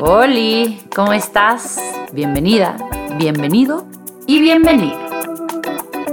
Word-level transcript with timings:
Oli, 0.00 0.80
¿cómo 0.94 1.12
estás? 1.12 1.80
Bienvenida, 2.12 2.76
bienvenido 3.16 3.84
y 4.28 4.40
bienvenida. 4.40 4.96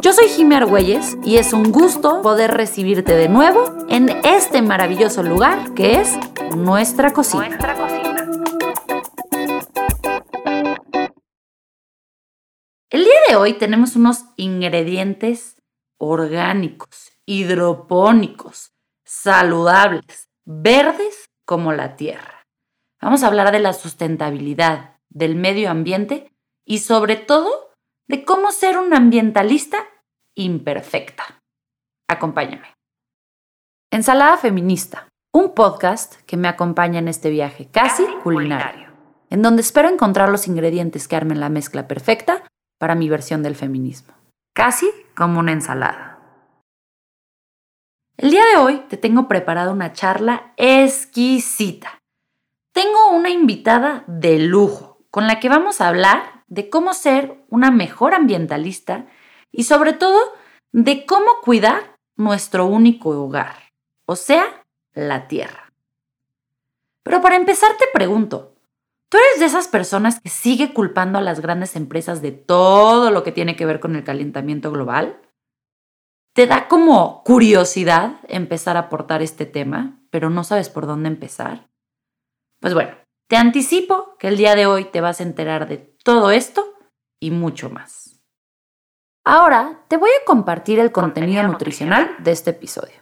Yo 0.01 0.11
soy 0.11 0.27
Jimmy 0.27 0.55
Argüelles 0.55 1.15
y 1.23 1.35
es 1.37 1.53
un 1.53 1.71
gusto 1.71 2.23
poder 2.23 2.51
recibirte 2.51 3.15
de 3.15 3.29
nuevo 3.29 3.85
en 3.87 4.09
este 4.25 4.63
maravilloso 4.63 5.21
lugar 5.21 5.75
que 5.75 6.01
es 6.01 6.17
nuestra 6.55 7.13
cocina. 7.13 7.47
Nuestra 7.47 7.75
cocina. 7.75 8.27
El 12.89 13.03
día 13.03 13.19
de 13.29 13.35
hoy 13.35 13.53
tenemos 13.53 13.95
unos 13.95 14.25
ingredientes 14.35 15.61
orgánicos, 15.99 17.11
hidropónicos, 17.27 18.71
saludables, 19.03 20.31
verdes 20.43 21.29
como 21.45 21.71
la 21.71 21.95
tierra. 21.95 22.34
Vamos 23.01 23.23
a 23.23 23.27
hablar 23.27 23.51
de 23.51 23.59
la 23.59 23.73
sustentabilidad, 23.73 24.97
del 25.09 25.35
medio 25.35 25.69
ambiente 25.69 26.31
y 26.65 26.79
sobre 26.79 27.15
todo 27.15 27.71
de 28.07 28.23
cómo 28.23 28.51
ser 28.51 28.77
un 28.77 28.93
ambientalista 28.93 29.77
imperfecta. 30.35 31.41
Acompáñame. 32.07 32.73
Ensalada 33.91 34.37
Feminista, 34.37 35.07
un 35.33 35.53
podcast 35.53 36.15
que 36.21 36.37
me 36.37 36.47
acompaña 36.47 36.99
en 36.99 37.07
este 37.07 37.29
viaje 37.29 37.67
casi 37.69 38.05
culinario, 38.23 38.89
en 39.29 39.41
donde 39.41 39.61
espero 39.61 39.89
encontrar 39.89 40.29
los 40.29 40.47
ingredientes 40.47 41.07
que 41.07 41.15
armen 41.15 41.39
la 41.39 41.49
mezcla 41.49 41.87
perfecta 41.87 42.43
para 42.79 42.95
mi 42.95 43.09
versión 43.09 43.43
del 43.43 43.55
feminismo, 43.55 44.13
casi 44.53 44.89
como 45.15 45.39
una 45.39 45.51
ensalada. 45.51 46.19
El 48.17 48.31
día 48.31 48.45
de 48.45 48.57
hoy 48.57 48.79
te 48.89 48.97
tengo 48.97 49.27
preparada 49.27 49.71
una 49.71 49.93
charla 49.93 50.53
exquisita 50.57 51.99
tengo 52.75 53.11
una 53.11 53.29
invitada 53.29 54.03
de 54.05 54.37
lujo 54.37 54.99
con 55.09 55.27
la 55.27 55.39
que 55.39 55.47
vamos 55.47 55.79
a 55.79 55.87
hablar 55.87 56.43
de 56.47 56.69
cómo 56.69 56.93
ser 56.93 57.41
una 57.47 57.71
mejor 57.71 58.13
ambientalista 58.13 59.07
y 59.49 59.63
sobre 59.63 59.93
todo 59.93 60.19
de 60.73 61.05
cómo 61.05 61.39
cuidar 61.41 61.97
nuestro 62.17 62.65
único 62.65 63.11
hogar, 63.11 63.55
o 64.05 64.17
sea, 64.17 64.65
la 64.93 65.29
tierra. 65.29 65.71
Pero 67.01 67.21
para 67.21 67.37
empezar 67.37 67.77
te 67.77 67.85
pregunto, 67.93 68.57
¿tú 69.07 69.17
eres 69.19 69.39
de 69.39 69.45
esas 69.45 69.69
personas 69.69 70.19
que 70.19 70.29
sigue 70.29 70.73
culpando 70.73 71.17
a 71.17 71.21
las 71.21 71.39
grandes 71.39 71.77
empresas 71.77 72.21
de 72.21 72.33
todo 72.33 73.09
lo 73.09 73.23
que 73.23 73.31
tiene 73.31 73.55
que 73.55 73.65
ver 73.65 73.79
con 73.79 73.95
el 73.95 74.03
calentamiento 74.03 74.69
global? 74.69 75.21
¿Te 76.33 76.45
da 76.45 76.67
como 76.67 77.23
curiosidad 77.23 78.19
empezar 78.27 78.75
a 78.75 78.81
aportar 78.81 79.21
este 79.21 79.45
tema, 79.45 80.01
pero 80.09 80.29
no 80.29 80.43
sabes 80.43 80.67
por 80.67 80.87
dónde 80.87 81.07
empezar? 81.07 81.69
Pues 82.65 82.73
bueno, 82.73 82.95
te 83.29 83.37
anticipo 83.37 84.17
que 84.17 84.27
el 84.27 84.37
día 84.37 84.55
de 84.55 84.65
hoy 84.65 84.85
te 84.85 84.99
vas 84.99 85.19
a 85.19 85.23
enterar 85.23 85.67
de 85.67 85.77
todo 86.03 86.31
esto 86.31 86.73
y 87.21 87.29
mucho 87.29 87.69
más. 87.69 88.19
Ahora 89.23 89.85
te 89.87 89.97
voy 89.97 90.09
a 90.09 90.25
compartir 90.25 90.79
el 90.79 90.91
contenido, 90.91 91.43
nutricional 91.43 92.15
de 92.23 92.31
este 92.31 92.49
episodio. 92.49 92.95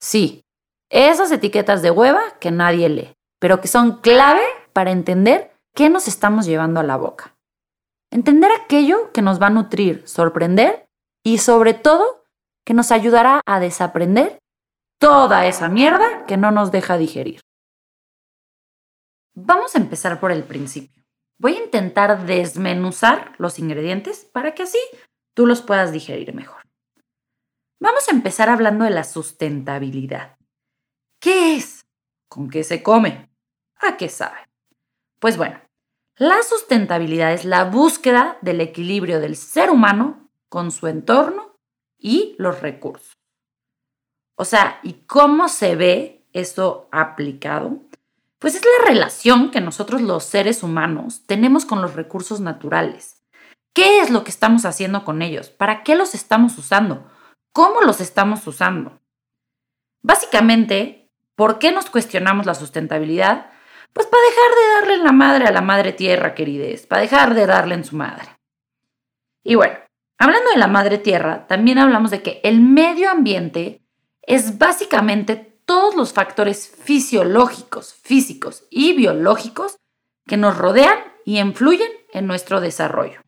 Sí, 0.00 0.42
esas 0.88 1.32
etiquetas 1.32 1.82
de 1.82 1.90
hueva 1.90 2.38
que 2.38 2.52
nadie 2.52 2.88
lee, 2.88 3.12
pero 3.40 3.60
que 3.60 3.66
son 3.66 4.00
clave 4.02 4.44
para 4.72 4.92
entender 4.92 5.52
qué 5.74 5.90
nos 5.90 6.06
estamos 6.06 6.46
llevando 6.46 6.78
a 6.78 6.84
la 6.84 6.96
boca. 6.96 7.34
Entender 8.12 8.52
aquello 8.52 9.10
que 9.10 9.20
nos 9.20 9.42
va 9.42 9.48
a 9.48 9.50
nutrir, 9.50 10.06
sorprender 10.06 10.86
y 11.24 11.38
sobre 11.38 11.74
todo 11.74 12.22
que 12.64 12.72
nos 12.72 12.92
ayudará 12.92 13.40
a 13.46 13.58
desaprender 13.58 14.38
toda 15.00 15.46
esa 15.46 15.68
mierda 15.68 16.24
que 16.26 16.36
no 16.36 16.52
nos 16.52 16.70
deja 16.70 16.96
digerir. 16.98 17.41
Vamos 19.34 19.74
a 19.74 19.78
empezar 19.78 20.20
por 20.20 20.30
el 20.30 20.44
principio. 20.44 21.02
Voy 21.38 21.54
a 21.56 21.64
intentar 21.64 22.26
desmenuzar 22.26 23.34
los 23.38 23.58
ingredientes 23.58 24.24
para 24.24 24.54
que 24.54 24.64
así 24.64 24.78
tú 25.34 25.46
los 25.46 25.62
puedas 25.62 25.92
digerir 25.92 26.34
mejor. 26.34 26.62
Vamos 27.80 28.08
a 28.08 28.12
empezar 28.12 28.48
hablando 28.48 28.84
de 28.84 28.90
la 28.90 29.04
sustentabilidad. 29.04 30.36
¿Qué 31.20 31.56
es? 31.56 31.86
¿Con 32.28 32.48
qué 32.48 32.62
se 32.62 32.82
come? 32.82 33.30
¿A 33.76 33.96
qué 33.96 34.08
sabe? 34.08 34.38
Pues 35.18 35.36
bueno, 35.36 35.60
la 36.16 36.42
sustentabilidad 36.42 37.32
es 37.32 37.44
la 37.44 37.64
búsqueda 37.64 38.38
del 38.42 38.60
equilibrio 38.60 39.18
del 39.18 39.36
ser 39.36 39.70
humano 39.70 40.30
con 40.48 40.70
su 40.70 40.86
entorno 40.86 41.56
y 41.98 42.36
los 42.38 42.60
recursos. 42.60 43.14
O 44.36 44.44
sea, 44.44 44.78
¿y 44.82 45.04
cómo 45.06 45.48
se 45.48 45.74
ve 45.74 46.26
eso 46.32 46.88
aplicado? 46.92 47.80
Pues 48.42 48.56
es 48.56 48.62
la 48.64 48.88
relación 48.88 49.52
que 49.52 49.60
nosotros 49.60 50.02
los 50.02 50.24
seres 50.24 50.64
humanos 50.64 51.22
tenemos 51.26 51.64
con 51.64 51.80
los 51.80 51.94
recursos 51.94 52.40
naturales. 52.40 53.22
¿Qué 53.72 54.00
es 54.00 54.10
lo 54.10 54.24
que 54.24 54.32
estamos 54.32 54.64
haciendo 54.64 55.04
con 55.04 55.22
ellos? 55.22 55.48
¿Para 55.48 55.84
qué 55.84 55.94
los 55.94 56.16
estamos 56.16 56.58
usando? 56.58 57.08
¿Cómo 57.52 57.82
los 57.82 58.00
estamos 58.00 58.44
usando? 58.48 59.00
Básicamente, 60.02 61.08
¿por 61.36 61.60
qué 61.60 61.70
nos 61.70 61.88
cuestionamos 61.88 62.44
la 62.44 62.56
sustentabilidad? 62.56 63.46
Pues 63.92 64.08
para 64.08 64.22
dejar 64.24 64.50
de 64.50 64.74
darle 64.74 64.94
en 64.94 65.04
la 65.04 65.12
madre 65.12 65.46
a 65.46 65.52
la 65.52 65.60
madre 65.60 65.92
tierra, 65.92 66.34
querides, 66.34 66.84
para 66.88 67.02
dejar 67.02 67.34
de 67.34 67.46
darle 67.46 67.76
en 67.76 67.84
su 67.84 67.94
madre. 67.94 68.26
Y 69.44 69.54
bueno, 69.54 69.78
hablando 70.18 70.50
de 70.50 70.58
la 70.58 70.66
madre 70.66 70.98
tierra, 70.98 71.46
también 71.46 71.78
hablamos 71.78 72.10
de 72.10 72.22
que 72.22 72.40
el 72.42 72.60
medio 72.60 73.08
ambiente 73.08 73.86
es 74.22 74.58
básicamente 74.58 75.51
todos 75.72 75.94
los 75.94 76.12
factores 76.12 76.68
fisiológicos, 76.68 77.94
físicos 77.94 78.66
y 78.68 78.92
biológicos 78.92 79.78
que 80.26 80.36
nos 80.36 80.58
rodean 80.58 80.98
y 81.24 81.38
influyen 81.38 81.90
en 82.12 82.26
nuestro 82.26 82.60
desarrollo. 82.60 83.22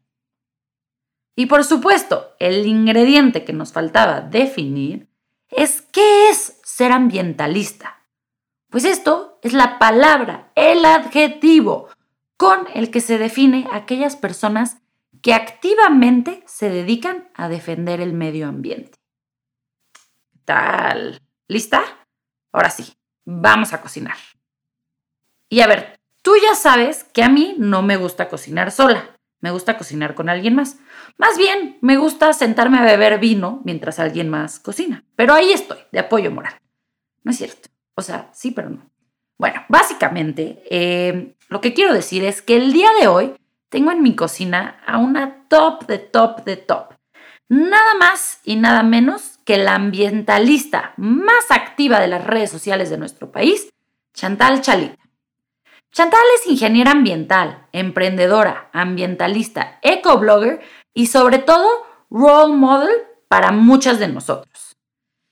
Y 1.34 1.46
por 1.46 1.64
supuesto, 1.64 2.34
el 2.38 2.66
ingrediente 2.66 3.46
que 3.46 3.54
nos 3.54 3.72
faltaba 3.72 4.20
definir 4.20 5.08
es 5.48 5.80
qué 5.80 6.28
es 6.28 6.60
ser 6.62 6.92
ambientalista. 6.92 8.04
Pues 8.68 8.84
esto 8.84 9.38
es 9.40 9.54
la 9.54 9.78
palabra, 9.78 10.52
el 10.54 10.84
adjetivo 10.84 11.88
con 12.36 12.66
el 12.74 12.90
que 12.90 13.00
se 13.00 13.16
define 13.16 13.66
aquellas 13.72 14.16
personas 14.16 14.82
que 15.22 15.32
activamente 15.32 16.42
se 16.46 16.68
dedican 16.68 17.30
a 17.32 17.48
defender 17.48 18.02
el 18.02 18.12
medio 18.12 18.48
ambiente. 18.48 18.98
¿Tal? 20.44 21.22
¿Lista? 21.48 22.03
Ahora 22.54 22.70
sí, 22.70 22.94
vamos 23.24 23.72
a 23.72 23.80
cocinar. 23.80 24.14
Y 25.48 25.60
a 25.60 25.66
ver, 25.66 25.98
tú 26.22 26.34
ya 26.40 26.54
sabes 26.54 27.02
que 27.02 27.24
a 27.24 27.28
mí 27.28 27.56
no 27.58 27.82
me 27.82 27.96
gusta 27.96 28.28
cocinar 28.28 28.70
sola, 28.70 29.18
me 29.40 29.50
gusta 29.50 29.76
cocinar 29.76 30.14
con 30.14 30.28
alguien 30.28 30.54
más. 30.54 30.78
Más 31.18 31.36
bien, 31.36 31.78
me 31.80 31.96
gusta 31.96 32.32
sentarme 32.32 32.78
a 32.78 32.84
beber 32.84 33.18
vino 33.18 33.60
mientras 33.64 33.98
alguien 33.98 34.30
más 34.30 34.60
cocina. 34.60 35.02
Pero 35.16 35.34
ahí 35.34 35.50
estoy, 35.50 35.78
de 35.90 35.98
apoyo 35.98 36.30
moral. 36.30 36.54
No 37.24 37.32
es 37.32 37.38
cierto. 37.38 37.70
O 37.96 38.02
sea, 38.02 38.30
sí, 38.32 38.52
pero 38.52 38.70
no. 38.70 38.88
Bueno, 39.36 39.64
básicamente, 39.68 40.62
eh, 40.70 41.34
lo 41.48 41.60
que 41.60 41.74
quiero 41.74 41.92
decir 41.92 42.24
es 42.24 42.40
que 42.40 42.54
el 42.54 42.72
día 42.72 42.90
de 43.00 43.08
hoy 43.08 43.34
tengo 43.68 43.90
en 43.90 44.00
mi 44.00 44.14
cocina 44.14 44.80
a 44.86 44.98
una 44.98 45.48
top 45.48 45.86
de 45.86 45.98
top 45.98 46.44
de 46.44 46.56
top. 46.56 46.94
Nada 47.48 47.94
más 47.98 48.38
y 48.44 48.54
nada 48.54 48.84
menos 48.84 49.33
que 49.44 49.58
la 49.58 49.74
ambientalista 49.74 50.94
más 50.96 51.50
activa 51.50 52.00
de 52.00 52.08
las 52.08 52.24
redes 52.24 52.50
sociales 52.50 52.90
de 52.90 52.98
nuestro 52.98 53.30
país, 53.30 53.68
Chantal 54.14 54.60
Chalita. 54.60 54.98
Chantal 55.92 56.22
es 56.36 56.50
ingeniera 56.50 56.90
ambiental, 56.90 57.68
emprendedora, 57.72 58.68
ambientalista, 58.72 59.78
ecoblogger 59.82 60.60
y 60.92 61.06
sobre 61.06 61.38
todo 61.38 61.68
role 62.10 62.54
model 62.54 62.90
para 63.28 63.52
muchas 63.52 63.98
de 63.98 64.08
nosotros. 64.08 64.76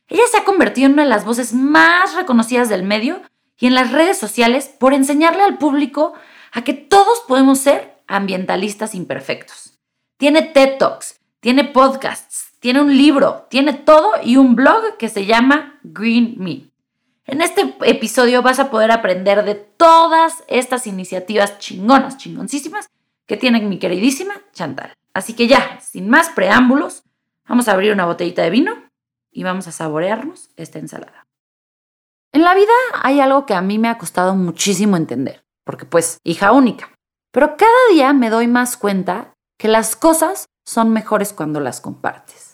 Ella 0.09 0.23
se 0.31 0.39
ha 0.39 0.45
convertido 0.45 0.87
en 0.87 0.93
una 0.93 1.05
de 1.05 1.09
las 1.09 1.25
voces 1.25 1.53
más 1.53 2.15
reconocidas 2.15 2.69
del 2.69 2.83
medio 2.83 3.23
y 3.59 3.67
en 3.67 3.75
las 3.75 3.93
redes 3.93 4.19
sociales 4.19 4.69
por 4.69 4.95
enseñarle 4.95 5.43
al 5.43 5.59
público 5.59 6.15
a 6.53 6.63
que 6.63 6.75
todos 6.75 7.21
podemos 7.27 7.59
ser 7.59 7.97
ambientalistas 8.07 8.95
imperfectos. 8.95 9.79
Tiene 10.17 10.43
TED 10.43 10.79
Talks, 10.79 11.19
tiene 11.41 11.65
podcasts, 11.65 12.52
tiene 12.63 12.81
un 12.81 12.97
libro, 12.97 13.49
tiene 13.51 13.75
todo 13.75 14.13
y 14.23 14.37
un 14.37 14.55
blog 14.55 14.97
que 14.97 15.09
se 15.09 15.27
llama 15.27 15.81
Green 15.83 16.37
Me. 16.39 16.71
En 17.27 17.41
este 17.41 17.75
episodio 17.85 18.41
vas 18.41 18.61
a 18.61 18.71
poder 18.71 18.93
aprender 18.93 19.45
de 19.45 19.57
todas 19.57 20.45
estas 20.47 20.87
iniciativas 20.87 21.59
chingonas, 21.59 22.19
chingoncísimas 22.19 22.89
que 23.27 23.37
tiene 23.37 23.61
mi 23.63 23.81
queridísima 23.81 24.35
Chantal. 24.53 24.95
Así 25.13 25.35
que 25.35 25.49
ya, 25.49 25.81
sin 25.81 26.09
más 26.09 26.31
preámbulos, 26.31 27.03
vamos 27.49 27.67
a 27.67 27.73
abrir 27.73 27.93
una 27.93 28.07
botellita 28.07 28.43
de 28.43 28.51
vino 28.51 28.77
y 29.33 29.43
vamos 29.43 29.67
a 29.67 29.73
saborearnos 29.73 30.51
esta 30.57 30.79
ensalada. 30.79 31.27
En 32.31 32.43
la 32.43 32.55
vida 32.55 32.73
hay 33.03 33.19
algo 33.19 33.45
que 33.45 33.55
a 33.55 33.61
mí 33.61 33.81
me 33.81 33.89
ha 33.89 33.99
costado 33.99 34.37
muchísimo 34.37 34.97
entender, 34.97 35.45
porque 35.65 35.85
pues, 35.85 36.21
hija 36.23 36.53
única. 36.53 36.93
Pero 37.33 37.57
cada 37.57 37.73
día 37.91 38.13
me 38.13 38.31
doy 38.31 38.47
más 38.47 38.77
cuenta 38.77 39.35
que 39.59 39.67
las 39.67 39.97
cosas 39.97 40.47
son 40.65 40.93
mejores 40.93 41.33
cuando 41.33 41.59
las 41.59 41.81
compartes. 41.81 42.52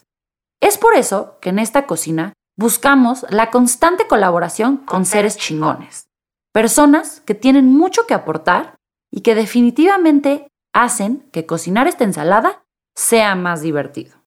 Es 0.61 0.77
por 0.77 0.95
eso 0.95 1.39
que 1.41 1.51
en 1.51 1.59
esta 1.59 1.87
cocina 1.87 2.33
buscamos 2.57 3.25
la 3.31 3.51
constante 3.51 4.07
colaboración 4.07 4.79
con 4.79 5.05
seres 5.05 5.37
chingones, 5.37 6.09
personas 6.53 7.21
que 7.21 7.35
tienen 7.35 7.73
mucho 7.73 8.07
que 8.07 8.15
aportar 8.15 8.75
y 9.11 9.21
que 9.21 9.35
definitivamente 9.35 10.49
hacen 10.73 11.29
que 11.33 11.47
cocinar 11.47 11.87
esta 11.87 12.05
ensalada 12.05 12.65
sea 12.97 13.37
más 13.37 13.63
divertido. 13.63 14.19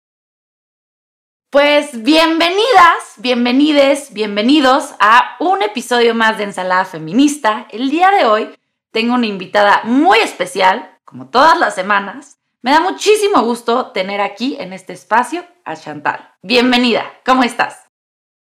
Pues 1.52 2.02
bienvenidas, 2.02 3.16
bienvenides, 3.18 4.14
bienvenidos 4.14 4.96
a 5.02 5.36
un 5.42 5.62
episodio 5.62 6.16
más 6.16 6.38
de 6.38 6.46
Ensalada 6.46 6.86
Feminista. 6.86 7.68
El 7.72 7.90
día 7.90 8.10
de 8.10 8.24
hoy 8.24 8.58
tengo 8.92 9.16
una 9.16 9.26
invitada 9.26 9.82
muy 9.84 10.20
especial, 10.20 10.98
como 11.04 11.28
todas 11.30 11.60
las 11.60 11.76
semanas. 11.76 12.41
Me 12.64 12.70
da 12.70 12.80
muchísimo 12.80 13.42
gusto 13.42 13.88
tener 13.88 14.22
aquí 14.22 14.56
en 14.60 14.72
este 14.72 14.94
espacio 14.94 15.44
a 15.66 15.76
Chantal. 15.76 16.36
Bienvenida, 16.44 17.12
¿cómo 17.26 17.42
estás? 17.42 17.88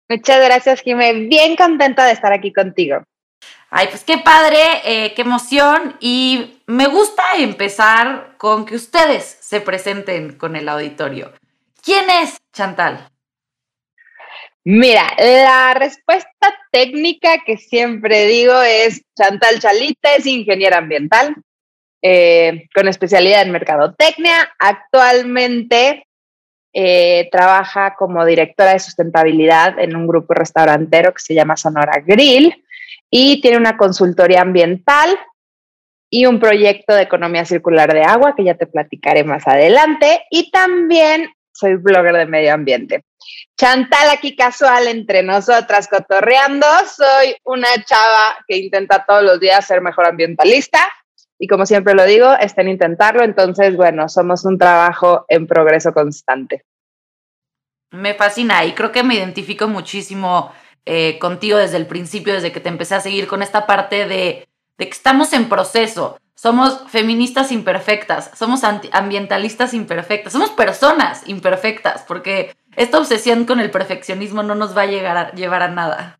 Muchas 0.08 0.42
gracias, 0.42 0.82
Jimé. 0.82 1.28
Bien 1.28 1.58
contenta 1.58 2.06
de 2.06 2.14
estar 2.14 2.32
aquí 2.32 2.54
contigo. 2.54 3.04
Ay, 3.70 3.88
pues 3.90 4.06
qué 4.06 4.18
padre, 4.18 4.58
eh, 4.86 5.14
qué 5.16 5.22
emoción. 5.24 5.98
Y 6.00 6.62
me 6.66 6.88
gusta 6.88 7.24
empezar 7.38 8.38
con 8.38 8.66
que 8.66 8.76
ustedes 8.78 9.38
se 9.42 9.60
presenten 9.60 10.38
con 10.38 10.56
el 10.56 10.70
auditorio. 10.70 11.34
¿Quién 11.84 12.10
es 12.10 12.38
Chantal? 12.54 13.10
Mira, 14.64 15.14
la 15.18 15.74
respuesta 15.74 16.56
técnica 16.72 17.44
que 17.46 17.58
siempre 17.58 18.28
digo 18.28 18.62
es 18.62 19.02
Chantal 19.20 19.60
Chalita 19.60 20.16
es 20.16 20.26
ingeniera 20.26 20.78
ambiental 20.78 21.36
eh, 22.08 22.68
con 22.76 22.88
especialidad 22.88 23.42
en 23.42 23.52
mercadotecnia. 23.52 24.54
Actualmente 24.60 26.06
eh, 26.72 27.28
trabaja 27.32 27.96
como 27.96 28.24
directora 28.24 28.74
de 28.74 28.80
sustentabilidad 28.80 29.80
en 29.80 29.96
un 29.96 30.06
grupo 30.06 30.36
restaurantero 30.36 31.16
que 31.16 31.24
se 31.24 31.34
llama 31.34 31.58
Sonora 31.58 32.04
Grill 32.06 32.64
y 33.10 33.42
tiene 33.42 33.58
una 33.58 33.76
consultoría 33.76 34.42
ambiental 34.42 35.18
y 36.08 36.28
un 36.28 36.40
proyecto 36.40 36.94
de 36.94 37.02
economía 37.02 37.44
circular 37.44 37.92
de 37.92 38.04
agua 38.04 38.36
que 38.36 38.44
ya 38.44 38.54
te 38.54 38.68
platicaré 38.68 39.24
más 39.24 39.48
adelante. 39.48 40.26
Y 40.30 40.52
también 40.52 41.34
soy 41.52 41.78
blogger 41.78 42.18
de 42.18 42.28
medio 42.28 42.54
ambiente. 42.54 43.04
Chantal 43.58 44.10
aquí 44.10 44.36
casual 44.36 44.90
entre 44.90 45.24
nosotras 45.24 45.88
cotorreando. 45.88 46.68
Soy 46.86 47.36
una 47.46 47.84
chava 47.84 48.38
que 48.48 48.58
intenta 48.58 49.04
todos 49.08 49.24
los 49.24 49.40
días 49.40 49.66
ser 49.66 49.82
mejor 49.82 50.06
ambientalista 50.06 50.88
y 51.40 51.48
como 51.48 51.66
siempre 51.66 51.94
lo 51.94 52.06
digo, 52.06 52.34
está 52.40 52.62
en 52.62 52.70
intentarlo. 52.70 53.24
Entonces, 53.24 53.76
bueno, 53.76 54.10
somos 54.10 54.46
un 54.46 54.58
trabajo 54.58 55.26
en 55.28 55.48
progreso 55.48 55.94
constante. 55.94 56.64
Me 57.92 58.14
fascina 58.14 58.66
y 58.66 58.74
creo 58.74 58.92
que 58.92 59.04
me 59.04 59.16
identifico 59.16 59.68
muchísimo 59.68 60.52
eh, 60.86 61.18
contigo 61.20 61.58
desde 61.58 61.78
el 61.78 61.88
principio, 61.88 62.34
desde 62.34 62.52
que 62.52 62.60
te 62.60 62.70
empecé 62.70 62.96
a 62.96 63.02
seguir 63.02 63.28
con 63.28 63.42
esta 63.42 63.66
parte 63.66 64.08
de, 64.08 64.48
de 64.78 64.86
que 64.86 64.92
estamos 64.92 65.34
en 65.34 65.50
proceso 65.50 66.18
somos 66.36 66.84
feministas 66.90 67.52
imperfectas, 67.52 68.32
somos 68.36 68.62
ambientalistas 68.64 69.74
imperfectas, 69.74 70.34
somos 70.34 70.52
personas 70.52 71.28
imperfectas, 71.28 72.04
porque 72.04 72.56
esta 72.76 73.00
obsesión 73.00 73.46
con 73.46 73.60
el 73.62 73.72
perfeccionismo 73.72 74.44
no 74.44 74.54
nos 74.54 74.78
va 74.78 74.82
a, 74.82 74.86
llegar 74.86 75.18
a 75.18 75.32
llevar 75.32 75.64
a 75.64 75.70
nada. 75.70 76.20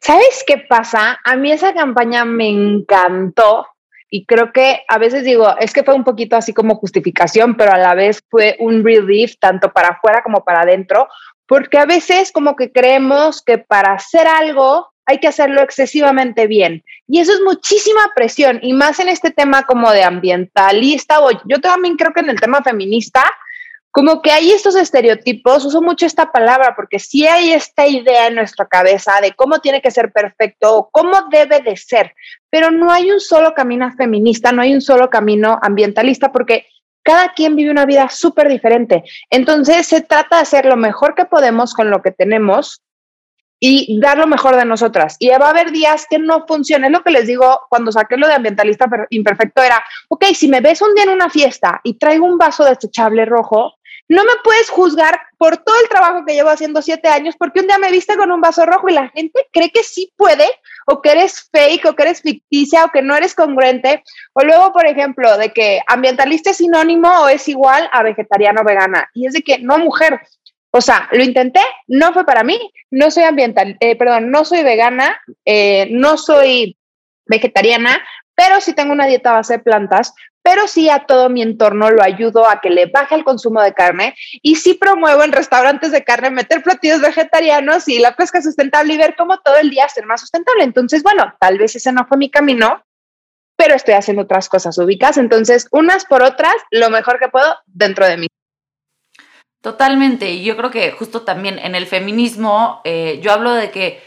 ¿Sabes 0.00 0.42
qué 0.46 0.56
pasa? 0.56 1.20
A 1.22 1.36
mí 1.36 1.52
esa 1.52 1.74
campaña 1.74 2.24
me 2.24 2.48
encantó 2.48 3.66
y 4.10 4.26
creo 4.26 4.52
que 4.52 4.82
a 4.88 4.98
veces 4.98 5.24
digo, 5.24 5.56
es 5.58 5.72
que 5.72 5.84
fue 5.84 5.94
un 5.94 6.04
poquito 6.04 6.36
así 6.36 6.52
como 6.52 6.74
justificación, 6.74 7.56
pero 7.56 7.72
a 7.72 7.78
la 7.78 7.94
vez 7.94 8.22
fue 8.28 8.56
un 8.58 8.84
relief 8.84 9.36
tanto 9.38 9.72
para 9.72 9.88
afuera 9.88 10.22
como 10.22 10.44
para 10.44 10.62
adentro, 10.62 11.08
porque 11.46 11.78
a 11.78 11.86
veces 11.86 12.32
como 12.32 12.56
que 12.56 12.72
creemos 12.72 13.42
que 13.42 13.58
para 13.58 13.92
hacer 13.92 14.26
algo 14.26 14.88
hay 15.06 15.18
que 15.18 15.28
hacerlo 15.28 15.62
excesivamente 15.62 16.46
bien. 16.46 16.84
Y 17.08 17.20
eso 17.20 17.32
es 17.32 17.40
muchísima 17.40 18.00
presión, 18.14 18.58
y 18.62 18.72
más 18.72 18.98
en 19.00 19.08
este 19.08 19.30
tema 19.30 19.64
como 19.64 19.90
de 19.92 20.02
ambientalista, 20.02 21.20
o 21.20 21.30
yo 21.46 21.60
también 21.60 21.96
creo 21.96 22.12
que 22.12 22.20
en 22.20 22.30
el 22.30 22.40
tema 22.40 22.62
feminista, 22.62 23.24
como 23.90 24.22
que 24.22 24.30
hay 24.30 24.52
estos 24.52 24.76
estereotipos, 24.76 25.64
uso 25.64 25.82
mucho 25.82 26.06
esta 26.06 26.30
palabra 26.30 26.74
porque 26.76 26.98
sí 26.98 27.26
hay 27.26 27.52
esta 27.52 27.86
idea 27.86 28.28
en 28.28 28.36
nuestra 28.36 28.66
cabeza 28.66 29.20
de 29.20 29.32
cómo 29.32 29.58
tiene 29.58 29.82
que 29.82 29.90
ser 29.90 30.12
perfecto 30.12 30.76
o 30.76 30.90
cómo 30.90 31.28
debe 31.30 31.60
de 31.60 31.76
ser, 31.76 32.14
pero 32.50 32.70
no 32.70 32.92
hay 32.92 33.10
un 33.10 33.20
solo 33.20 33.52
camino 33.54 33.90
feminista, 33.96 34.52
no 34.52 34.62
hay 34.62 34.74
un 34.74 34.80
solo 34.80 35.10
camino 35.10 35.58
ambientalista 35.60 36.30
porque 36.30 36.66
cada 37.02 37.32
quien 37.32 37.56
vive 37.56 37.70
una 37.70 37.86
vida 37.86 38.08
súper 38.08 38.48
diferente. 38.48 39.02
Entonces 39.30 39.86
se 39.86 40.02
trata 40.02 40.36
de 40.36 40.42
hacer 40.42 40.66
lo 40.66 40.76
mejor 40.76 41.14
que 41.14 41.24
podemos 41.24 41.74
con 41.74 41.90
lo 41.90 42.02
que 42.02 42.12
tenemos 42.12 42.82
y 43.62 44.00
dar 44.00 44.16
lo 44.16 44.26
mejor 44.26 44.56
de 44.56 44.64
nosotras. 44.64 45.16
Y 45.18 45.28
va 45.28 45.46
a 45.46 45.50
haber 45.50 45.70
días 45.70 46.06
que 46.08 46.18
no 46.18 46.46
funcione. 46.46 46.88
lo 46.88 47.02
que 47.02 47.10
les 47.10 47.26
digo 47.26 47.60
cuando 47.68 47.92
saqué 47.92 48.16
lo 48.16 48.26
de 48.26 48.34
ambientalista 48.34 48.86
imperfecto 49.10 49.62
era, 49.62 49.82
ok, 50.08 50.24
si 50.34 50.48
me 50.48 50.62
ves 50.62 50.80
un 50.80 50.94
día 50.94 51.04
en 51.04 51.10
una 51.10 51.28
fiesta 51.28 51.80
y 51.84 51.98
traigo 51.98 52.24
un 52.24 52.38
vaso 52.38 52.64
desechable 52.64 53.26
rojo, 53.26 53.74
no 54.10 54.24
me 54.24 54.32
puedes 54.42 54.68
juzgar 54.70 55.20
por 55.38 55.58
todo 55.58 55.76
el 55.80 55.88
trabajo 55.88 56.24
que 56.26 56.34
llevo 56.34 56.50
haciendo 56.50 56.82
siete 56.82 57.06
años 57.08 57.36
porque 57.38 57.60
un 57.60 57.68
día 57.68 57.78
me 57.78 57.92
viste 57.92 58.16
con 58.16 58.32
un 58.32 58.40
vaso 58.40 58.66
rojo 58.66 58.88
y 58.88 58.92
la 58.92 59.08
gente 59.10 59.46
cree 59.52 59.70
que 59.70 59.84
sí 59.84 60.12
puede 60.16 60.46
o 60.88 61.00
que 61.00 61.12
eres 61.12 61.48
fake 61.52 61.86
o 61.86 61.94
que 61.94 62.02
eres 62.02 62.20
ficticia 62.20 62.84
o 62.84 62.90
que 62.90 63.02
no 63.02 63.14
eres 63.14 63.36
congruente. 63.36 64.02
O 64.32 64.42
luego, 64.42 64.72
por 64.72 64.84
ejemplo, 64.84 65.38
de 65.38 65.52
que 65.52 65.80
ambientalista 65.86 66.50
es 66.50 66.56
sinónimo 66.56 67.08
o 67.20 67.28
es 67.28 67.48
igual 67.48 67.88
a 67.92 68.02
vegetariano 68.02 68.62
o 68.62 68.64
vegana. 68.64 69.08
Y 69.14 69.28
es 69.28 69.32
de 69.32 69.42
que 69.42 69.60
no, 69.60 69.78
mujer, 69.78 70.20
o 70.72 70.80
sea, 70.80 71.08
lo 71.12 71.22
intenté, 71.22 71.60
no 71.86 72.12
fue 72.12 72.26
para 72.26 72.42
mí, 72.42 72.58
no 72.90 73.12
soy 73.12 73.22
ambiental, 73.22 73.76
eh, 73.78 73.94
perdón, 73.94 74.32
no 74.32 74.44
soy 74.44 74.64
vegana, 74.64 75.20
eh, 75.44 75.86
no 75.92 76.16
soy 76.16 76.76
vegetariana, 77.26 78.02
pero 78.34 78.60
sí 78.60 78.72
tengo 78.72 78.92
una 78.92 79.06
dieta 79.06 79.32
base 79.32 79.54
de 79.54 79.58
plantas, 79.60 80.14
pero 80.42 80.66
sí 80.66 80.88
a 80.88 81.06
todo 81.06 81.28
mi 81.28 81.42
entorno 81.42 81.90
lo 81.90 82.02
ayudo 82.02 82.48
a 82.48 82.60
que 82.60 82.70
le 82.70 82.86
baje 82.86 83.14
el 83.14 83.24
consumo 83.24 83.62
de 83.62 83.74
carne 83.74 84.14
y 84.42 84.56
sí 84.56 84.74
promuevo 84.74 85.22
en 85.22 85.32
restaurantes 85.32 85.92
de 85.92 86.04
carne 86.04 86.30
meter 86.30 86.62
platillos 86.62 87.00
vegetarianos 87.00 87.88
y 87.88 87.98
la 87.98 88.16
pesca 88.16 88.42
sustentable 88.42 88.94
y 88.94 88.98
ver 88.98 89.14
cómo 89.16 89.38
todo 89.38 89.56
el 89.56 89.70
día 89.70 89.88
ser 89.88 90.06
más 90.06 90.20
sustentable. 90.20 90.64
Entonces, 90.64 91.02
bueno, 91.02 91.34
tal 91.40 91.58
vez 91.58 91.76
ese 91.76 91.92
no 91.92 92.06
fue 92.06 92.18
mi 92.18 92.30
camino, 92.30 92.82
pero 93.56 93.74
estoy 93.74 93.94
haciendo 93.94 94.22
otras 94.22 94.48
cosas 94.48 94.78
ubicas. 94.78 95.18
Entonces, 95.18 95.68
unas 95.72 96.04
por 96.04 96.22
otras, 96.22 96.54
lo 96.70 96.90
mejor 96.90 97.18
que 97.18 97.28
puedo 97.28 97.56
dentro 97.66 98.06
de 98.06 98.16
mí. 98.16 98.26
Totalmente, 99.60 100.30
y 100.30 100.42
yo 100.42 100.56
creo 100.56 100.70
que 100.70 100.90
justo 100.92 101.22
también 101.22 101.58
en 101.58 101.74
el 101.74 101.86
feminismo, 101.86 102.80
eh, 102.84 103.20
yo 103.22 103.30
hablo 103.30 103.52
de 103.52 103.70
que 103.70 104.02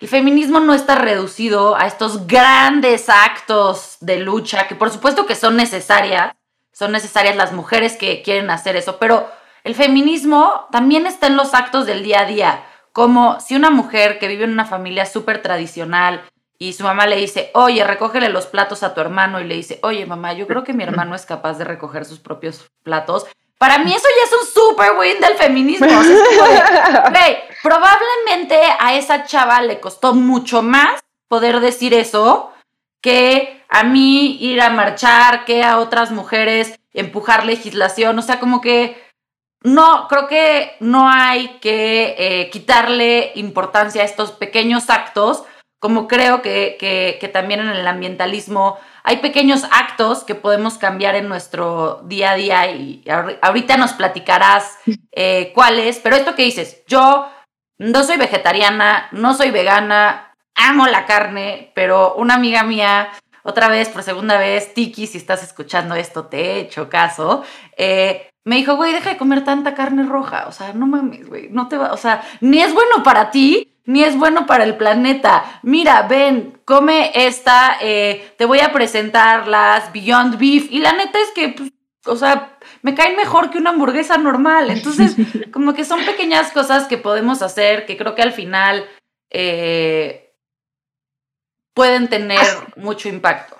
el 0.00 0.08
feminismo 0.08 0.60
no 0.60 0.72
está 0.72 0.94
reducido 0.94 1.76
a 1.76 1.86
estos 1.86 2.26
grandes 2.26 3.10
actos 3.10 3.98
de 4.00 4.18
lucha, 4.18 4.66
que 4.66 4.74
por 4.74 4.90
supuesto 4.90 5.26
que 5.26 5.34
son 5.34 5.56
necesarias, 5.56 6.34
son 6.72 6.92
necesarias 6.92 7.36
las 7.36 7.52
mujeres 7.52 7.98
que 7.98 8.22
quieren 8.22 8.50
hacer 8.50 8.76
eso, 8.76 8.98
pero 8.98 9.30
el 9.62 9.74
feminismo 9.74 10.66
también 10.72 11.06
está 11.06 11.26
en 11.26 11.36
los 11.36 11.52
actos 11.52 11.84
del 11.84 12.02
día 12.02 12.20
a 12.20 12.24
día, 12.24 12.64
como 12.92 13.40
si 13.40 13.54
una 13.54 13.70
mujer 13.70 14.18
que 14.18 14.28
vive 14.28 14.44
en 14.44 14.52
una 14.52 14.64
familia 14.64 15.04
súper 15.04 15.42
tradicional 15.42 16.22
y 16.58 16.72
su 16.72 16.82
mamá 16.82 17.06
le 17.06 17.16
dice, 17.16 17.50
oye, 17.52 17.84
recógele 17.84 18.30
los 18.30 18.46
platos 18.46 18.82
a 18.82 18.94
tu 18.94 19.02
hermano 19.02 19.38
y 19.38 19.44
le 19.44 19.54
dice, 19.54 19.80
oye, 19.82 20.06
mamá, 20.06 20.32
yo 20.32 20.46
creo 20.46 20.64
que 20.64 20.72
mi 20.72 20.82
hermano 20.82 21.14
es 21.14 21.26
capaz 21.26 21.58
de 21.58 21.64
recoger 21.64 22.06
sus 22.06 22.20
propios 22.20 22.70
platos, 22.82 23.26
para 23.60 23.76
mí 23.76 23.92
eso 23.94 24.08
ya 24.16 24.24
es 24.24 24.40
un 24.40 24.46
super 24.54 24.92
win 24.98 25.20
del 25.20 25.34
feminismo. 25.34 25.86
probablemente 27.62 28.58
a 28.78 28.94
esa 28.94 29.24
chava 29.24 29.60
le 29.60 29.80
costó 29.80 30.14
mucho 30.14 30.62
más 30.62 31.00
poder 31.28 31.60
decir 31.60 31.92
eso 31.92 32.54
que 33.02 33.62
a 33.68 33.82
mí 33.84 34.38
ir 34.40 34.62
a 34.62 34.70
marchar, 34.70 35.44
que 35.44 35.62
a 35.62 35.78
otras 35.78 36.10
mujeres 36.10 36.80
empujar 36.94 37.44
legislación. 37.44 38.18
O 38.18 38.22
sea, 38.22 38.40
como 38.40 38.62
que 38.62 38.96
no, 39.62 40.08
creo 40.08 40.26
que 40.26 40.76
no 40.80 41.10
hay 41.10 41.58
que 41.58 42.14
eh, 42.16 42.48
quitarle 42.48 43.32
importancia 43.34 44.00
a 44.00 44.06
estos 44.06 44.32
pequeños 44.32 44.88
actos, 44.88 45.44
como 45.78 46.08
creo 46.08 46.40
que, 46.40 46.78
que 47.20 47.28
también 47.28 47.60
en 47.60 47.68
el 47.68 47.86
ambientalismo 47.86 48.78
hay 49.02 49.18
pequeños 49.18 49.64
actos 49.70 50.24
que 50.24 50.34
podemos 50.34 50.78
cambiar 50.78 51.14
en 51.14 51.28
nuestro 51.28 52.02
día 52.04 52.32
a 52.32 52.34
día 52.34 52.70
y 52.70 53.04
ahorita 53.42 53.76
nos 53.76 53.92
platicarás 53.92 54.78
eh, 55.12 55.52
cuáles, 55.54 55.98
pero 55.98 56.16
esto 56.16 56.34
que 56.34 56.44
dices, 56.44 56.82
yo 56.86 57.28
no 57.78 58.04
soy 58.04 58.18
vegetariana, 58.18 59.08
no 59.12 59.34
soy 59.34 59.50
vegana, 59.50 60.34
amo 60.54 60.86
la 60.86 61.06
carne, 61.06 61.72
pero 61.74 62.14
una 62.14 62.34
amiga 62.34 62.62
mía, 62.62 63.10
otra 63.42 63.68
vez, 63.68 63.88
por 63.88 64.02
segunda 64.02 64.38
vez, 64.38 64.74
Tiki, 64.74 65.06
si 65.06 65.18
estás 65.18 65.42
escuchando 65.42 65.94
esto, 65.94 66.26
te 66.26 66.38
he 66.38 66.60
hecho 66.60 66.90
caso, 66.90 67.42
eh, 67.76 68.30
me 68.44 68.56
dijo, 68.56 68.76
güey, 68.76 68.92
deja 68.92 69.10
de 69.10 69.16
comer 69.16 69.44
tanta 69.44 69.74
carne 69.74 70.02
roja, 70.04 70.46
o 70.46 70.52
sea, 70.52 70.72
no 70.72 70.86
mames, 70.86 71.28
güey, 71.28 71.48
no 71.50 71.68
te 71.68 71.76
va, 71.76 71.92
o 71.92 71.96
sea, 71.96 72.22
ni 72.40 72.60
es 72.60 72.74
bueno 72.74 73.02
para 73.02 73.30
ti, 73.30 73.69
ni 73.90 74.04
es 74.04 74.16
bueno 74.16 74.46
para 74.46 74.62
el 74.62 74.76
planeta. 74.76 75.60
Mira, 75.64 76.02
ven, 76.02 76.60
come 76.64 77.10
esta, 77.12 77.76
eh, 77.80 78.32
te 78.38 78.44
voy 78.44 78.60
a 78.60 78.72
presentar 78.72 79.48
las 79.48 79.92
Beyond 79.92 80.38
Beef. 80.38 80.70
Y 80.70 80.78
la 80.78 80.92
neta 80.92 81.18
es 81.18 81.32
que, 81.34 81.48
pues, 81.48 81.72
o 82.06 82.14
sea, 82.14 82.56
me 82.82 82.94
caen 82.94 83.16
mejor 83.16 83.50
que 83.50 83.58
una 83.58 83.70
hamburguesa 83.70 84.16
normal. 84.16 84.70
Entonces, 84.70 85.16
como 85.52 85.74
que 85.74 85.84
son 85.84 86.04
pequeñas 86.04 86.52
cosas 86.52 86.86
que 86.86 86.98
podemos 86.98 87.42
hacer 87.42 87.84
que 87.84 87.96
creo 87.96 88.14
que 88.14 88.22
al 88.22 88.32
final 88.32 88.86
eh, 89.28 90.34
pueden 91.74 92.08
tener 92.08 92.38
mucho 92.76 93.08
impacto. 93.08 93.56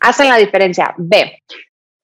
hacen 0.00 0.28
la 0.28 0.36
diferencia. 0.36 0.94
B, 0.98 1.42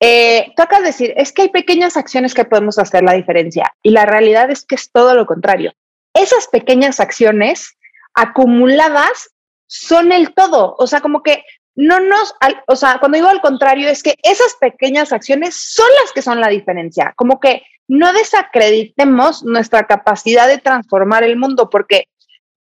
eh, 0.00 0.52
tú 0.56 0.62
acabas 0.62 0.84
de 0.84 0.88
decir, 0.88 1.12
es 1.18 1.32
que 1.32 1.42
hay 1.42 1.48
pequeñas 1.50 1.98
acciones 1.98 2.32
que 2.32 2.46
podemos 2.46 2.78
hacer 2.78 3.02
la 3.02 3.12
diferencia 3.12 3.74
y 3.82 3.90
la 3.90 4.06
realidad 4.06 4.50
es 4.50 4.64
que 4.64 4.76
es 4.76 4.90
todo 4.90 5.14
lo 5.14 5.26
contrario. 5.26 5.74
Esas 6.14 6.48
pequeñas 6.48 7.00
acciones 7.00 7.76
acumuladas 8.14 9.30
son 9.66 10.12
el 10.12 10.34
todo, 10.34 10.74
o 10.78 10.86
sea, 10.86 11.00
como 11.00 11.22
que 11.22 11.44
no 11.76 12.00
nos, 12.00 12.34
o 12.66 12.74
sea, 12.74 12.98
cuando 12.98 13.16
digo 13.16 13.28
al 13.28 13.40
contrario, 13.40 13.88
es 13.88 14.02
que 14.02 14.16
esas 14.22 14.56
pequeñas 14.60 15.12
acciones 15.12 15.54
son 15.54 15.86
las 16.02 16.12
que 16.12 16.22
son 16.22 16.40
la 16.40 16.48
diferencia, 16.48 17.12
como 17.16 17.38
que 17.38 17.62
no 17.86 18.12
desacreditemos 18.12 19.44
nuestra 19.44 19.86
capacidad 19.86 20.48
de 20.48 20.58
transformar 20.58 21.22
el 21.22 21.36
mundo, 21.36 21.70
porque 21.70 22.08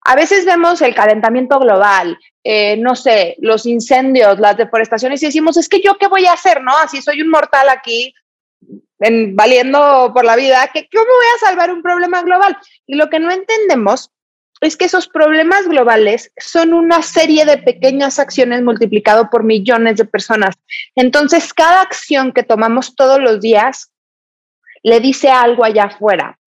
a 0.02 0.16
veces 0.16 0.46
vemos 0.46 0.82
el 0.82 0.94
calentamiento 0.94 1.60
global, 1.60 2.18
eh, 2.44 2.78
no 2.78 2.96
sé, 2.96 3.36
los 3.40 3.66
incendios, 3.66 4.40
las 4.40 4.56
deforestaciones 4.56 5.22
y 5.22 5.26
decimos, 5.26 5.58
es 5.58 5.68
que 5.68 5.82
yo 5.82 5.98
qué 5.98 6.08
voy 6.08 6.26
a 6.26 6.34
hacer, 6.34 6.62
¿no? 6.62 6.78
Así 6.78 7.02
soy 7.02 7.22
un 7.22 7.30
mortal 7.30 7.68
aquí, 7.70 8.14
valiendo 9.00 10.12
por 10.14 10.26
la 10.26 10.36
vida, 10.36 10.70
que 10.74 10.88
¿cómo 10.92 11.06
voy 11.06 11.26
a 11.36 11.46
salvar 11.46 11.72
un 11.72 11.82
problema 11.82 12.22
global? 12.24 12.58
Y 12.86 12.96
lo 12.96 13.10
que 13.10 13.20
no 13.20 13.32
entendemos 13.32 14.12
es 14.62 14.76
que 14.76 14.86
esos 14.86 15.08
problemas 15.08 15.68
globales 15.68 16.32
son 16.38 16.74
una 16.74 17.04
serie 17.04 17.46
de 17.46 17.60
pequeñas 17.60 18.18
acciones 18.18 18.64
multiplicado 18.64 19.30
por 19.30 19.44
millones 19.44 19.98
de 19.98 20.06
personas. 20.06 20.56
Entonces, 20.96 21.54
cada 21.54 21.82
acción 21.82 22.32
que 22.32 22.44
tomamos 22.44 22.96
todos 22.96 23.20
los 23.20 23.40
días 23.40 23.92
le 24.82 25.00
dice 25.00 25.30
algo 25.30 25.64
allá 25.64 25.84
afuera 25.86 26.40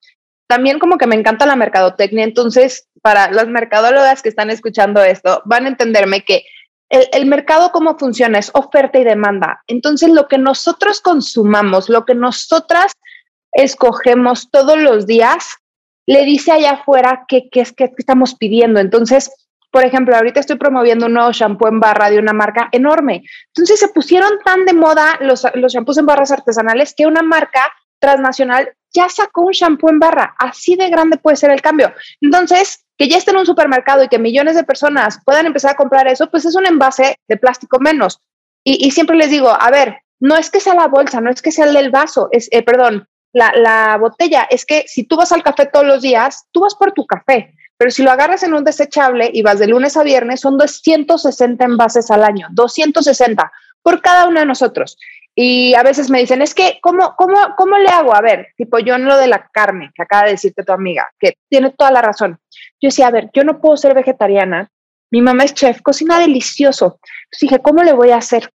también 0.51 0.81
como 0.81 0.99
que 0.99 1.07
me 1.07 1.15
encanta 1.15 1.47
la 1.47 1.55
mercadotecnia, 1.55 2.25
entonces 2.25 2.89
para 3.03 3.31
las 3.31 3.47
mercadólogas 3.47 4.21
que 4.21 4.29
están 4.29 4.51
escuchando 4.51 5.01
esto, 5.01 5.43
van 5.45 5.65
a 5.65 5.69
entenderme 5.69 6.25
que 6.25 6.43
el, 6.91 7.27
mercado 7.27 7.71
cómo 7.73 7.97
funciona 7.97 8.39
es 8.39 8.51
oferta 8.55 8.99
y 8.99 9.05
demanda. 9.05 9.63
Entonces 9.69 10.11
lo 10.11 10.29
que 10.29 10.39
nosotros 10.39 11.01
consumamos, 11.01 11.89
lo 11.89 12.05
que 12.05 12.15
nosotras 12.15 12.93
escogemos 13.53 14.51
todos 14.51 14.79
los 14.79 15.07
días, 15.07 15.57
le 16.07 16.25
dice 16.25 16.53
allá 16.53 16.73
afuera 16.73 17.25
qué 17.29 17.49
es 17.53 17.73
que 17.73 17.93
estamos 17.97 18.35
pidiendo. 18.35 18.81
Entonces, 18.81 19.31
por 19.71 19.85
ejemplo, 19.85 20.17
ahorita 20.17 20.41
estoy 20.41 20.57
promoviendo 20.57 21.07
un 21.07 21.15
nuevo 21.15 21.31
shampoo 21.33 21.69
en 21.69 21.79
barra 21.79 22.11
de 22.11 22.19
una 22.19 22.33
marca 22.33 22.69
enorme. 22.73 23.23
Entonces 23.49 23.79
se 23.79 23.89
pusieron 23.89 24.31
tan 24.45 24.65
de 24.65 24.73
moda 24.73 25.17
los, 25.21 25.47
los 25.55 25.73
shampoos 25.73 25.99
en 25.99 26.07
barras 26.07 26.33
artesanales 26.33 26.95
que 26.97 27.07
una 27.07 27.23
marca 27.23 27.73
transnacional 28.01 28.75
ya 28.93 29.09
sacó 29.09 29.43
un 29.43 29.53
shampoo 29.53 29.91
en 29.91 30.01
barra. 30.01 30.35
Así 30.39 30.75
de 30.75 30.91
grande 30.91 31.19
puede 31.19 31.37
ser 31.37 31.51
el 31.51 31.63
cambio. 31.63 31.93
Entonces, 32.21 32.85
que 33.01 33.09
ya 33.09 33.17
esté 33.17 33.31
en 33.31 33.39
un 33.39 33.47
supermercado 33.47 34.05
y 34.05 34.09
que 34.09 34.19
millones 34.19 34.57
de 34.57 34.63
personas 34.63 35.21
puedan 35.25 35.47
empezar 35.47 35.71
a 35.71 35.75
comprar 35.75 36.07
eso, 36.07 36.31
pues 36.31 36.45
es 36.45 36.55
un 36.55 36.67
envase 36.67 37.17
de 37.27 37.39
plástico 37.39 37.81
menos. 37.81 38.21
Y, 38.63 38.91
siempre 38.91 39.17
les 39.17 39.31
digo, 39.31 39.49
a 39.49 39.71
ver, 39.71 40.03
no 40.21 40.37
es 40.37 40.51
que 40.51 40.61
sea 40.61 40.75
la 40.75 40.87
bolsa, 40.87 41.23
no 41.23 41.31
es 41.31 41.41
que 41.41 41.51
sea 41.51 41.65
el 41.65 41.73
del 41.73 41.91
vaso, 41.91 42.29
es, 42.31 42.49
eh, 42.53 42.63
perdón, 42.63 43.09
la, 43.33 43.55
la 43.57 43.97
botella, 43.97 44.47
es 44.51 44.67
que 44.67 44.85
si 44.87 45.05
tú 45.05 45.17
vas 45.17 45.33
al 45.33 45.43
café 45.43 45.65
todos 45.65 45.87
los 45.87 46.03
días, 46.03 46.45
tú 46.53 46.61
vas 46.61 46.75
por 46.75 46.93
tu 46.93 47.07
café. 47.07 47.55
Pero 47.79 47.91
si 47.91 48.03
lo 48.03 48.11
agarras 48.11 48.43
en 48.43 48.53
un 48.53 48.65
desechable 48.65 49.31
y 49.33 49.41
vas 49.41 49.59
de 49.59 49.69
lunes 49.69 49.97
a 49.97 50.03
viernes, 50.03 50.41
son 50.41 50.59
260 50.59 51.65
envases 51.65 52.11
al 52.11 52.23
año, 52.23 52.49
260 52.51 53.51
por 53.83 54.03
cada 54.03 54.27
uno 54.27 54.41
de 54.41 54.47
nosotros. 54.47 54.97
Y 55.35 55.75
a 55.75 55.83
veces 55.83 56.11
me 56.11 56.19
dicen, 56.19 56.43
es 56.43 56.55
que, 56.55 56.79
¿cómo, 56.83 57.15
cómo, 57.17 57.37
¿cómo 57.57 57.79
le 57.79 57.89
hago? 57.89 58.15
A 58.15 58.21
ver, 58.21 58.49
tipo 58.57 58.79
yo 58.79 58.97
en 58.97 59.05
lo 59.05 59.17
de 59.17 59.29
la 59.29 59.49
carne, 59.53 59.91
que 59.95 60.03
acaba 60.03 60.25
de 60.25 60.33
decirte 60.33 60.65
tu 60.65 60.73
amiga, 60.73 61.11
que 61.19 61.35
tiene 61.49 61.71
toda 61.71 61.91
la 61.91 62.03
razón. 62.03 62.39
Yo 62.81 62.89
decía, 62.89 63.07
a 63.07 63.11
ver, 63.11 63.31
yo 63.33 63.45
no 63.45 63.61
puedo 63.61 63.77
ser 63.77 63.95
vegetariana, 63.95 64.71
mi 65.11 65.23
mamá 65.23 65.45
es 65.45 65.55
chef, 65.55 65.83
cocina 65.83 66.19
delicioso. 66.19 67.01
Entonces 67.25 67.41
dije, 67.41 67.59
¿cómo 67.61 67.83
le 67.83 67.93
voy 67.93 68.11
a 68.11 68.17
hacer? 68.17 68.51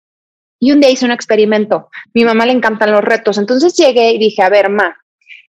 Y 0.59 0.71
un 0.71 0.79
día 0.79 0.91
hice 0.91 1.05
un 1.05 1.11
experimento. 1.11 1.89
Mi 2.13 2.23
mamá 2.23 2.45
le 2.45 2.53
encantan 2.53 2.91
los 2.91 3.03
retos. 3.03 3.37
Entonces 3.37 3.75
llegué 3.75 4.11
y 4.11 4.19
dije, 4.19 4.43
a 4.43 4.49
ver, 4.49 4.69
ma, 4.69 5.02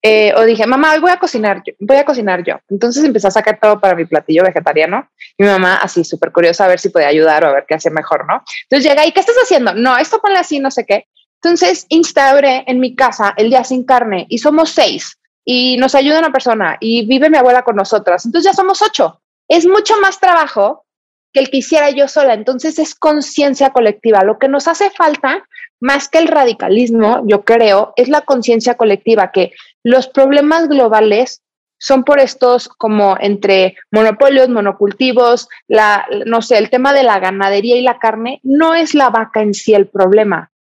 eh, 0.07 0.31
o 0.37 0.43
dije, 0.43 0.67
mamá, 0.67 0.93
hoy 0.93 0.99
voy 0.99 1.09
a 1.09 1.17
cocinar 1.17 1.63
yo, 1.65 1.73
voy 1.79 1.97
a 1.97 2.05
cocinar 2.05 2.43
yo. 2.43 2.59
Entonces 2.69 3.03
empecé 3.03 3.27
a 3.27 3.31
sacar 3.31 3.59
todo 3.59 3.79
para 3.79 3.95
mi 3.95 4.05
platillo 4.05 4.43
vegetariano. 4.43 5.09
mi 5.39 5.47
mamá, 5.47 5.77
así 5.77 6.03
súper 6.03 6.31
curiosa, 6.31 6.65
a 6.65 6.67
ver 6.67 6.79
si 6.79 6.89
podía 6.89 7.07
ayudar 7.07 7.43
o 7.43 7.47
a 7.47 7.53
ver 7.53 7.65
qué 7.67 7.73
hace 7.73 7.89
mejor, 7.89 8.27
¿no? 8.27 8.43
Entonces 8.69 8.87
llega 8.87 9.03
y 9.03 9.11
¿qué 9.11 9.21
estás 9.21 9.35
haciendo? 9.41 9.73
No, 9.73 9.97
esto 9.97 10.21
ponle 10.21 10.37
así, 10.37 10.59
no 10.59 10.69
sé 10.69 10.85
qué. 10.85 11.07
Entonces 11.41 11.87
instauré 11.89 12.63
en 12.67 12.79
mi 12.79 12.95
casa 12.95 13.33
el 13.35 13.49
día 13.49 13.63
sin 13.63 13.83
carne 13.83 14.27
y 14.29 14.37
somos 14.37 14.69
seis 14.69 15.17
y 15.43 15.77
nos 15.77 15.95
ayuda 15.95 16.19
una 16.19 16.31
persona 16.31 16.77
y 16.79 17.07
vive 17.07 17.31
mi 17.31 17.39
abuela 17.39 17.63
con 17.63 17.75
nosotras. 17.75 18.27
Entonces 18.27 18.51
ya 18.51 18.55
somos 18.55 18.83
ocho. 18.83 19.23
Es 19.47 19.65
mucho 19.65 19.95
más 20.01 20.19
trabajo 20.19 20.85
que 21.33 21.39
el 21.39 21.49
que 21.49 21.57
hiciera 21.57 21.89
yo 21.89 22.07
sola. 22.07 22.35
Entonces 22.35 22.77
es 22.77 22.93
conciencia 22.93 23.71
colectiva. 23.71 24.23
Lo 24.23 24.37
que 24.37 24.49
nos 24.49 24.67
hace 24.67 24.91
falta, 24.91 25.47
más 25.79 26.09
que 26.09 26.19
el 26.19 26.27
radicalismo, 26.27 27.23
yo 27.25 27.43
creo, 27.43 27.93
es 27.95 28.07
la 28.07 28.21
conciencia 28.21 28.75
colectiva, 28.75 29.31
que 29.31 29.51
los 29.85 30.07
problemas 30.07 30.67
globales 30.67 31.43
son 31.77 32.03
por 32.03 32.19
estos 32.19 32.67
como 32.67 33.17
entre 33.19 33.77
monopolios, 33.91 34.49
monocultivos, 34.49 35.47
la, 35.67 36.07
no 36.25 36.41
sé, 36.41 36.57
el 36.57 36.71
tema 36.71 36.91
de 36.91 37.03
la 37.03 37.19
ganadería 37.19 37.75
y 37.75 37.81
la 37.81 37.99
carne, 37.99 38.39
no 38.41 38.73
es 38.73 38.95
la 38.95 39.11
vaca 39.11 39.41
en 39.41 39.53
sí 39.53 39.75
el 39.75 39.87
problema, 39.87 40.51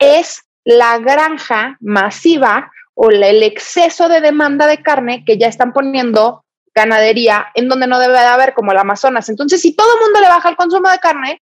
es 0.00 0.42
la 0.64 0.98
granja 0.98 1.76
masiva 1.80 2.72
o 2.94 3.10
el 3.10 3.42
exceso 3.44 4.08
de 4.08 4.20
demanda 4.20 4.66
de 4.66 4.82
carne 4.82 5.24
que 5.24 5.38
ya 5.38 5.46
están 5.46 5.72
poniendo 5.72 6.44
ganadería 6.74 7.52
en 7.54 7.68
donde 7.68 7.86
no 7.86 8.00
debe 8.00 8.14
de 8.14 8.26
haber, 8.26 8.52
como 8.52 8.72
el 8.72 8.78
Amazonas. 8.78 9.28
Entonces, 9.28 9.60
si 9.60 9.76
todo 9.76 9.94
el 9.94 10.00
mundo 10.00 10.20
le 10.20 10.28
baja 10.28 10.48
el 10.48 10.56
consumo 10.56 10.90
de 10.90 10.98
carne, 10.98 11.40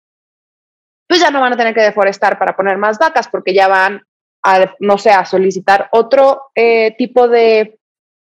pues 1.07 1.19
ya 1.19 1.29
no 1.29 1.41
van 1.41 1.53
a 1.53 1.57
tener 1.57 1.75
que 1.75 1.81
deforestar 1.81 2.39
para 2.39 2.55
poner 2.55 2.77
más 2.77 2.97
vacas, 2.97 3.27
porque 3.27 3.53
ya 3.53 3.67
van 3.67 4.06
no 4.79 4.97
sé, 4.97 5.11
a 5.11 5.25
solicitar 5.25 5.89
otro 5.91 6.43
eh, 6.55 6.95
tipo 6.97 7.27
de 7.27 7.77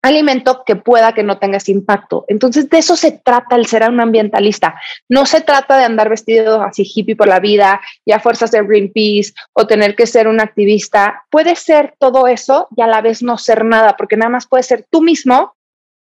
alimento 0.03 0.63
que 0.65 0.77
pueda 0.77 1.13
que 1.13 1.23
no 1.23 1.39
tenga 1.39 1.59
ese 1.59 1.73
impacto. 1.73 2.25
Entonces, 2.29 2.71
de 2.71 2.79
eso 2.79 2.97
se 2.97 3.13
trata 3.13 3.57
el 3.57 3.67
ser 3.67 3.89
un 3.89 4.01
ambientalista. 4.01 4.81
No 5.09 5.27
se 5.27 5.41
trata 5.41 5.77
de 5.79 5.85
andar 5.85 6.09
vestido 6.09 6.63
así 6.63 6.85
hippie 6.85 7.17
por 7.17 7.29
la 7.29 7.41
vida 7.41 7.81
y 8.05 8.13
a 8.13 8.21
fuerzas 8.21 8.51
de 8.51 8.63
Greenpeace 8.63 9.33
o 9.53 9.67
tener 9.67 9.97
que 9.97 10.07
ser 10.07 10.29
un 10.29 10.41
activista. 10.41 11.25
Puede 11.31 11.57
ser 11.57 11.95
todo 11.99 12.27
eso 12.29 12.69
y 12.77 12.83
a 12.83 12.87
la 12.87 13.01
vez 13.01 13.23
no 13.23 13.37
ser 13.37 13.65
nada, 13.65 13.97
porque 13.97 14.17
nada 14.17 14.31
más 14.31 14.47
puede 14.47 14.63
ser 14.63 14.87
tú 14.91 15.03
mismo 15.03 15.55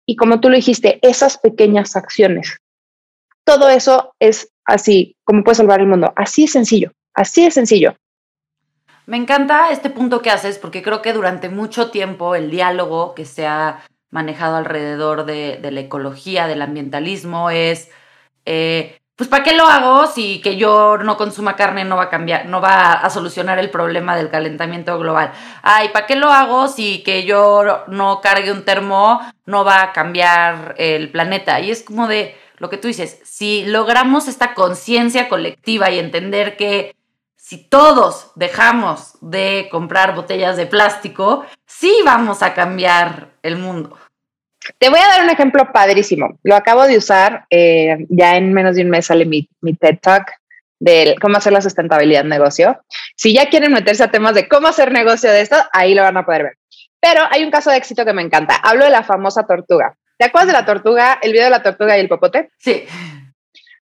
y 0.06 0.16
como 0.16 0.40
tú 0.40 0.50
lo 0.50 0.56
dijiste, 0.56 1.00
esas 1.02 1.38
pequeñas 1.38 1.96
acciones. 1.96 2.60
Todo 3.44 3.70
eso 3.70 4.14
es 4.20 4.52
así, 4.66 5.16
como 5.24 5.44
puede 5.44 5.56
salvar 5.56 5.80
el 5.80 5.88
mundo. 5.88 6.14
Así 6.16 6.44
es 6.44 6.52
sencillo, 6.52 6.92
así 7.14 7.46
es 7.46 7.54
sencillo. 7.54 7.96
Me 9.06 9.18
encanta 9.18 9.72
este 9.72 9.90
punto 9.90 10.22
que 10.22 10.32
haces 10.32 10.58
porque 10.58 10.82
creo 10.82 11.02
que 11.02 11.14
durante 11.14 11.50
mucho 11.50 11.92
tiempo 11.92 12.36
el 12.36 12.50
diálogo 12.50 13.14
que 13.14 13.26
se 13.26 13.46
ha 13.46 13.86
manejado 14.10 14.56
alrededor 14.56 15.26
de, 15.26 15.60
la 15.62 15.80
ecología, 15.80 16.48
del 16.48 16.62
ambientalismo, 16.62 17.50
es, 17.52 17.92
eh, 18.46 18.98
pues 19.16 19.30
¿para 19.30 19.44
qué 19.44 19.56
lo 19.56 19.68
hago 19.68 20.08
si 20.08 20.42
que 20.42 20.58
yo 20.58 20.98
no 20.98 21.18
consuma 21.18 21.56
carne 21.56 21.86
no 21.86 21.98
va 21.98 22.04
a 22.04 22.10
cambiar, 22.10 22.48
no 22.48 22.62
va 22.62 22.94
a 22.94 23.10
solucionar 23.10 23.60
el 23.60 23.70
problema 23.70 24.16
del 24.16 24.30
calentamiento 24.30 24.98
global? 24.98 25.32
Ay, 25.62 25.90
¿para 25.90 26.08
qué 26.08 26.16
lo 26.16 26.32
hago 26.32 26.68
si 26.68 27.04
que 27.04 27.26
yo 27.26 27.84
no 27.88 28.22
cargue 28.22 28.52
un 28.52 28.66
termo 28.66 29.22
no 29.46 29.64
va 29.64 29.84
a 29.84 29.94
cambiar 29.94 30.76
el 30.78 31.12
planeta? 31.12 31.60
Y 31.60 31.70
es 31.72 31.84
como 31.84 32.08
de 32.08 32.36
lo 32.58 32.70
que 32.70 32.78
tú 32.78 32.88
dices, 32.88 33.20
si 33.24 33.66
logramos 33.66 34.28
esta 34.28 34.54
conciencia 34.54 35.28
colectiva 35.28 35.92
y 35.92 36.00
entender 36.00 36.56
que 36.58 36.95
si 37.46 37.60
todos 37.60 38.32
dejamos 38.34 39.20
de 39.22 39.68
comprar 39.70 40.16
botellas 40.16 40.58
de 40.58 40.66
plástico, 40.66 41.46
sí 41.68 41.96
vamos 42.04 42.42
a 42.42 42.56
cambiar 42.56 43.34
el 43.44 43.58
mundo. 43.58 43.96
Te 44.80 44.90
voy 44.90 44.98
a 44.98 45.08
dar 45.08 45.24
un 45.24 45.30
ejemplo 45.30 45.72
padrísimo. 45.72 46.40
Lo 46.42 46.56
acabo 46.56 46.88
de 46.88 46.98
usar, 46.98 47.46
eh, 47.52 47.98
ya 48.10 48.36
en 48.36 48.52
menos 48.52 48.76
de 48.76 48.82
un 48.82 48.90
mes 48.90 49.06
sale 49.06 49.26
mi, 49.26 49.48
mi 49.62 49.76
TED 49.76 50.00
Talk 50.02 50.32
de 50.80 51.16
cómo 51.22 51.38
hacer 51.38 51.54
la 51.54 51.62
sustentabilidad 51.62 52.24
en 52.24 52.30
negocio. 52.30 52.82
Si 53.16 53.36
ya 53.36 53.48
quieren 53.48 53.74
meterse 53.74 54.04
a 54.04 54.10
temas 54.10 54.34
de 54.34 54.48
cómo 54.48 54.68
hacer 54.68 54.92
negocio 54.92 55.30
de 55.30 55.42
esto, 55.42 55.58
ahí 55.72 55.94
lo 55.94 56.02
van 56.02 56.18
a 56.18 56.26
poder 56.26 56.42
ver. 56.42 56.58
Pero 57.00 57.22
hay 57.30 57.44
un 57.44 57.52
caso 57.52 57.70
de 57.70 57.78
éxito 57.78 58.06
que 58.06 58.14
me 58.14 58.24
encanta. 58.24 58.56
Hablo 58.56 58.86
de 58.86 58.90
la 58.90 59.04
famosa 59.04 59.46
tortuga. 59.46 59.96
¿Te 60.18 60.26
acuerdas 60.26 60.48
de 60.48 60.54
la 60.54 60.66
tortuga, 60.66 61.20
el 61.22 61.32
video 61.32 61.46
de 61.46 61.52
la 61.52 61.62
tortuga 61.62 61.96
y 61.96 62.02
el 62.02 62.10
popote? 62.10 62.50
Sí. 62.58 62.86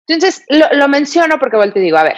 Entonces, 0.05 0.43
lo, 0.49 0.67
lo 0.73 0.89
menciono 0.89 1.39
porque 1.39 1.55
vuelto 1.55 1.79
y 1.79 1.83
digo, 1.83 1.95
a 1.95 2.03
ver, 2.03 2.17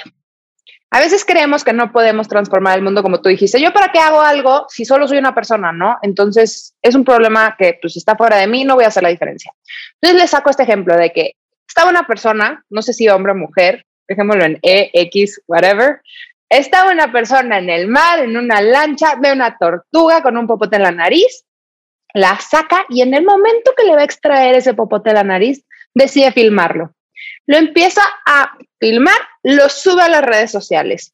a 0.92 1.00
veces 1.00 1.26
creemos 1.26 1.64
que 1.64 1.74
no 1.74 1.92
podemos 1.92 2.28
transformar 2.28 2.78
el 2.78 2.84
mundo 2.84 3.04
como 3.04 3.22
tú 3.22 3.30
dijiste. 3.30 3.60
¿Yo 3.60 3.74
para 3.74 3.92
qué 3.92 4.00
hago 4.00 4.22
algo 4.22 4.66
si 4.70 4.86
solo 4.86 5.08
soy 5.08 5.18
una 5.18 5.36
persona, 5.36 5.72
no? 5.72 5.98
Entonces 6.02 6.74
es 6.82 6.96
un 6.96 7.04
problema 7.04 7.56
que 7.58 7.78
pues 7.82 7.98
está 7.98 8.16
fuera 8.16 8.38
de 8.38 8.48
mí, 8.48 8.64
no 8.64 8.76
voy 8.76 8.86
a 8.86 8.88
hacer 8.88 9.04
la 9.04 9.10
diferencia. 9.10 9.52
Entonces 10.02 10.22
le 10.22 10.28
saco 10.28 10.50
este 10.50 10.64
ejemplo 10.64 10.96
de 10.96 11.12
que 11.12 11.34
estaba 11.68 11.90
una 11.90 12.08
persona, 12.08 12.64
no 12.70 12.82
sé 12.82 12.94
si 12.94 13.10
hombre 13.10 13.34
o 13.34 13.36
mujer, 13.36 13.86
dejémoslo 14.08 14.46
en 14.46 14.60
E, 14.62 14.92
X, 14.94 15.42
whatever. 15.48 16.02
Estaba 16.50 16.92
una 16.92 17.12
persona 17.12 17.58
en 17.58 17.70
el 17.70 17.88
mar, 17.88 18.20
en 18.20 18.38
una 18.38 18.62
lancha, 18.62 19.16
ve 19.20 19.34
una 19.34 19.58
tortuga 19.58 20.22
con 20.22 20.38
un 20.38 20.48
popote 20.48 20.78
en 20.78 20.84
la 20.84 20.92
nariz, 20.92 21.44
la 22.14 22.40
saca 22.40 22.86
y 22.88 23.02
en 23.02 23.14
el 23.14 23.26
momento 23.26 23.74
que 23.76 23.84
le 23.84 23.96
va 23.96 24.02
a 24.02 24.06
extraer 24.06 24.56
ese 24.56 24.74
popote 24.74 25.10
de 25.10 25.16
la 25.16 25.24
nariz, 25.24 25.66
decide 25.94 26.32
filmarlo. 26.32 26.95
Lo 27.48 27.58
empieza 27.58 28.02
a 28.26 28.58
filmar, 28.80 29.18
lo 29.44 29.70
sube 29.70 30.02
a 30.02 30.10
las 30.10 30.24
redes 30.24 30.52
sociales. 30.52 31.14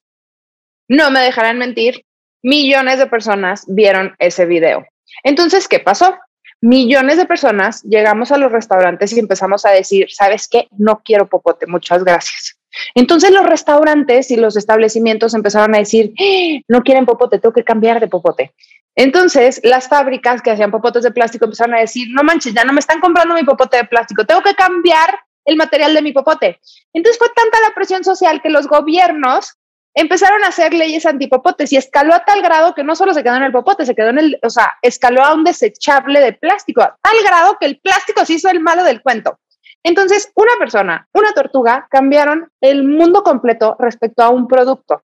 No 0.88 1.12
me 1.12 1.22
dejarán 1.22 1.58
mentir, 1.58 2.06
millones 2.44 3.00
de 3.00 3.08
personas 3.08 3.64
vieron 3.68 4.16
ese 4.20 4.46
video. 4.46 4.86
Entonces, 5.24 5.68
¿qué 5.68 5.80
pasó? 5.80 6.18
Millones 6.62 7.18
de 7.18 7.26
personas 7.26 7.82
llegamos 7.84 8.32
a 8.32 8.38
los 8.38 8.52
restaurantes 8.52 9.14
y 9.14 9.20
empezamos 9.20 9.66
a 9.66 9.72
decir, 9.72 10.08
¿sabes 10.12 10.48
qué? 10.48 10.68
No 10.78 11.02
quiero 11.04 11.28
popote, 11.28 11.66
muchas 11.66 12.04
gracias. 12.04 12.58
Entonces 12.96 13.32
los 13.32 13.46
restaurantes 13.46 14.32
y 14.32 14.38
los 14.38 14.56
establecimientos 14.56 15.34
empezaron 15.34 15.76
a 15.76 15.80
decir, 15.80 16.14
¡Ah! 16.20 16.62
no 16.68 16.84
quieren 16.84 17.06
popote, 17.06 17.40
tengo 17.40 17.54
que 17.54 17.64
cambiar 17.64 18.00
de 18.00 18.08
popote. 18.08 18.54
Entonces 18.96 19.60
las 19.64 19.88
fábricas 19.88 20.42
que 20.42 20.52
hacían 20.52 20.72
popotes 20.72 21.04
de 21.04 21.12
plástico 21.12 21.46
empezaron 21.46 21.76
a 21.76 21.80
decir, 21.80 22.08
no 22.12 22.24
manches, 22.24 22.54
ya 22.54 22.64
no 22.64 22.74
me 22.74 22.80
están 22.80 23.00
comprando 23.00 23.36
mi 23.36 23.44
popote 23.44 23.78
de 23.78 23.86
plástico, 23.86 24.26
tengo 24.26 24.42
que 24.42 24.56
cambiar 24.56 25.20
el 25.46 25.56
material 25.56 25.94
de 25.94 26.02
mi 26.02 26.12
popote. 26.12 26.60
Entonces 26.94 27.18
fue 27.18 27.30
tanta 27.36 27.60
la 27.62 27.74
presión 27.74 28.04
social 28.04 28.42
que 28.42 28.50
los 28.50 28.68
gobiernos 28.68 29.58
empezaron 29.94 30.44
a 30.44 30.48
hacer 30.48 30.74
leyes 30.74 31.06
antipopotes 31.06 31.72
y 31.74 31.78
escaló 31.78 32.14
a 32.14 32.24
tal 32.24 32.42
grado 32.42 32.74
que 32.74 32.84
no 32.84 32.96
solo 32.96 33.14
se 33.14 33.24
quedó 33.24 33.36
en 33.36 33.44
el 33.44 33.52
popote, 33.52 33.86
se 33.86 33.96
quedó 33.96 34.10
en 34.10 34.20
el, 34.20 34.40
o 34.42 34.50
sea, 34.50 34.74
escaló 34.82 35.24
a 35.24 35.34
un 35.34 35.44
desechable 35.44 36.20
de 36.22 36.34
plástico, 36.34 36.82
a 36.82 36.98
tal 37.02 37.24
grado 37.26 37.58
que 37.60 37.66
el 37.66 37.80
plástico 37.80 38.26
se 38.26 38.34
hizo 38.34 38.50
el 38.50 38.60
malo 38.60 38.84
del 38.84 39.02
cuento. 39.02 39.40
Entonces, 39.84 40.32
una 40.36 40.52
persona, 40.60 41.08
una 41.14 41.34
tortuga, 41.34 41.88
cambiaron 41.90 42.52
el 42.62 42.84
mundo 42.84 43.24
completo 43.24 43.76
respecto 43.80 44.24
a 44.24 44.30
un 44.30 44.48
producto. 44.48 45.04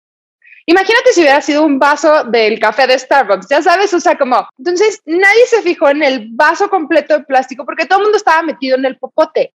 Imagínate 0.67 1.13
si 1.13 1.21
hubiera 1.21 1.41
sido 1.41 1.63
un 1.63 1.77
vaso 1.77 2.23
del 2.23 2.59
café 2.59 2.87
de 2.87 2.97
Starbucks, 2.97 3.47
ya 3.47 3.61
sabes, 3.61 3.93
o 3.93 3.99
sea, 3.99 4.17
como, 4.17 4.47
entonces 4.57 4.99
nadie 5.05 5.45
se 5.45 5.61
fijó 5.61 5.89
en 5.89 6.01
el 6.01 6.29
vaso 6.31 6.69
completo 6.69 7.15
de 7.15 7.23
plástico 7.23 7.65
porque 7.65 7.85
todo 7.85 7.99
el 7.99 8.05
mundo 8.05 8.17
estaba 8.17 8.41
metido 8.41 8.75
en 8.75 8.85
el 8.85 8.97
popote. 8.97 9.53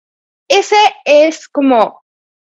Ese 0.50 0.76
es 1.04 1.46
como 1.46 2.02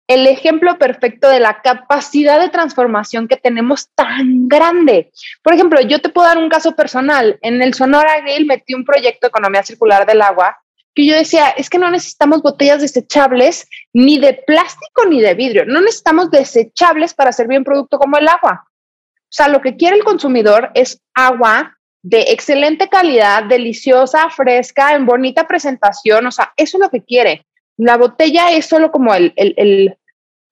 el 0.06 0.26
ejemplo 0.26 0.78
perfecto 0.78 1.30
de 1.30 1.40
la 1.40 1.62
capacidad 1.62 2.38
de 2.38 2.50
transformación 2.50 3.26
que 3.28 3.38
tenemos 3.38 3.88
tan 3.94 4.46
grande. 4.46 5.10
Por 5.42 5.54
ejemplo, 5.54 5.80
yo 5.80 6.02
te 6.02 6.10
puedo 6.10 6.28
dar 6.28 6.36
un 6.36 6.50
caso 6.50 6.76
personal. 6.76 7.38
En 7.40 7.62
el 7.62 7.72
Sonora 7.72 8.20
Grill 8.20 8.44
metí 8.44 8.74
un 8.74 8.84
proyecto 8.84 9.20
de 9.22 9.28
economía 9.28 9.62
circular 9.62 10.06
del 10.06 10.20
agua 10.20 10.58
que 10.94 11.06
yo 11.06 11.16
decía, 11.16 11.48
es 11.48 11.70
que 11.70 11.78
no 11.78 11.90
necesitamos 11.90 12.42
botellas 12.42 12.82
desechables 12.82 13.66
ni 13.94 14.18
de 14.18 14.34
plástico 14.46 15.06
ni 15.08 15.20
de 15.20 15.34
vidrio, 15.34 15.64
no 15.64 15.80
necesitamos 15.80 16.30
desechables 16.30 17.14
para 17.14 17.32
servir 17.32 17.58
un 17.58 17.64
producto 17.64 17.98
como 17.98 18.16
el 18.16 18.28
agua. 18.28 18.68
O 18.68 19.36
sea, 19.36 19.48
lo 19.48 19.60
que 19.60 19.76
quiere 19.76 19.96
el 19.96 20.04
consumidor 20.04 20.70
es 20.74 21.00
agua 21.14 21.76
de 22.02 22.20
excelente 22.28 22.88
calidad, 22.88 23.44
deliciosa, 23.44 24.30
fresca, 24.30 24.94
en 24.94 25.06
bonita 25.06 25.48
presentación, 25.48 26.26
o 26.26 26.30
sea, 26.30 26.52
eso 26.56 26.76
es 26.76 26.82
lo 26.82 26.90
que 26.90 27.02
quiere. 27.02 27.44
La 27.76 27.96
botella 27.96 28.52
es 28.52 28.66
solo 28.66 28.90
como 28.90 29.14
el, 29.14 29.32
el, 29.36 29.96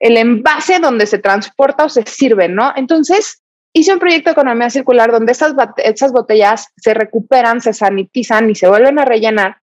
el 0.00 0.16
envase 0.16 0.78
donde 0.78 1.06
se 1.06 1.18
transporta 1.18 1.84
o 1.84 1.88
se 1.88 2.04
sirve, 2.06 2.48
¿no? 2.48 2.72
Entonces, 2.76 3.42
hice 3.72 3.92
un 3.92 4.00
proyecto 4.00 4.30
de 4.30 4.32
economía 4.32 4.70
circular 4.70 5.12
donde 5.12 5.32
esas, 5.32 5.54
esas 5.78 6.12
botellas 6.12 6.68
se 6.76 6.94
recuperan, 6.94 7.60
se 7.60 7.72
sanitizan 7.72 8.50
y 8.50 8.54
se 8.54 8.68
vuelven 8.68 8.98
a 8.98 9.04
rellenar 9.04 9.62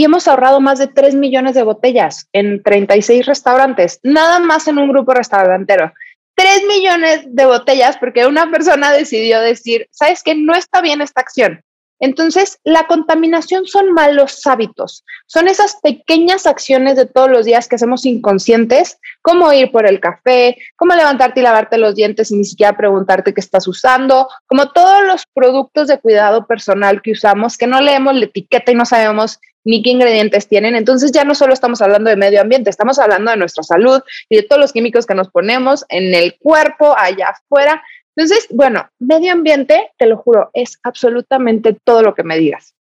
y 0.00 0.04
hemos 0.04 0.26
ahorrado 0.28 0.62
más 0.62 0.78
de 0.78 0.86
3 0.86 1.14
millones 1.14 1.54
de 1.54 1.62
botellas 1.62 2.26
en 2.32 2.62
36 2.62 3.26
restaurantes, 3.26 4.00
nada 4.02 4.38
más 4.38 4.66
en 4.66 4.78
un 4.78 4.88
grupo 4.88 5.12
restaurantero. 5.12 5.92
3 6.36 6.62
millones 6.66 7.20
de 7.26 7.44
botellas 7.44 7.98
porque 7.98 8.26
una 8.26 8.50
persona 8.50 8.92
decidió 8.92 9.42
decir, 9.42 9.88
¿sabes 9.90 10.22
qué? 10.22 10.34
No 10.34 10.54
está 10.54 10.80
bien 10.80 11.02
esta 11.02 11.20
acción. 11.20 11.62
Entonces, 12.00 12.58
la 12.64 12.86
contaminación 12.86 13.66
son 13.66 13.92
malos 13.92 14.46
hábitos, 14.46 15.04
son 15.26 15.48
esas 15.48 15.76
pequeñas 15.82 16.46
acciones 16.46 16.96
de 16.96 17.06
todos 17.06 17.30
los 17.30 17.44
días 17.44 17.68
que 17.68 17.76
hacemos 17.76 18.06
inconscientes, 18.06 18.98
como 19.22 19.52
ir 19.52 19.70
por 19.70 19.86
el 19.86 20.00
café, 20.00 20.56
como 20.76 20.94
levantarte 20.94 21.40
y 21.40 21.42
lavarte 21.42 21.78
los 21.78 21.94
dientes 21.94 22.30
y 22.30 22.36
ni 22.36 22.44
siquiera 22.44 22.76
preguntarte 22.76 23.34
qué 23.34 23.40
estás 23.40 23.68
usando, 23.68 24.28
como 24.46 24.70
todos 24.72 25.04
los 25.06 25.24
productos 25.34 25.88
de 25.88 26.00
cuidado 26.00 26.46
personal 26.46 27.02
que 27.02 27.12
usamos, 27.12 27.58
que 27.58 27.66
no 27.66 27.80
leemos 27.80 28.14
la 28.14 28.24
etiqueta 28.24 28.72
y 28.72 28.74
no 28.74 28.86
sabemos 28.86 29.38
ni 29.64 29.82
qué 29.82 29.90
ingredientes 29.90 30.48
tienen. 30.48 30.74
Entonces 30.74 31.12
ya 31.12 31.24
no 31.24 31.34
solo 31.34 31.52
estamos 31.52 31.82
hablando 31.82 32.10
de 32.10 32.16
medio 32.16 32.40
ambiente, 32.40 32.70
estamos 32.70 32.98
hablando 32.98 33.30
de 33.30 33.36
nuestra 33.36 33.62
salud 33.62 34.00
y 34.28 34.36
de 34.36 34.42
todos 34.42 34.60
los 34.60 34.72
químicos 34.72 35.06
que 35.06 35.14
nos 35.14 35.30
ponemos 35.30 35.84
en 35.88 36.14
el 36.14 36.36
cuerpo, 36.38 36.94
allá 36.96 37.28
afuera. 37.28 37.82
Entonces, 38.20 38.48
bueno, 38.50 38.86
medio 38.98 39.32
ambiente, 39.32 39.92
te 39.96 40.04
lo 40.04 40.18
juro, 40.18 40.50
es 40.52 40.78
absolutamente 40.82 41.72
todo 41.72 42.02
lo 42.02 42.14
que 42.14 42.22
me 42.22 42.36
digas. 42.36 42.74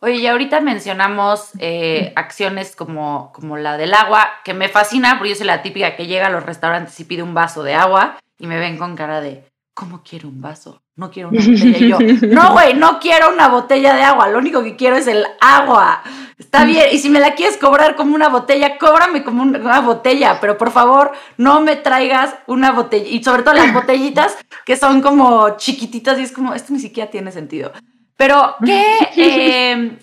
Oye, 0.00 0.16
y 0.16 0.26
ahorita 0.26 0.60
mencionamos 0.60 1.52
eh, 1.60 2.12
acciones 2.14 2.76
como, 2.76 3.32
como 3.32 3.56
la 3.56 3.78
del 3.78 3.94
agua, 3.94 4.28
que 4.44 4.52
me 4.52 4.68
fascina, 4.68 5.16
porque 5.16 5.30
yo 5.30 5.36
soy 5.36 5.46
la 5.46 5.62
típica 5.62 5.96
que 5.96 6.06
llega 6.06 6.26
a 6.26 6.30
los 6.30 6.44
restaurantes 6.44 7.00
y 7.00 7.04
pide 7.04 7.22
un 7.22 7.32
vaso 7.32 7.62
de 7.62 7.72
agua 7.72 8.18
y 8.38 8.46
me 8.46 8.58
ven 8.58 8.76
con 8.76 8.96
cara 8.96 9.22
de, 9.22 9.44
¿cómo 9.78 10.02
quiero 10.02 10.28
un 10.28 10.40
vaso? 10.40 10.82
No 10.96 11.08
quiero 11.08 11.28
una 11.28 11.38
botella. 11.38 11.78
Y 11.78 11.88
yo, 11.88 11.98
no, 12.26 12.52
güey, 12.52 12.74
no 12.74 12.98
quiero 12.98 13.32
una 13.32 13.46
botella 13.46 13.94
de 13.94 14.02
agua, 14.02 14.28
lo 14.28 14.38
único 14.38 14.64
que 14.64 14.74
quiero 14.74 14.96
es 14.96 15.06
el 15.06 15.24
agua. 15.40 16.02
Está 16.36 16.64
bien, 16.64 16.86
y 16.90 16.98
si 16.98 17.08
me 17.08 17.20
la 17.20 17.36
quieres 17.36 17.56
cobrar 17.58 17.94
como 17.94 18.16
una 18.16 18.28
botella, 18.28 18.76
cóbrame 18.76 19.22
como 19.22 19.44
una 19.44 19.80
botella, 19.80 20.38
pero 20.40 20.58
por 20.58 20.72
favor 20.72 21.12
no 21.36 21.60
me 21.60 21.76
traigas 21.76 22.34
una 22.48 22.72
botella, 22.72 23.06
y 23.08 23.22
sobre 23.22 23.44
todo 23.44 23.54
las 23.54 23.72
botellitas 23.72 24.36
que 24.66 24.76
son 24.76 25.00
como 25.00 25.56
chiquititas 25.56 26.18
y 26.18 26.22
es 26.22 26.32
como, 26.32 26.54
esto 26.54 26.72
ni 26.72 26.80
siquiera 26.80 27.08
tiene 27.08 27.30
sentido. 27.30 27.70
Pero, 28.16 28.56
¿qué, 28.64 28.96
em, 29.70 30.00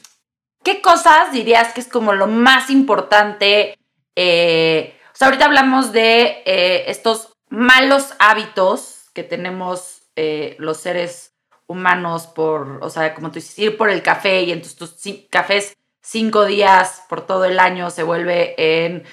¿qué 0.63 0.81
cosas 0.81 1.33
dirías 1.33 1.73
que 1.73 1.81
es 1.81 1.89
como 1.89 2.13
lo 2.13 2.27
más 2.27 2.69
importante? 2.69 3.77
Eh, 4.15 4.97
o 5.13 5.17
sea, 5.17 5.27
ahorita 5.27 5.43
hablamos 5.43 5.91
de 5.91 6.43
eh, 6.45 6.85
estos 6.87 7.33
malos 7.49 8.13
hábitos 8.19 8.94
que 9.15 9.23
tenemos 9.23 10.03
eh, 10.15 10.55
los 10.59 10.77
seres 10.77 11.33
humanos 11.65 12.27
por, 12.27 12.83
o 12.83 12.89
sea, 12.91 13.15
como 13.15 13.29
tú 13.29 13.35
dices, 13.35 13.57
ir 13.57 13.77
por 13.77 13.89
el 13.89 14.03
café 14.03 14.43
y 14.43 14.51
entonces 14.51 14.77
tus 14.77 14.93
cafés 15.31 15.73
cinco 16.03 16.45
días 16.45 17.03
por 17.09 17.25
todo 17.25 17.45
el 17.45 17.57
año 17.59 17.89
se 17.89 18.03
vuelve 18.03 18.53
en 18.57 19.03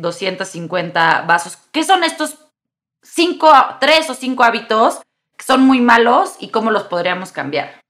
250 0.00 1.18
eh, 1.20 1.26
vasos. 1.26 1.58
¿Qué 1.70 1.84
son 1.84 2.02
estos 2.02 2.38
cinco, 3.02 3.52
tres 3.78 4.10
o 4.10 4.14
cinco 4.14 4.42
hábitos 4.42 5.00
que 5.36 5.44
son 5.44 5.60
muy 5.60 5.80
malos 5.80 6.34
y 6.40 6.48
cómo 6.48 6.70
los 6.70 6.84
podríamos 6.84 7.30
cambiar? 7.30 7.80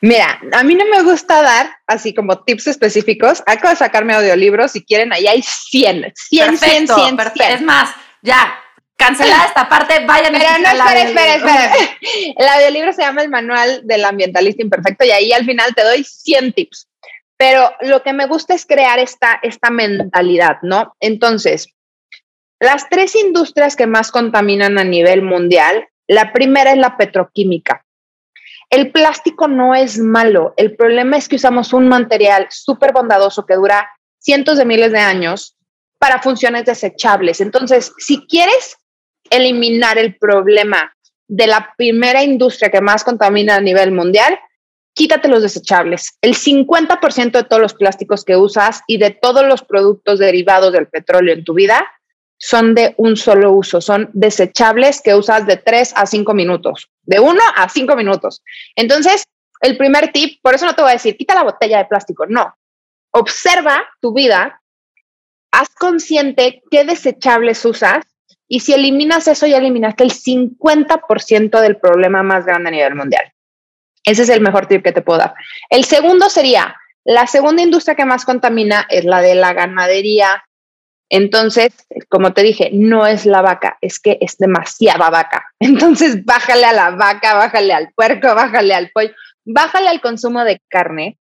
Mira, 0.00 0.40
a 0.52 0.62
mí 0.64 0.74
no 0.74 0.84
me 0.86 1.02
gusta 1.02 1.42
dar 1.42 1.76
así 1.86 2.14
como 2.14 2.42
tips 2.42 2.68
específicos. 2.68 3.42
Acabo 3.46 3.70
de 3.70 3.76
sacarme 3.76 4.14
audiolibros. 4.14 4.72
Si 4.72 4.84
quieren, 4.84 5.12
ahí 5.12 5.26
hay 5.26 5.42
100, 5.42 6.12
100, 6.14 6.58
100, 6.58 6.88
100, 6.88 7.20
Es 7.48 7.62
más, 7.62 7.94
ya, 8.22 8.61
cancelada 9.04 9.44
esta 9.48 9.68
parte, 9.68 10.04
vayan 10.06 10.32
Pero 10.32 10.58
no, 10.58 10.88
espera, 10.90 11.34
espera, 11.34 11.64
espera. 11.64 11.72
El 12.36 12.48
audiolibro 12.48 12.92
se 12.92 13.02
llama 13.02 13.22
El 13.22 13.28
Manual 13.28 13.80
del 13.84 14.04
Ambientalista 14.04 14.62
Imperfecto 14.62 15.04
y 15.04 15.10
ahí 15.10 15.32
al 15.32 15.44
final 15.44 15.74
te 15.74 15.82
doy 15.82 16.04
100 16.04 16.52
tips 16.52 16.88
pero 17.42 17.72
lo 17.80 18.04
que 18.04 18.12
me 18.12 18.26
gusta 18.26 18.54
es 18.54 18.64
crear 18.64 19.00
esta, 19.00 19.40
esta 19.42 19.68
mentalidad, 19.68 20.58
¿no? 20.62 20.94
Entonces, 21.00 21.74
las 22.60 22.88
tres 22.88 23.16
industrias 23.16 23.74
que 23.74 23.88
más 23.88 24.12
contaminan 24.12 24.78
a 24.78 24.84
nivel 24.84 25.22
mundial, 25.22 25.88
la 26.06 26.32
primera 26.32 26.70
es 26.70 26.78
la 26.78 26.96
petroquímica. 26.96 27.84
El 28.70 28.92
plástico 28.92 29.48
no 29.48 29.74
es 29.74 29.98
malo, 29.98 30.54
el 30.56 30.76
problema 30.76 31.16
es 31.16 31.28
que 31.28 31.34
usamos 31.34 31.72
un 31.72 31.88
material 31.88 32.46
súper 32.48 32.92
bondadoso 32.92 33.44
que 33.44 33.56
dura 33.56 33.90
cientos 34.20 34.56
de 34.56 34.64
miles 34.64 34.92
de 34.92 35.00
años 35.00 35.56
para 35.98 36.22
funciones 36.22 36.64
desechables. 36.64 37.40
Entonces, 37.40 37.92
si 37.98 38.24
quieres 38.28 38.76
eliminar 39.36 39.98
el 39.98 40.16
problema 40.16 40.94
de 41.28 41.46
la 41.46 41.74
primera 41.76 42.22
industria 42.22 42.70
que 42.70 42.80
más 42.80 43.04
contamina 43.04 43.56
a 43.56 43.60
nivel 43.60 43.92
mundial, 43.92 44.38
quítate 44.94 45.28
los 45.28 45.42
desechables. 45.42 46.18
El 46.20 46.34
50% 46.34 47.32
de 47.32 47.44
todos 47.44 47.62
los 47.62 47.74
plásticos 47.74 48.24
que 48.24 48.36
usas 48.36 48.82
y 48.86 48.98
de 48.98 49.10
todos 49.10 49.46
los 49.46 49.62
productos 49.62 50.18
derivados 50.18 50.72
del 50.72 50.88
petróleo 50.88 51.34
en 51.34 51.44
tu 51.44 51.54
vida 51.54 51.86
son 52.36 52.74
de 52.74 52.94
un 52.98 53.16
solo 53.16 53.52
uso, 53.52 53.80
son 53.80 54.10
desechables 54.12 55.00
que 55.00 55.14
usas 55.14 55.46
de 55.46 55.56
3 55.56 55.94
a 55.96 56.06
5 56.06 56.34
minutos, 56.34 56.90
de 57.02 57.20
1 57.20 57.40
a 57.56 57.68
5 57.68 57.96
minutos. 57.96 58.42
Entonces, 58.74 59.24
el 59.60 59.76
primer 59.76 60.10
tip, 60.10 60.40
por 60.42 60.54
eso 60.54 60.66
no 60.66 60.74
te 60.74 60.82
voy 60.82 60.90
a 60.90 60.94
decir, 60.94 61.16
quita 61.16 61.36
la 61.36 61.44
botella 61.44 61.78
de 61.78 61.84
plástico, 61.84 62.26
no. 62.26 62.52
Observa 63.12 63.88
tu 64.00 64.12
vida, 64.12 64.60
haz 65.52 65.68
consciente 65.70 66.62
qué 66.68 66.84
desechables 66.84 67.64
usas 67.64 68.04
y 68.54 68.60
si 68.60 68.74
eliminas 68.74 69.26
eso, 69.28 69.46
ya 69.46 69.56
eliminaste 69.56 70.04
el 70.04 70.12
50% 70.12 71.60
del 71.62 71.78
problema 71.78 72.22
más 72.22 72.44
grande 72.44 72.68
a 72.68 72.72
nivel 72.72 72.94
mundial. 72.94 73.32
Ese 74.04 74.24
es 74.24 74.28
el 74.28 74.42
mejor 74.42 74.66
tip 74.66 74.84
que 74.84 74.92
te 74.92 75.00
puedo 75.00 75.20
dar. 75.20 75.32
El 75.70 75.84
segundo 75.84 76.28
sería, 76.28 76.76
la 77.02 77.26
segunda 77.26 77.62
industria 77.62 77.94
que 77.94 78.04
más 78.04 78.26
contamina 78.26 78.86
es 78.90 79.06
la 79.06 79.22
de 79.22 79.36
la 79.36 79.54
ganadería. 79.54 80.44
Entonces, 81.08 81.72
como 82.10 82.34
te 82.34 82.42
dije, 82.42 82.68
no 82.74 83.06
es 83.06 83.24
la 83.24 83.40
vaca, 83.40 83.78
es 83.80 83.98
que 83.98 84.18
es 84.20 84.36
demasiada 84.36 85.08
vaca. 85.08 85.46
Entonces, 85.58 86.22
bájale 86.22 86.66
a 86.66 86.74
la 86.74 86.90
vaca, 86.90 87.32
bájale 87.32 87.72
al 87.72 87.90
puerco, 87.94 88.34
bájale 88.34 88.74
al 88.74 88.90
pollo, 88.90 89.14
bájale 89.46 89.88
al 89.88 90.02
consumo 90.02 90.44
de 90.44 90.60
carne 90.68 91.16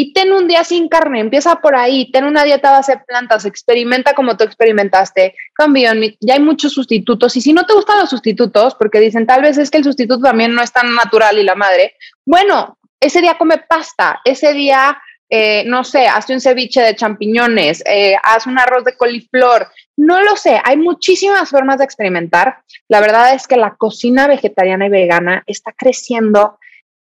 y 0.00 0.12
ten 0.12 0.32
un 0.32 0.46
día 0.46 0.62
sin 0.62 0.88
carne, 0.88 1.18
empieza 1.18 1.56
por 1.56 1.74
ahí, 1.74 2.08
ten 2.12 2.24
una 2.24 2.44
dieta 2.44 2.70
base 2.70 2.92
de 2.92 3.02
plantas, 3.04 3.44
experimenta 3.44 4.14
como 4.14 4.36
tú 4.36 4.44
experimentaste 4.44 5.34
con 5.56 5.72
Beyond 5.72 6.14
ya 6.20 6.34
hay 6.34 6.40
muchos 6.40 6.72
sustitutos 6.72 7.36
y 7.36 7.40
si 7.40 7.52
no 7.52 7.66
te 7.66 7.74
gustan 7.74 7.98
los 7.98 8.08
sustitutos, 8.08 8.76
porque 8.76 9.00
dicen 9.00 9.26
tal 9.26 9.42
vez 9.42 9.58
es 9.58 9.72
que 9.72 9.78
el 9.78 9.82
sustituto 9.82 10.22
también 10.22 10.54
no 10.54 10.62
es 10.62 10.70
tan 10.70 10.94
natural 10.94 11.36
y 11.36 11.42
la 11.42 11.56
madre, 11.56 11.96
bueno, 12.24 12.78
ese 13.00 13.20
día 13.20 13.36
come 13.36 13.58
pasta, 13.68 14.20
ese 14.24 14.52
día, 14.52 15.02
eh, 15.28 15.64
no 15.66 15.82
sé, 15.82 16.06
hazte 16.06 16.32
un 16.32 16.40
ceviche 16.40 16.80
de 16.80 16.94
champiñones, 16.94 17.82
eh, 17.84 18.14
haz 18.22 18.46
un 18.46 18.56
arroz 18.56 18.84
de 18.84 18.96
coliflor, 18.96 19.66
no 19.96 20.22
lo 20.22 20.36
sé, 20.36 20.60
hay 20.62 20.76
muchísimas 20.76 21.50
formas 21.50 21.78
de 21.78 21.84
experimentar. 21.84 22.58
La 22.86 23.00
verdad 23.00 23.34
es 23.34 23.48
que 23.48 23.56
la 23.56 23.74
cocina 23.74 24.28
vegetariana 24.28 24.86
y 24.86 24.90
vegana 24.90 25.42
está 25.48 25.72
creciendo 25.76 26.60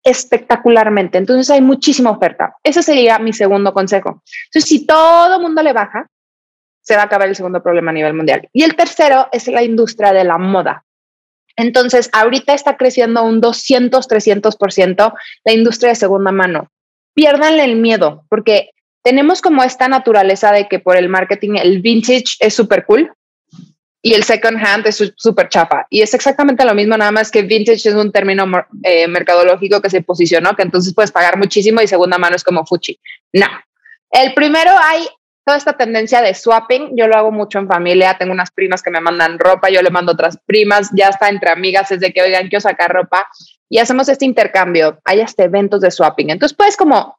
espectacularmente. 0.02 1.18
Entonces 1.18 1.50
hay 1.50 1.60
muchísima 1.60 2.10
oferta. 2.10 2.56
Ese 2.62 2.82
sería 2.82 3.18
mi 3.18 3.32
segundo 3.32 3.72
consejo. 3.72 4.22
Entonces, 4.46 4.68
si 4.68 4.86
todo 4.86 5.36
el 5.36 5.42
mundo 5.42 5.62
le 5.62 5.72
baja, 5.72 6.08
se 6.80 6.96
va 6.96 7.02
a 7.02 7.04
acabar 7.04 7.28
el 7.28 7.36
segundo 7.36 7.62
problema 7.62 7.90
a 7.90 7.94
nivel 7.94 8.14
mundial. 8.14 8.48
Y 8.52 8.62
el 8.62 8.74
tercero 8.74 9.28
es 9.32 9.46
la 9.48 9.62
industria 9.62 10.12
de 10.12 10.24
la 10.24 10.38
moda. 10.38 10.84
Entonces, 11.56 12.08
ahorita 12.12 12.54
está 12.54 12.76
creciendo 12.76 13.24
un 13.24 13.40
200, 13.40 14.08
300% 14.08 15.12
la 15.44 15.52
industria 15.52 15.90
de 15.90 15.96
segunda 15.96 16.32
mano. 16.32 16.70
Piérdanle 17.14 17.64
el 17.64 17.76
miedo, 17.76 18.24
porque 18.30 18.70
tenemos 19.02 19.42
como 19.42 19.62
esta 19.64 19.88
naturaleza 19.88 20.52
de 20.52 20.68
que 20.68 20.78
por 20.78 20.96
el 20.96 21.08
marketing 21.08 21.56
el 21.56 21.82
vintage 21.82 22.36
es 22.40 22.54
súper 22.54 22.86
cool, 22.86 23.12
y 24.00 24.14
el 24.14 24.22
second 24.22 24.58
hand 24.64 24.86
es 24.86 25.12
súper 25.16 25.48
chapa. 25.48 25.86
Y 25.90 26.02
es 26.02 26.14
exactamente 26.14 26.64
lo 26.64 26.74
mismo, 26.74 26.96
nada 26.96 27.10
más 27.10 27.30
que 27.30 27.42
vintage 27.42 27.88
es 27.88 27.94
un 27.94 28.12
término 28.12 28.46
eh, 28.82 29.08
mercadológico 29.08 29.80
que 29.80 29.90
se 29.90 30.02
posicionó, 30.02 30.54
que 30.54 30.62
entonces 30.62 30.94
puedes 30.94 31.10
pagar 31.10 31.36
muchísimo 31.36 31.80
y 31.80 31.88
segunda 31.88 32.18
mano 32.18 32.36
es 32.36 32.44
como 32.44 32.64
fuchi. 32.64 32.98
No. 33.32 33.46
El 34.10 34.34
primero 34.34 34.70
hay 34.80 35.06
toda 35.44 35.56
esta 35.56 35.72
tendencia 35.72 36.20
de 36.20 36.34
swapping. 36.34 36.96
Yo 36.96 37.08
lo 37.08 37.16
hago 37.16 37.32
mucho 37.32 37.58
en 37.58 37.68
familia. 37.68 38.16
Tengo 38.18 38.32
unas 38.32 38.50
primas 38.50 38.82
que 38.82 38.90
me 38.90 39.00
mandan 39.00 39.38
ropa, 39.38 39.70
yo 39.70 39.80
le 39.82 39.90
mando 39.90 40.12
otras 40.12 40.38
primas. 40.46 40.90
Ya 40.94 41.08
está 41.08 41.28
entre 41.30 41.50
amigas, 41.50 41.90
es 41.90 42.00
de 42.00 42.12
que, 42.12 42.22
oigan, 42.22 42.48
quiero 42.48 42.60
sacar 42.60 42.92
ropa. 42.92 43.26
Y 43.68 43.78
hacemos 43.78 44.08
este 44.08 44.26
intercambio. 44.26 45.00
Hay 45.04 45.20
hasta 45.20 45.44
eventos 45.44 45.80
de 45.80 45.90
swapping. 45.90 46.30
Entonces 46.30 46.56
puedes 46.56 46.76
como, 46.76 47.18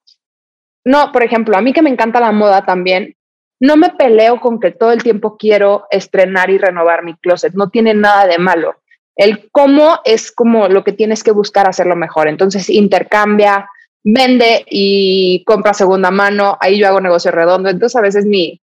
no, 0.86 1.12
por 1.12 1.24
ejemplo, 1.24 1.58
a 1.58 1.62
mí 1.62 1.74
que 1.74 1.82
me 1.82 1.90
encanta 1.90 2.20
la 2.20 2.32
moda 2.32 2.66
también, 2.66 3.16
no 3.60 3.76
me 3.76 3.90
peleo 3.90 4.40
con 4.40 4.60
que 4.60 4.72
todo 4.72 4.92
el 4.92 5.04
tiempo 5.04 5.38
quiero 5.38 5.86
estrenar 5.92 6.50
y 6.50 6.58
renovar 6.58 7.04
mi 7.04 7.16
closet, 7.16 7.54
no 7.54 7.70
tiene 7.70 7.94
nada 7.94 8.26
de 8.26 8.38
malo. 8.38 8.76
El 9.16 9.50
cómo 9.52 10.00
es 10.06 10.32
como 10.32 10.70
lo 10.70 10.84
que 10.84 10.94
tienes 10.94 11.24
que 11.24 11.32
buscar 11.32 11.68
hacerlo 11.68 11.98
mejor. 11.98 12.30
Entonces, 12.30 12.70
intercambia, 12.70 13.70
vende 14.02 14.66
y 14.70 15.44
compra 15.44 15.74
segunda 15.74 16.10
mano. 16.10 16.58
Ahí 16.62 16.80
yo 16.80 16.88
hago 16.88 17.02
negocio 17.02 17.32
redondo. 17.32 17.70
Entonces, 17.70 17.98
a 17.98 18.02
veces 18.02 18.26
mi, 18.26 18.62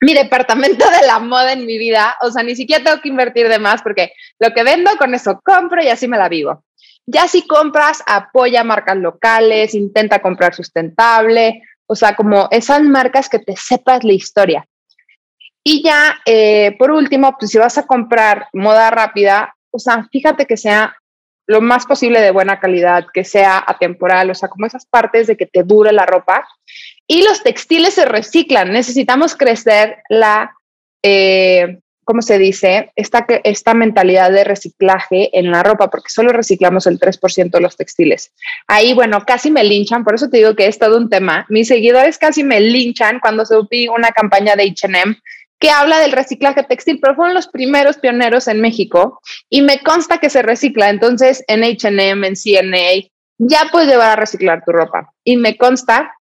mi 0.00 0.14
departamento 0.14 0.88
de 0.90 1.06
la 1.06 1.18
moda 1.18 1.52
en 1.52 1.66
mi 1.66 1.76
vida, 1.76 2.16
o 2.22 2.30
sea, 2.30 2.42
ni 2.42 2.56
siquiera 2.56 2.82
tengo 2.82 3.02
que 3.02 3.10
invertir 3.10 3.48
de 3.48 3.58
más 3.58 3.82
porque 3.82 4.12
lo 4.38 4.54
que 4.54 4.64
vendo 4.64 4.90
con 4.98 5.14
eso 5.14 5.38
compro 5.44 5.82
y 5.82 5.88
así 5.88 6.08
me 6.08 6.16
la 6.16 6.30
vivo. 6.30 6.64
Ya 7.06 7.28
si 7.28 7.46
compras, 7.46 8.02
apoya 8.06 8.64
marcas 8.64 8.96
locales, 8.96 9.74
intenta 9.74 10.22
comprar 10.22 10.54
sustentable, 10.54 11.62
o 11.90 11.96
sea, 11.96 12.14
como 12.14 12.46
esas 12.52 12.82
marcas 12.82 13.28
que 13.28 13.40
te 13.40 13.56
sepas 13.56 14.04
la 14.04 14.12
historia. 14.12 14.64
Y 15.64 15.82
ya, 15.82 16.20
eh, 16.24 16.76
por 16.78 16.92
último, 16.92 17.36
pues 17.36 17.50
si 17.50 17.58
vas 17.58 17.78
a 17.78 17.86
comprar 17.86 18.46
moda 18.52 18.92
rápida, 18.92 19.56
o 19.72 19.80
sea, 19.80 20.06
fíjate 20.12 20.46
que 20.46 20.56
sea 20.56 20.96
lo 21.48 21.60
más 21.60 21.86
posible 21.86 22.20
de 22.20 22.30
buena 22.30 22.60
calidad, 22.60 23.06
que 23.12 23.24
sea 23.24 23.64
atemporal, 23.66 24.30
o 24.30 24.34
sea, 24.36 24.48
como 24.48 24.66
esas 24.66 24.86
partes 24.86 25.26
de 25.26 25.36
que 25.36 25.46
te 25.46 25.64
dure 25.64 25.90
la 25.90 26.06
ropa. 26.06 26.46
Y 27.08 27.24
los 27.24 27.42
textiles 27.42 27.94
se 27.94 28.04
reciclan. 28.04 28.70
Necesitamos 28.70 29.34
crecer 29.34 29.96
la, 30.08 30.54
eh, 31.02 31.80
¿cómo 32.04 32.22
se 32.22 32.38
dice? 32.38 32.90
Esta, 32.96 33.26
esta 33.44 33.74
mentalidad 33.74 34.30
de 34.30 34.44
reciclaje 34.44 35.36
en 35.38 35.50
la 35.50 35.62
ropa, 35.62 35.90
porque 35.90 36.10
solo 36.10 36.32
reciclamos 36.32 36.86
el 36.86 36.98
3% 36.98 37.50
de 37.50 37.60
los 37.60 37.76
textiles. 37.76 38.32
Ahí, 38.66 38.94
bueno, 38.94 39.24
casi 39.26 39.50
me 39.50 39.64
linchan, 39.64 40.04
por 40.04 40.14
eso 40.14 40.28
te 40.28 40.38
digo 40.38 40.54
que 40.56 40.66
es 40.66 40.78
todo 40.78 40.96
un 40.96 41.08
tema. 41.08 41.46
Mis 41.48 41.68
seguidores 41.68 42.18
casi 42.18 42.42
me 42.42 42.60
linchan 42.60 43.20
cuando 43.20 43.46
subí 43.46 43.88
una 43.88 44.10
campaña 44.10 44.56
de 44.56 44.64
HM 44.64 45.16
que 45.60 45.70
habla 45.70 46.00
del 46.00 46.12
reciclaje 46.12 46.62
textil, 46.62 46.98
pero 47.00 47.14
fueron 47.14 47.34
los 47.34 47.46
primeros 47.46 47.98
pioneros 47.98 48.48
en 48.48 48.60
México 48.62 49.20
y 49.50 49.60
me 49.60 49.80
consta 49.82 50.18
que 50.18 50.30
se 50.30 50.42
recicla. 50.42 50.88
Entonces, 50.88 51.44
en 51.48 51.62
HM, 51.62 52.24
en 52.24 52.34
CNA, 52.34 53.10
ya 53.36 53.68
puedes 53.70 53.88
llevar 53.88 54.10
a 54.10 54.16
reciclar 54.16 54.64
tu 54.64 54.72
ropa. 54.72 55.12
Y 55.22 55.36
me 55.36 55.58
consta 55.58 56.14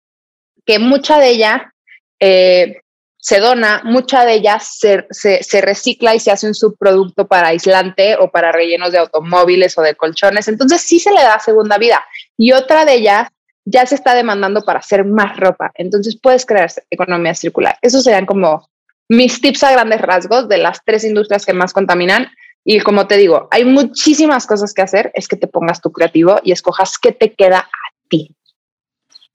que 0.66 0.80
mucha 0.80 1.18
de 1.20 1.28
ella 1.30 1.72
eh, 2.20 2.80
se 3.20 3.40
dona, 3.40 3.82
mucha 3.84 4.24
de 4.24 4.34
ellas 4.34 4.78
se, 4.78 5.06
se, 5.10 5.60
recicla 5.60 6.14
y 6.14 6.20
se 6.20 6.30
hace 6.30 6.46
un 6.46 6.54
subproducto 6.54 7.26
para 7.26 7.48
aislante 7.48 8.16
o 8.16 8.30
para 8.30 8.52
rellenos 8.52 8.92
de 8.92 8.98
automóviles 8.98 9.76
o 9.76 9.82
de 9.82 9.96
colchones. 9.96 10.46
Entonces 10.46 10.82
sí 10.82 11.00
se 11.00 11.10
le 11.10 11.20
da 11.20 11.40
segunda 11.40 11.78
vida. 11.78 12.04
Y 12.36 12.52
otra 12.52 12.84
de 12.84 12.94
ellas 12.94 13.28
ya 13.64 13.84
se 13.86 13.96
está 13.96 14.14
demandando 14.14 14.62
para 14.62 14.78
hacer 14.78 15.04
más 15.04 15.36
ropa. 15.36 15.72
Entonces 15.74 16.18
puedes 16.20 16.46
crear 16.46 16.70
economía 16.90 17.34
circular. 17.34 17.76
Esos 17.82 18.04
serían 18.04 18.24
como 18.24 18.68
mis 19.08 19.40
tips 19.40 19.64
a 19.64 19.72
grandes 19.72 20.00
rasgos 20.00 20.48
de 20.48 20.58
las 20.58 20.84
tres 20.84 21.04
industrias 21.04 21.44
que 21.44 21.52
más 21.52 21.72
contaminan. 21.72 22.28
Y 22.64 22.80
como 22.80 23.08
te 23.08 23.16
digo, 23.16 23.48
hay 23.50 23.64
muchísimas 23.64 24.46
cosas 24.46 24.72
que 24.72 24.82
hacer. 24.82 25.10
Es 25.14 25.26
que 25.26 25.36
te 25.36 25.48
pongas 25.48 25.80
tu 25.80 25.90
creativo 25.90 26.38
y 26.44 26.52
escojas 26.52 26.98
qué 26.98 27.12
te 27.12 27.34
queda 27.34 27.58
a 27.58 28.08
ti. 28.08 28.34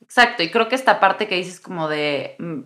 Exacto. 0.01 0.41
Y 0.41 0.51
creo 0.51 0.69
que 0.69 0.75
esta 0.75 0.99
parte 0.99 1.27
que 1.27 1.35
dices 1.35 1.59
como 1.59 1.89
de 1.89 2.35
mm, 2.39 2.61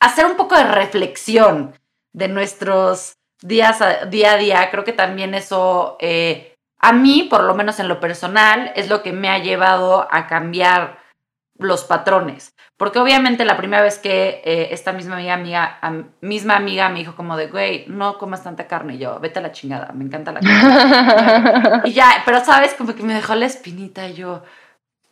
hacer 0.00 0.26
un 0.26 0.36
poco 0.36 0.56
de 0.56 0.64
reflexión 0.64 1.74
de 2.12 2.28
nuestros 2.28 3.14
días 3.42 3.78
día 4.10 4.32
a 4.32 4.36
día. 4.36 4.70
Creo 4.70 4.84
que 4.84 4.92
también 4.92 5.34
eso, 5.34 5.96
eh, 6.00 6.54
a 6.80 6.92
mí, 6.92 7.26
por 7.30 7.44
lo 7.44 7.54
menos 7.54 7.80
en 7.80 7.88
lo 7.88 8.00
personal, 8.00 8.72
es 8.76 8.88
lo 8.88 9.02
que 9.02 9.12
me 9.12 9.28
ha 9.28 9.38
llevado 9.38 10.06
a 10.10 10.26
cambiar 10.26 10.98
los 11.58 11.84
patrones. 11.84 12.54
Porque 12.76 13.00
obviamente 13.00 13.44
la 13.44 13.56
primera 13.56 13.82
vez 13.82 13.98
que 13.98 14.40
eh, 14.44 14.68
esta 14.70 14.92
misma 14.92 15.16
amiga, 15.16 15.78
amiga 15.80 16.08
misma 16.20 16.56
amiga 16.56 16.88
me 16.88 17.00
dijo 17.00 17.16
como 17.16 17.36
de, 17.36 17.48
güey, 17.48 17.84
no 17.88 18.18
comas 18.18 18.44
tanta 18.44 18.68
carne. 18.68 18.94
Y 18.94 18.98
yo, 18.98 19.18
vete 19.18 19.40
a 19.40 19.42
la 19.42 19.50
chingada, 19.50 19.92
me 19.92 20.04
encanta 20.04 20.30
la 20.30 20.40
carne. 20.40 21.82
y 21.88 21.92
ya, 21.92 22.22
pero 22.24 22.44
sabes, 22.44 22.74
como 22.74 22.94
que 22.94 23.02
me 23.02 23.14
dejó 23.14 23.34
la 23.34 23.46
espinita 23.46 24.08
y 24.08 24.14
yo, 24.14 24.44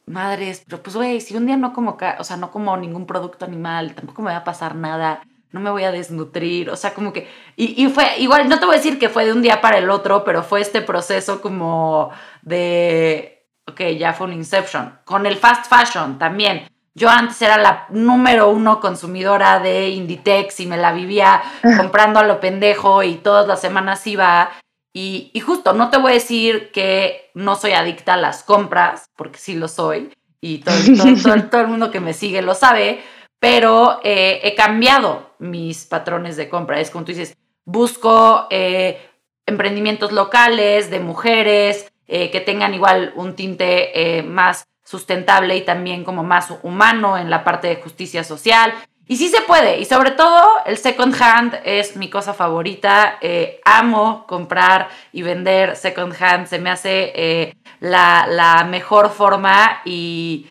madres, 0.07 0.63
pero 0.67 0.83
pues, 0.83 0.97
güey, 0.97 1.21
si 1.21 1.37
un 1.37 1.47
día 1.47 1.57
no 1.57 1.73
como, 1.73 1.99
o 2.19 2.25
sea, 2.25 2.37
no 2.37 2.51
como 2.51 2.77
ningún 2.77 3.07
producto 3.07 3.45
animal, 3.45 3.95
tampoco 3.95 4.23
me 4.23 4.31
va 4.31 4.39
a 4.39 4.45
pasar 4.45 4.75
nada, 4.75 5.23
no 5.53 5.61
me 5.61 5.71
voy 5.71 5.85
a 5.85 5.93
desnutrir, 5.93 6.71
o 6.71 6.77
sea, 6.77 6.95
como 6.95 7.13
que, 7.13 7.29
y, 7.57 7.83
y, 7.83 7.89
fue, 7.89 8.19
igual, 8.19 8.49
no 8.49 8.59
te 8.59 8.67
voy 8.67 8.75
a 8.75 8.79
decir 8.79 8.99
que 8.99 9.09
fue 9.09 9.25
de 9.25 9.33
un 9.33 9.43
día 9.43 9.61
para 9.61 9.79
el 9.79 9.91
otro, 9.91 10.25
pero 10.25 10.43
fue 10.43 10.61
este 10.61 10.81
proceso 10.81 11.41
como 11.41 12.11
de, 12.43 13.37
ok, 13.69 13.81
ya 13.99 14.13
fue 14.13 14.27
un 14.29 14.33
inception. 14.33 14.99
Con 15.05 15.27
el 15.27 15.37
fast 15.37 15.67
fashion 15.67 16.19
también. 16.19 16.69
Yo 16.95 17.11
antes 17.11 17.43
era 17.43 17.59
la 17.59 17.87
número 17.91 18.49
uno 18.49 18.81
consumidora 18.81 19.59
de 19.59 19.91
Inditex 19.91 20.61
y 20.61 20.67
me 20.67 20.79
la 20.79 20.93
vivía 20.93 21.43
comprando 21.77 22.21
a 22.21 22.25
lo 22.25 22.41
pendejo 22.41 23.03
y 23.03 23.17
todas 23.17 23.47
las 23.47 23.61
semanas 23.61 24.07
iba 24.07 24.51
y, 24.99 25.41
justo, 25.41 25.75
no 25.75 25.91
te 25.91 25.99
voy 25.99 26.13
a 26.13 26.15
decir 26.15 26.71
que 26.73 27.31
no 27.35 27.55
soy 27.57 27.73
adicta 27.73 28.15
a 28.15 28.17
las 28.17 28.43
compras, 28.43 29.11
porque 29.15 29.39
sí 29.39 29.55
lo 29.55 29.69
soy, 29.69 30.11
y 30.41 30.61
todo, 30.61 31.61
el 31.61 31.69
mundo 31.69 31.91
que 31.91 32.01
me 32.01 32.15
sigue 32.15 32.41
lo 32.41 32.55
sabe, 32.55 33.03
pero 33.39 34.01
eh, 34.05 34.41
he 34.43 34.55
cambiado 34.55 35.35
mis 35.39 35.85
patrones 35.85 36.39
de 36.39 36.49
compra. 36.49 36.81
Es 36.81 36.89
como 36.89 37.05
tú 37.05 37.13
dices, 37.13 37.37
busco 37.67 38.47
eh, 38.49 39.07
emprendimientos 39.45 40.13
locales 40.13 40.89
de 40.89 41.01
mujeres 41.01 41.93
eh, 42.07 42.31
que 42.31 42.41
tengan 42.41 42.73
igual 42.73 43.13
un 43.17 43.35
tinte 43.35 44.23
más 44.27 44.67
sustentable 44.83 45.59
y 45.59 45.61
también 45.61 46.05
como 46.05 46.25
más 46.25 46.55
humano 46.63 47.19
en 47.19 47.29
la 47.29 47.45
parte 47.45 47.69
de 47.69 47.77
justicia 47.77 48.25
social. 48.25 48.73
Y 49.09 49.17
sí 49.17 49.29
se 49.29 49.41
puede, 49.43 49.79
y 49.79 49.85
sobre 49.85 50.11
todo 50.11 50.43
el 50.65 50.77
second 50.79 51.15
hand 51.21 51.61
es 51.65 51.95
mi 51.97 52.11
cosa 52.11 52.35
favorita. 52.35 53.19
Eh, 53.21 53.61
amo 53.65 54.27
comprar 54.27 54.89
y 55.13 55.23
vender 55.23 55.77
second 55.77 56.13
hand, 56.19 56.49
se 56.49 56.59
me 56.59 56.71
hace 56.71 57.13
eh, 57.15 57.55
la, 57.79 58.67
mejor 58.69 59.11
forma 59.11 59.81
y, 59.85 60.51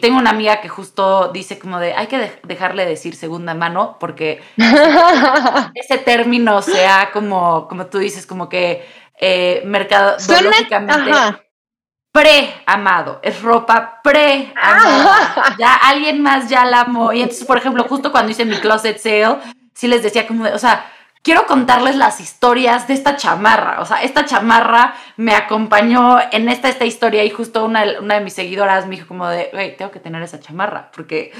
tengo 0.00 0.18
una 0.18 0.30
amiga 0.30 0.60
que 0.60 0.68
justo 0.68 1.28
dice 1.32 1.58
como 1.58 1.78
de, 1.78 1.94
hay 1.94 2.06
que 2.06 2.30
dejarle 2.42 2.84
decir 2.84 3.14
segunda 3.14 3.54
mano 3.54 3.96
porque 3.98 4.42
ese 5.74 5.96
término 5.98 6.60
sea 6.60 7.10
como, 7.10 7.68
como 7.68 7.86
tú 7.86 7.98
dices, 7.98 8.26
como 8.26 8.50
que 8.50 8.86
eh, 9.18 9.62
mercadológicamente 9.64 11.10
pre-amado, 12.12 13.20
es 13.22 13.42
ropa 13.42 14.00
pre-amada. 14.02 15.32
Ah. 15.36 15.56
Ya 15.58 15.74
alguien 15.74 16.22
más 16.22 16.48
ya 16.48 16.64
la 16.64 16.82
amó. 16.82 17.12
Y 17.12 17.22
entonces, 17.22 17.46
por 17.46 17.58
ejemplo, 17.58 17.84
justo 17.84 18.12
cuando 18.12 18.30
hice 18.30 18.44
mi 18.44 18.56
closet 18.56 18.98
sale, 18.98 19.38
sí 19.74 19.88
les 19.88 20.02
decía 20.02 20.26
como, 20.26 20.44
o 20.44 20.58
sea, 20.58 20.84
quiero 21.22 21.46
contarles 21.46 21.96
las 21.96 22.20
historias 22.20 22.86
de 22.86 22.94
esta 22.94 23.16
chamarra. 23.16 23.80
O 23.80 23.86
sea, 23.86 24.02
esta 24.02 24.26
chamarra 24.26 24.94
me 25.16 25.34
acompañó 25.34 26.18
en 26.30 26.48
esta, 26.48 26.68
esta 26.68 26.84
historia 26.84 27.24
y 27.24 27.30
justo 27.30 27.64
una, 27.64 27.84
una 28.00 28.16
de 28.16 28.20
mis 28.20 28.34
seguidoras 28.34 28.86
me 28.86 28.96
dijo 28.96 29.08
como 29.08 29.26
de, 29.28 29.48
güey, 29.52 29.76
tengo 29.76 29.90
que 29.90 30.00
tener 30.00 30.22
esa 30.22 30.38
chamarra 30.38 30.90
porque... 30.94 31.32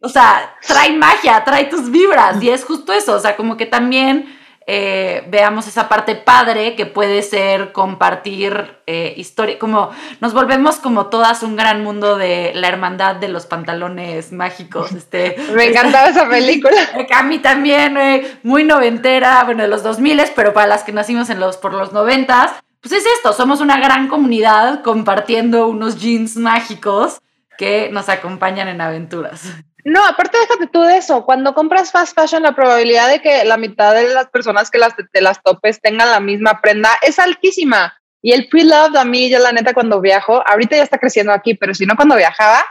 O 0.00 0.08
sea, 0.08 0.54
trae 0.64 0.92
magia, 0.92 1.42
trae 1.42 1.64
tus 1.64 1.90
vibras 1.90 2.40
y 2.40 2.50
es 2.50 2.64
justo 2.64 2.92
eso, 2.92 3.16
o 3.16 3.18
sea, 3.18 3.34
como 3.34 3.56
que 3.56 3.66
también 3.66 4.37
eh, 4.70 5.24
veamos 5.28 5.66
esa 5.66 5.88
parte 5.88 6.14
padre 6.14 6.76
que 6.76 6.84
puede 6.84 7.22
ser 7.22 7.72
compartir 7.72 8.76
eh, 8.86 9.14
historia, 9.16 9.58
como 9.58 9.88
nos 10.20 10.34
volvemos 10.34 10.76
como 10.76 11.06
todas 11.06 11.42
un 11.42 11.56
gran 11.56 11.82
mundo 11.82 12.18
de 12.18 12.52
la 12.54 12.68
hermandad 12.68 13.16
de 13.16 13.28
los 13.28 13.46
pantalones 13.46 14.30
mágicos. 14.30 14.92
Este, 14.92 15.36
Me 15.54 15.68
encantaba 15.68 16.08
esa 16.08 16.28
película. 16.28 16.76
A 17.10 17.22
mí 17.22 17.38
también, 17.38 17.96
muy 18.42 18.64
noventera, 18.64 19.42
bueno, 19.44 19.62
de 19.62 19.68
los 19.68 19.82
2000, 19.82 20.20
pero 20.36 20.52
para 20.52 20.66
las 20.66 20.84
que 20.84 20.92
nacimos 20.92 21.30
en 21.30 21.40
los, 21.40 21.56
por 21.56 21.72
los 21.72 21.94
noventas, 21.94 22.52
pues 22.82 22.92
es 22.92 23.04
esto, 23.16 23.32
somos 23.32 23.62
una 23.62 23.80
gran 23.80 24.06
comunidad 24.08 24.82
compartiendo 24.82 25.66
unos 25.66 25.98
jeans 25.98 26.36
mágicos 26.36 27.22
que 27.56 27.88
nos 27.90 28.10
acompañan 28.10 28.68
en 28.68 28.82
aventuras. 28.82 29.48
No, 29.88 30.04
aparte 30.04 30.36
déjate 30.38 30.66
tú 30.66 30.82
de 30.82 30.98
eso. 30.98 31.24
Cuando 31.24 31.54
compras 31.54 31.90
fast 31.90 32.14
fashion, 32.14 32.42
la 32.42 32.54
probabilidad 32.54 33.08
de 33.08 33.22
que 33.22 33.42
la 33.46 33.56
mitad 33.56 33.94
de 33.94 34.12
las 34.12 34.28
personas 34.28 34.70
que 34.70 34.76
las, 34.76 34.92
te 34.94 35.22
las 35.22 35.42
topes 35.42 35.80
tengan 35.80 36.10
la 36.10 36.20
misma 36.20 36.60
prenda 36.60 36.90
es 37.00 37.18
altísima. 37.18 37.98
Y 38.20 38.32
el 38.32 38.50
pre-love 38.50 38.94
a 38.96 39.04
mí, 39.06 39.30
ya 39.30 39.38
la 39.38 39.50
neta, 39.50 39.72
cuando 39.72 40.02
viajo, 40.02 40.46
ahorita 40.46 40.76
ya 40.76 40.82
está 40.82 40.98
creciendo 40.98 41.32
aquí, 41.32 41.54
pero 41.54 41.74
si 41.74 41.86
no, 41.86 41.96
cuando 41.96 42.16
viajaba, 42.16 42.62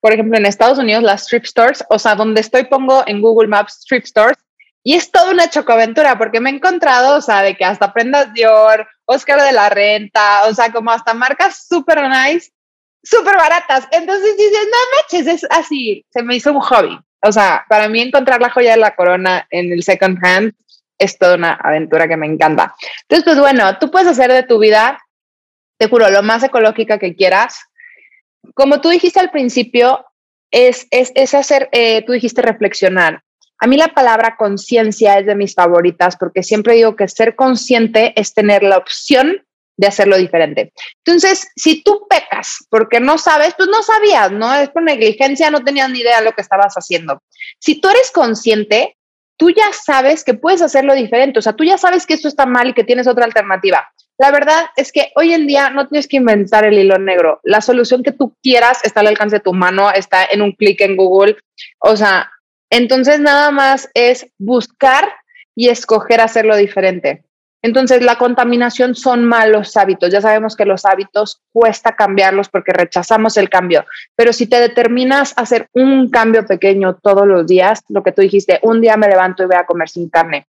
por 0.00 0.12
ejemplo, 0.12 0.36
en 0.36 0.44
Estados 0.44 0.76
Unidos, 0.76 1.02
las 1.02 1.22
strip 1.22 1.46
stores, 1.46 1.82
o 1.88 1.98
sea, 1.98 2.14
donde 2.14 2.42
estoy 2.42 2.64
pongo 2.64 3.04
en 3.06 3.22
Google 3.22 3.48
Maps 3.48 3.78
strip 3.80 4.04
stores, 4.04 4.36
y 4.82 4.96
es 4.96 5.10
toda 5.10 5.30
una 5.30 5.48
chocoaventura, 5.48 6.18
porque 6.18 6.40
me 6.40 6.50
he 6.50 6.54
encontrado, 6.56 7.16
o 7.16 7.22
sea, 7.22 7.40
de 7.40 7.56
que 7.56 7.64
hasta 7.64 7.94
prendas 7.94 8.34
Dior, 8.34 8.86
Oscar 9.06 9.40
de 9.40 9.52
la 9.52 9.70
Renta, 9.70 10.44
o 10.44 10.52
sea, 10.52 10.70
como 10.70 10.90
hasta 10.90 11.14
marcas 11.14 11.66
super 11.66 12.06
nice 12.06 12.50
súper 13.04 13.36
baratas. 13.36 13.86
Entonces 13.92 14.36
dices, 14.36 14.66
no 14.70 14.78
manches, 14.96 15.34
es 15.34 15.46
así, 15.50 16.04
se 16.10 16.22
me 16.22 16.36
hizo 16.36 16.52
un 16.52 16.60
hobby. 16.60 16.98
O 17.22 17.32
sea, 17.32 17.64
para 17.68 17.88
mí 17.88 18.00
encontrar 18.00 18.40
la 18.40 18.50
joya 18.50 18.72
de 18.72 18.78
la 18.78 18.94
corona 18.94 19.46
en 19.50 19.72
el 19.72 19.82
second 19.82 20.18
hand 20.24 20.52
es 20.98 21.18
toda 21.18 21.36
una 21.36 21.54
aventura 21.54 22.08
que 22.08 22.16
me 22.16 22.26
encanta. 22.26 22.74
Entonces, 23.02 23.24
pues 23.24 23.38
bueno, 23.38 23.78
tú 23.78 23.90
puedes 23.90 24.08
hacer 24.08 24.32
de 24.32 24.42
tu 24.42 24.58
vida, 24.58 24.98
te 25.78 25.88
juro, 25.88 26.10
lo 26.10 26.22
más 26.22 26.42
ecológica 26.42 26.98
que 26.98 27.14
quieras. 27.14 27.58
Como 28.54 28.80
tú 28.80 28.90
dijiste 28.90 29.20
al 29.20 29.30
principio, 29.30 30.04
es, 30.50 30.86
es, 30.90 31.12
es 31.14 31.34
hacer, 31.34 31.68
eh, 31.72 32.02
tú 32.04 32.12
dijiste 32.12 32.42
reflexionar. 32.42 33.22
A 33.58 33.66
mí 33.66 33.76
la 33.76 33.88
palabra 33.88 34.36
conciencia 34.36 35.18
es 35.18 35.26
de 35.26 35.34
mis 35.34 35.54
favoritas 35.54 36.16
porque 36.16 36.42
siempre 36.42 36.74
digo 36.74 36.96
que 36.96 37.08
ser 37.08 37.34
consciente 37.34 38.12
es 38.20 38.34
tener 38.34 38.62
la 38.62 38.76
opción 38.76 39.43
de 39.76 39.86
hacerlo 39.86 40.16
diferente. 40.16 40.72
Entonces, 41.04 41.48
si 41.56 41.82
tú 41.82 42.06
pecas 42.08 42.66
porque 42.70 43.00
no 43.00 43.18
sabes, 43.18 43.54
pues 43.56 43.68
no 43.68 43.82
sabías, 43.82 44.30
¿no? 44.30 44.54
Es 44.54 44.70
por 44.70 44.82
negligencia, 44.82 45.50
no 45.50 45.64
tenías 45.64 45.90
ni 45.90 46.00
idea 46.00 46.18
de 46.18 46.24
lo 46.24 46.32
que 46.32 46.42
estabas 46.42 46.74
haciendo. 46.74 47.22
Si 47.58 47.80
tú 47.80 47.88
eres 47.88 48.10
consciente, 48.10 48.96
tú 49.36 49.50
ya 49.50 49.72
sabes 49.72 50.24
que 50.24 50.34
puedes 50.34 50.62
hacerlo 50.62 50.94
diferente, 50.94 51.38
o 51.38 51.42
sea, 51.42 51.54
tú 51.54 51.64
ya 51.64 51.78
sabes 51.78 52.06
que 52.06 52.14
esto 52.14 52.28
está 52.28 52.46
mal 52.46 52.68
y 52.68 52.74
que 52.74 52.84
tienes 52.84 53.06
otra 53.06 53.24
alternativa. 53.24 53.88
La 54.16 54.30
verdad 54.30 54.66
es 54.76 54.92
que 54.92 55.10
hoy 55.16 55.32
en 55.32 55.46
día 55.48 55.70
no 55.70 55.88
tienes 55.88 56.06
que 56.06 56.18
inventar 56.18 56.64
el 56.64 56.78
hilo 56.78 56.98
negro. 56.98 57.40
La 57.42 57.60
solución 57.60 58.04
que 58.04 58.12
tú 58.12 58.36
quieras 58.42 58.78
está 58.84 59.00
al 59.00 59.08
alcance 59.08 59.36
de 59.36 59.42
tu 59.42 59.52
mano, 59.52 59.90
está 59.90 60.24
en 60.24 60.40
un 60.40 60.52
clic 60.52 60.80
en 60.82 60.96
Google. 60.96 61.36
O 61.80 61.96
sea, 61.96 62.30
entonces 62.70 63.18
nada 63.18 63.50
más 63.50 63.90
es 63.94 64.26
buscar 64.38 65.12
y 65.56 65.68
escoger 65.68 66.20
hacerlo 66.20 66.56
diferente. 66.56 67.23
Entonces, 67.64 68.02
la 68.02 68.18
contaminación 68.18 68.94
son 68.94 69.24
malos 69.24 69.74
hábitos. 69.78 70.10
Ya 70.10 70.20
sabemos 70.20 70.54
que 70.54 70.66
los 70.66 70.84
hábitos 70.84 71.40
cuesta 71.50 71.96
cambiarlos 71.96 72.50
porque 72.50 72.74
rechazamos 72.74 73.38
el 73.38 73.48
cambio, 73.48 73.86
pero 74.14 74.34
si 74.34 74.46
te 74.46 74.60
determinas 74.60 75.32
a 75.38 75.42
hacer 75.42 75.70
un 75.72 76.10
cambio 76.10 76.44
pequeño 76.44 76.96
todos 76.96 77.26
los 77.26 77.46
días, 77.46 77.82
lo 77.88 78.02
que 78.02 78.12
tú 78.12 78.20
dijiste, 78.20 78.58
un 78.60 78.82
día 78.82 78.98
me 78.98 79.08
levanto 79.08 79.42
y 79.42 79.46
voy 79.46 79.56
a 79.56 79.64
comer 79.64 79.88
sin 79.88 80.10
carne. 80.10 80.46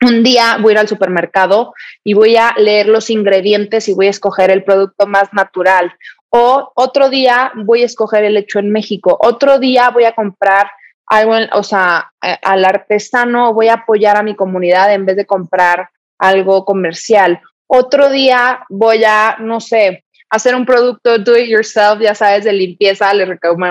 Un 0.00 0.22
día 0.22 0.56
voy 0.58 0.70
a 0.70 0.72
ir 0.72 0.78
al 0.78 0.88
supermercado 0.88 1.74
y 2.02 2.14
voy 2.14 2.36
a 2.36 2.54
leer 2.56 2.86
los 2.88 3.10
ingredientes 3.10 3.86
y 3.90 3.94
voy 3.94 4.06
a 4.06 4.10
escoger 4.10 4.50
el 4.50 4.64
producto 4.64 5.06
más 5.06 5.34
natural. 5.34 5.92
O 6.30 6.72
otro 6.74 7.10
día 7.10 7.52
voy 7.54 7.82
a 7.82 7.86
escoger 7.86 8.24
el 8.24 8.38
hecho 8.38 8.60
en 8.60 8.72
México. 8.72 9.18
Otro 9.20 9.58
día 9.58 9.90
voy 9.90 10.04
a 10.04 10.12
comprar 10.12 10.70
algo, 11.06 11.34
o 11.52 11.62
sea, 11.62 12.12
al 12.20 12.64
artesano, 12.64 13.52
voy 13.52 13.68
a 13.68 13.74
apoyar 13.74 14.16
a 14.16 14.22
mi 14.22 14.34
comunidad 14.34 14.94
en 14.94 15.04
vez 15.04 15.16
de 15.16 15.26
comprar 15.26 15.90
algo 16.18 16.64
comercial. 16.64 17.40
Otro 17.66 18.10
día 18.10 18.64
voy 18.68 19.04
a, 19.04 19.36
no 19.40 19.60
sé, 19.60 20.04
hacer 20.30 20.54
un 20.54 20.66
producto 20.66 21.18
do 21.18 21.36
it 21.36 21.48
yourself, 21.48 22.00
ya 22.00 22.14
sabes, 22.14 22.44
de 22.44 22.52
limpieza, 22.52 23.12
les, 23.14 23.28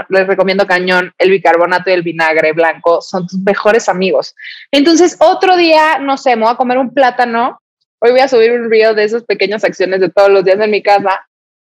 les, 0.10 0.27
recomiendo 0.27 0.65
cañón, 0.65 1.12
el 1.17 1.31
bicarbonato 1.31 1.89
y 1.89 1.93
el 1.93 2.01
vinagre 2.01 2.53
blanco, 2.53 3.01
son 3.01 3.27
tus 3.27 3.39
mejores 3.39 3.89
amigos. 3.89 4.36
Entonces, 4.71 5.17
otro 5.19 5.58
día, 5.58 5.99
no 5.99 6.17
sé, 6.17 6.36
me 6.36 6.43
voy 6.43 6.53
a 6.53 6.58
comer 6.58 6.77
un 6.77 6.93
plátano, 6.93 7.62
hoy 7.99 8.12
voy 8.12 8.21
a 8.21 8.27
subir 8.27 8.51
un 8.51 8.69
reel 8.69 8.95
de 8.95 9.03
esas 9.03 9.23
pequeñas 9.23 9.63
acciones 9.63 9.99
de 9.99 10.10
todos 10.10 10.29
los 10.29 10.43
días 10.43 10.60
en 10.60 10.71
mi 10.71 10.81
casa 10.81 11.25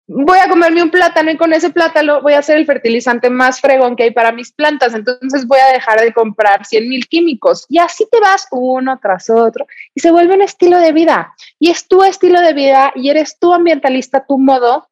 voy 0.08 0.38
a 0.38 0.48
comerme 0.48 0.82
un 0.82 0.90
plátano 0.90 1.30
y 1.30 1.36
con 1.36 1.52
ese 1.52 1.70
plátano 1.70 2.22
voy 2.22 2.32
a 2.32 2.38
hacer 2.38 2.56
el 2.56 2.64
fertilizante 2.64 3.28
más 3.28 3.60
fregón 3.60 3.94
que 3.94 4.04
hay 4.04 4.10
para 4.10 4.32
mis 4.32 4.50
plantas. 4.50 4.94
Entonces 4.94 5.46
voy 5.46 5.60
a 5.60 5.72
dejar 5.72 6.00
de 6.00 6.12
comprar 6.12 6.64
100 6.64 6.88
mil 6.88 7.06
químicos 7.06 7.66
y 7.68 7.78
así 7.78 8.08
te 8.10 8.18
vas 8.18 8.48
uno 8.50 8.98
tras 9.00 9.28
otro 9.28 9.66
y 9.94 10.00
se 10.00 10.10
vuelve 10.10 10.34
un 10.34 10.42
estilo 10.42 10.78
de 10.78 10.92
vida. 10.92 11.34
Y 11.58 11.70
es 11.70 11.86
tu 11.86 12.02
estilo 12.02 12.40
de 12.40 12.54
vida 12.54 12.92
y 12.94 13.10
eres 13.10 13.38
tu 13.38 13.52
ambientalista, 13.52 14.24
tu 14.26 14.38
modo 14.38 14.88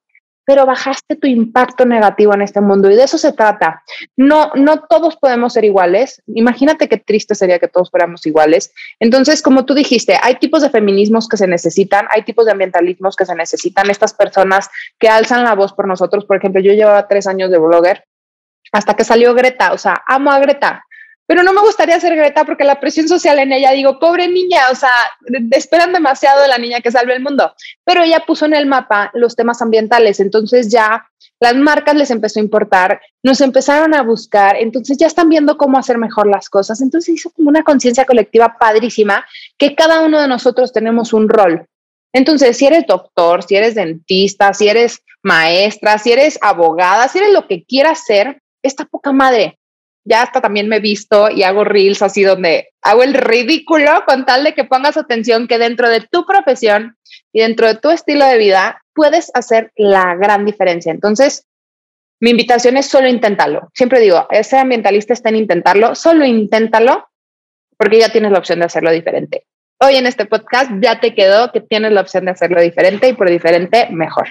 pero 0.46 0.64
bajaste 0.64 1.16
tu 1.16 1.26
impacto 1.26 1.84
negativo 1.84 2.32
en 2.32 2.40
este 2.40 2.60
mundo 2.60 2.88
y 2.88 2.94
de 2.94 3.02
eso 3.02 3.18
se 3.18 3.32
trata. 3.32 3.82
No, 4.16 4.52
no 4.54 4.84
todos 4.88 5.16
podemos 5.16 5.52
ser 5.52 5.64
iguales. 5.64 6.22
Imagínate 6.28 6.88
qué 6.88 6.98
triste 6.98 7.34
sería 7.34 7.58
que 7.58 7.68
todos 7.68 7.90
fuéramos 7.90 8.24
iguales. 8.26 8.72
Entonces, 9.00 9.42
como 9.42 9.64
tú 9.64 9.74
dijiste, 9.74 10.16
hay 10.22 10.36
tipos 10.36 10.62
de 10.62 10.70
feminismos 10.70 11.28
que 11.28 11.36
se 11.36 11.48
necesitan, 11.48 12.06
hay 12.10 12.22
tipos 12.22 12.46
de 12.46 12.52
ambientalismos 12.52 13.16
que 13.16 13.26
se 13.26 13.34
necesitan. 13.34 13.90
Estas 13.90 14.14
personas 14.14 14.70
que 15.00 15.08
alzan 15.08 15.42
la 15.42 15.56
voz 15.56 15.72
por 15.72 15.88
nosotros, 15.88 16.24
por 16.24 16.36
ejemplo, 16.36 16.60
yo 16.60 16.72
llevaba 16.72 17.08
tres 17.08 17.26
años 17.26 17.50
de 17.50 17.58
blogger 17.58 18.04
hasta 18.72 18.94
que 18.94 19.04
salió 19.04 19.34
Greta, 19.34 19.72
o 19.72 19.78
sea, 19.78 20.02
amo 20.06 20.30
a 20.30 20.38
Greta, 20.38 20.85
pero 21.26 21.42
no 21.42 21.52
me 21.52 21.60
gustaría 21.60 21.98
ser 21.98 22.14
Greta 22.14 22.44
porque 22.44 22.64
la 22.64 22.80
presión 22.80 23.08
social 23.08 23.38
en 23.38 23.52
ella, 23.52 23.72
digo, 23.72 23.98
pobre 23.98 24.28
niña, 24.28 24.70
o 24.70 24.74
sea, 24.74 24.92
esperan 25.50 25.92
demasiado 25.92 26.40
de 26.40 26.48
la 26.48 26.58
niña 26.58 26.80
que 26.80 26.92
salve 26.92 27.14
el 27.14 27.22
mundo, 27.22 27.52
pero 27.84 28.02
ella 28.02 28.24
puso 28.26 28.46
en 28.46 28.54
el 28.54 28.66
mapa 28.66 29.10
los 29.12 29.34
temas 29.34 29.60
ambientales, 29.60 30.20
entonces 30.20 30.68
ya 30.70 31.08
las 31.40 31.54
marcas 31.56 31.96
les 31.96 32.10
empezó 32.10 32.38
a 32.38 32.44
importar, 32.44 33.00
nos 33.22 33.40
empezaron 33.40 33.94
a 33.94 34.02
buscar, 34.02 34.56
entonces 34.56 34.96
ya 34.98 35.08
están 35.08 35.28
viendo 35.28 35.56
cómo 35.56 35.78
hacer 35.78 35.98
mejor 35.98 36.28
las 36.28 36.48
cosas, 36.48 36.80
entonces 36.80 37.16
hizo 37.16 37.30
como 37.30 37.48
una 37.48 37.64
conciencia 37.64 38.04
colectiva 38.04 38.56
padrísima 38.58 39.26
que 39.58 39.74
cada 39.74 40.00
uno 40.02 40.20
de 40.20 40.28
nosotros 40.28 40.72
tenemos 40.72 41.12
un 41.12 41.28
rol. 41.28 41.66
Entonces, 42.12 42.56
si 42.56 42.66
eres 42.66 42.86
doctor, 42.86 43.42
si 43.42 43.56
eres 43.56 43.74
dentista, 43.74 44.54
si 44.54 44.68
eres 44.68 45.02
maestra, 45.22 45.98
si 45.98 46.12
eres 46.12 46.38
abogada, 46.40 47.08
si 47.08 47.18
eres 47.18 47.32
lo 47.32 47.46
que 47.46 47.64
quieras 47.64 48.04
ser, 48.06 48.40
está 48.62 48.86
poca 48.86 49.12
madre 49.12 49.58
ya 50.06 50.22
hasta 50.22 50.40
también 50.40 50.68
me 50.68 50.76
he 50.76 50.80
visto 50.80 51.28
y 51.30 51.42
hago 51.42 51.64
reels 51.64 52.00
así 52.00 52.22
donde 52.22 52.70
hago 52.80 53.02
el 53.02 53.12
ridículo 53.12 54.04
con 54.06 54.24
tal 54.24 54.44
de 54.44 54.54
que 54.54 54.64
pongas 54.64 54.96
atención 54.96 55.48
que 55.48 55.58
dentro 55.58 55.88
de 55.88 56.00
tu 56.00 56.24
profesión 56.24 56.96
y 57.32 57.40
dentro 57.40 57.66
de 57.66 57.74
tu 57.74 57.90
estilo 57.90 58.24
de 58.24 58.38
vida 58.38 58.82
puedes 58.94 59.30
hacer 59.34 59.72
la 59.76 60.14
gran 60.14 60.46
diferencia. 60.46 60.92
Entonces, 60.92 61.46
mi 62.20 62.30
invitación 62.30 62.76
es 62.76 62.86
solo 62.86 63.08
inténtalo. 63.08 63.68
Siempre 63.74 64.00
digo, 64.00 64.26
ese 64.30 64.56
ambientalista 64.56 65.12
está 65.12 65.28
en 65.28 65.36
intentarlo, 65.36 65.94
solo 65.94 66.24
inténtalo 66.24 67.08
porque 67.76 67.98
ya 67.98 68.08
tienes 68.10 68.30
la 68.30 68.38
opción 68.38 68.60
de 68.60 68.66
hacerlo 68.66 68.92
diferente. 68.92 69.44
Hoy 69.80 69.96
en 69.96 70.06
este 70.06 70.24
podcast 70.24 70.70
ya 70.80 71.00
te 71.00 71.14
quedó 71.14 71.52
que 71.52 71.60
tienes 71.60 71.92
la 71.92 72.00
opción 72.00 72.24
de 72.24 72.30
hacerlo 72.30 72.62
diferente 72.62 73.08
y 73.08 73.12
por 73.12 73.28
diferente 73.28 73.88
mejor. 73.90 74.28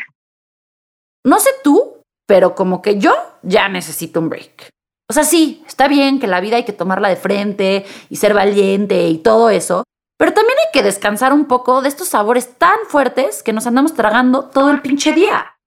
No 1.24 1.38
sé 1.38 1.50
tú, 1.64 2.02
pero 2.26 2.56
como 2.56 2.82
que 2.82 2.98
yo 2.98 3.14
ya 3.44 3.68
necesito 3.68 4.20
un 4.20 4.30
break. 4.30 4.75
O 5.08 5.14
sea, 5.14 5.24
sí, 5.24 5.64
está 5.68 5.88
bien 5.88 6.20
que 6.20 6.28
la 6.28 6.42
vida 6.42 6.56
hay 6.56 6.66
que 6.66 6.74
tomarla 6.74 7.10
de 7.10 7.16
frente 7.16 7.86
y 8.10 8.16
ser 8.16 8.34
valiente 8.34 9.08
y 9.08 9.20
todo 9.20 9.50
eso, 9.50 9.84
pero 10.18 10.34
también 10.34 10.58
hay 10.58 10.72
que 10.74 10.84
descansar 10.84 11.32
un 11.32 11.46
poco 11.46 11.82
de 11.82 11.90
estos 11.90 12.08
sabores 12.08 12.58
tan 12.58 12.78
fuertes 12.88 13.44
que 13.44 13.54
nos 13.54 13.68
andamos 13.68 13.94
tragando 13.94 14.50
todo 14.50 14.72
el 14.72 14.82
pinche 14.82 15.14
día. 15.14 15.58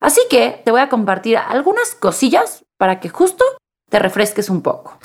Así 0.00 0.20
que 0.30 0.62
te 0.64 0.70
voy 0.70 0.80
a 0.80 0.88
compartir 0.88 1.38
algunas 1.38 1.96
cosillas 1.96 2.64
para 2.76 3.00
que 3.00 3.08
justo 3.08 3.44
te 3.90 3.98
refresques 3.98 4.48
un 4.48 4.62
poco. 4.62 4.96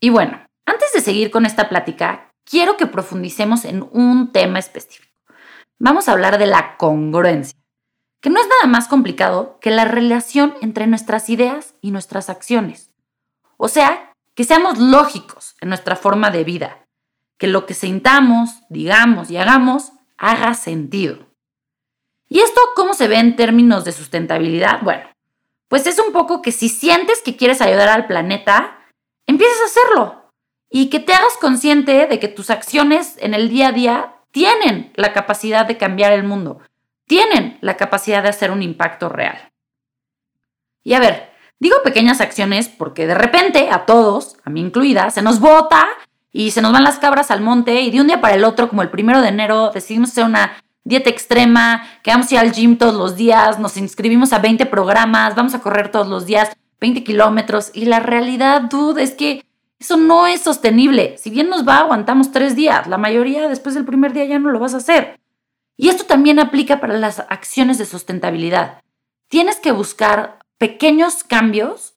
Y 0.00 0.10
bueno, 0.10 0.46
antes 0.66 0.92
de 0.92 1.00
seguir 1.00 1.32
con 1.32 1.46
esta 1.46 1.68
plática, 1.68 2.30
quiero 2.48 2.76
que 2.76 2.86
profundicemos 2.86 3.64
en 3.64 3.88
un 3.90 4.30
tema 4.30 4.60
específico. 4.60 5.20
Vamos 5.80 6.08
a 6.08 6.12
hablar 6.12 6.38
de 6.38 6.46
la 6.46 6.76
congruencia 6.76 7.58
que 8.26 8.30
no 8.30 8.40
es 8.40 8.48
nada 8.48 8.66
más 8.66 8.88
complicado 8.88 9.56
que 9.60 9.70
la 9.70 9.84
relación 9.84 10.56
entre 10.60 10.88
nuestras 10.88 11.30
ideas 11.30 11.76
y 11.80 11.92
nuestras 11.92 12.28
acciones. 12.28 12.90
O 13.56 13.68
sea, 13.68 14.12
que 14.34 14.42
seamos 14.42 14.78
lógicos 14.78 15.54
en 15.60 15.68
nuestra 15.68 15.94
forma 15.94 16.30
de 16.30 16.42
vida, 16.42 16.84
que 17.38 17.46
lo 17.46 17.66
que 17.66 17.74
sintamos, 17.74 18.50
digamos 18.68 19.30
y 19.30 19.36
hagamos 19.36 19.92
haga 20.18 20.54
sentido. 20.54 21.18
¿Y 22.28 22.40
esto 22.40 22.60
cómo 22.74 22.94
se 22.94 23.06
ve 23.06 23.20
en 23.20 23.36
términos 23.36 23.84
de 23.84 23.92
sustentabilidad? 23.92 24.82
Bueno, 24.82 25.08
pues 25.68 25.86
es 25.86 26.00
un 26.00 26.12
poco 26.12 26.42
que 26.42 26.50
si 26.50 26.68
sientes 26.68 27.22
que 27.22 27.36
quieres 27.36 27.60
ayudar 27.60 27.90
al 27.90 28.08
planeta, 28.08 28.88
empieces 29.28 29.60
a 29.62 29.66
hacerlo 29.66 30.32
y 30.68 30.90
que 30.90 30.98
te 30.98 31.14
hagas 31.14 31.36
consciente 31.40 32.08
de 32.08 32.18
que 32.18 32.26
tus 32.26 32.50
acciones 32.50 33.18
en 33.20 33.34
el 33.34 33.50
día 33.50 33.68
a 33.68 33.72
día 33.72 34.14
tienen 34.32 34.92
la 34.96 35.12
capacidad 35.12 35.64
de 35.64 35.76
cambiar 35.76 36.12
el 36.12 36.24
mundo, 36.24 36.60
tienen 37.06 37.58
la 37.60 37.76
capacidad 37.76 38.22
de 38.22 38.28
hacer 38.28 38.50
un 38.50 38.62
impacto 38.62 39.08
real. 39.08 39.52
Y 40.82 40.94
a 40.94 41.00
ver, 41.00 41.30
digo 41.58 41.76
pequeñas 41.82 42.20
acciones 42.20 42.68
porque 42.68 43.06
de 43.06 43.14
repente 43.14 43.68
a 43.70 43.86
todos, 43.86 44.36
a 44.44 44.50
mí 44.50 44.60
incluida, 44.60 45.10
se 45.10 45.22
nos 45.22 45.40
bota 45.40 45.86
y 46.32 46.50
se 46.50 46.62
nos 46.62 46.72
van 46.72 46.84
las 46.84 46.98
cabras 46.98 47.30
al 47.30 47.40
monte 47.40 47.80
y 47.80 47.90
de 47.90 48.00
un 48.00 48.06
día 48.06 48.20
para 48.20 48.34
el 48.34 48.44
otro, 48.44 48.68
como 48.68 48.82
el 48.82 48.90
primero 48.90 49.22
de 49.22 49.28
enero, 49.28 49.70
decidimos 49.72 50.10
hacer 50.10 50.24
una 50.24 50.62
dieta 50.84 51.10
extrema, 51.10 51.82
que 52.02 52.10
vamos 52.10 52.30
a 52.30 52.34
ir 52.34 52.40
al 52.40 52.52
gym 52.52 52.76
todos 52.76 52.94
los 52.94 53.16
días, 53.16 53.58
nos 53.58 53.76
inscribimos 53.76 54.32
a 54.32 54.38
20 54.38 54.66
programas, 54.66 55.34
vamos 55.34 55.54
a 55.54 55.60
correr 55.60 55.90
todos 55.90 56.06
los 56.06 56.26
días 56.26 56.56
20 56.80 57.04
kilómetros. 57.04 57.70
Y 57.74 57.86
la 57.86 58.00
realidad, 58.00 58.62
dude, 58.62 59.02
es 59.02 59.12
que 59.12 59.44
eso 59.78 59.96
no 59.96 60.26
es 60.26 60.40
sostenible. 60.40 61.18
Si 61.18 61.30
bien 61.30 61.48
nos 61.48 61.66
va, 61.66 61.78
aguantamos 61.78 62.32
tres 62.32 62.56
días. 62.56 62.86
La 62.86 62.98
mayoría 62.98 63.48
después 63.48 63.74
del 63.74 63.84
primer 63.84 64.12
día 64.12 64.24
ya 64.24 64.38
no 64.38 64.50
lo 64.50 64.58
vas 64.58 64.74
a 64.74 64.78
hacer. 64.78 65.18
Y 65.76 65.88
esto 65.88 66.04
también 66.04 66.38
aplica 66.38 66.80
para 66.80 66.96
las 66.98 67.20
acciones 67.20 67.78
de 67.78 67.84
sustentabilidad. 67.84 68.80
Tienes 69.28 69.56
que 69.56 69.72
buscar 69.72 70.38
pequeños 70.58 71.22
cambios 71.24 71.94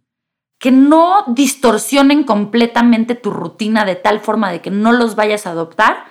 que 0.60 0.72
no 0.72 1.24
distorsionen 1.28 2.24
completamente 2.24 3.16
tu 3.16 3.32
rutina 3.32 3.86
de 3.86 3.96
tal 3.96 4.20
forma 4.20 4.52
de 4.52 4.62
que 4.62 4.72
no 4.72 4.92
los 4.92 5.16
vayas 5.16 5.48
a 5.48 5.52
adoptar, 5.52 6.06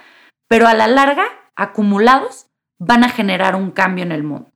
pero 0.48 0.66
a 0.66 0.74
la 0.74 0.88
larga, 0.88 1.26
acumulados, 1.54 2.46
van 2.78 3.04
a 3.04 3.10
generar 3.10 3.54
un 3.54 3.70
cambio 3.70 4.04
en 4.04 4.12
el 4.12 4.22
mundo. 4.22 4.50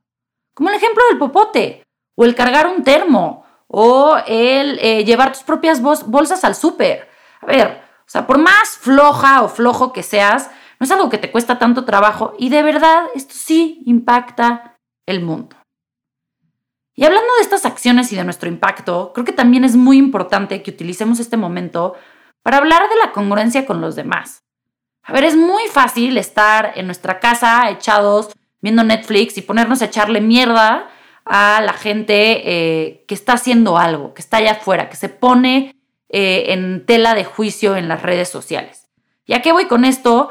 Como 0.55 0.69
el 0.69 0.75
ejemplo 0.75 1.03
del 1.09 1.19
popote, 1.19 1.83
o 2.15 2.25
el 2.25 2.33
cargar 2.33 2.67
un 2.67 2.83
termo, 2.83 3.45
o 3.67 4.17
el 4.27 4.79
eh, 4.81 5.03
llevar 5.05 5.31
tus 5.33 5.43
propias 5.43 5.81
bolsas 5.81 6.43
al 6.43 6.55
súper. 6.55 7.09
A 7.41 7.45
ver, 7.45 7.81
o 7.99 8.09
sea, 8.09 8.25
por 8.25 8.39
más 8.39 8.77
floja 8.79 9.43
o 9.43 9.49
flojo 9.49 9.93
que 9.93 10.03
seas, 10.03 10.49
no 10.79 10.85
es 10.85 10.91
algo 10.91 11.09
que 11.09 11.17
te 11.17 11.31
cuesta 11.31 11.59
tanto 11.59 11.85
trabajo 11.85 12.33
y 12.37 12.49
de 12.49 12.63
verdad 12.63 13.05
esto 13.15 13.33
sí 13.35 13.81
impacta 13.85 14.77
el 15.05 15.21
mundo. 15.21 15.55
Y 16.95 17.05
hablando 17.05 17.27
de 17.37 17.41
estas 17.41 17.65
acciones 17.65 18.11
y 18.11 18.15
de 18.15 18.23
nuestro 18.23 18.47
impacto, 18.47 19.11
creo 19.13 19.25
que 19.25 19.31
también 19.31 19.63
es 19.63 19.75
muy 19.75 19.97
importante 19.97 20.61
que 20.61 20.71
utilicemos 20.71 21.19
este 21.19 21.37
momento 21.37 21.95
para 22.43 22.57
hablar 22.57 22.87
de 22.87 22.95
la 22.97 23.11
congruencia 23.11 23.65
con 23.65 23.81
los 23.81 23.95
demás. 23.95 24.43
A 25.03 25.11
ver, 25.11 25.23
es 25.23 25.35
muy 25.35 25.63
fácil 25.71 26.17
estar 26.17 26.73
en 26.75 26.85
nuestra 26.85 27.19
casa 27.19 27.69
echados 27.69 28.31
viendo 28.61 28.83
Netflix 28.83 29.37
y 29.37 29.41
ponernos 29.41 29.81
a 29.81 29.85
echarle 29.85 30.21
mierda 30.21 30.89
a 31.25 31.61
la 31.61 31.73
gente 31.73 32.41
eh, 32.45 33.05
que 33.07 33.15
está 33.15 33.33
haciendo 33.33 33.77
algo, 33.77 34.13
que 34.13 34.21
está 34.21 34.37
allá 34.37 34.53
afuera, 34.53 34.89
que 34.89 34.95
se 34.95 35.09
pone 35.09 35.75
eh, 36.09 36.53
en 36.53 36.85
tela 36.85 37.15
de 37.15 37.25
juicio 37.25 37.75
en 37.75 37.87
las 37.87 38.01
redes 38.01 38.29
sociales. 38.29 38.87
¿Y 39.25 39.33
a 39.33 39.41
qué 39.41 39.51
voy 39.51 39.65
con 39.65 39.83
esto? 39.83 40.29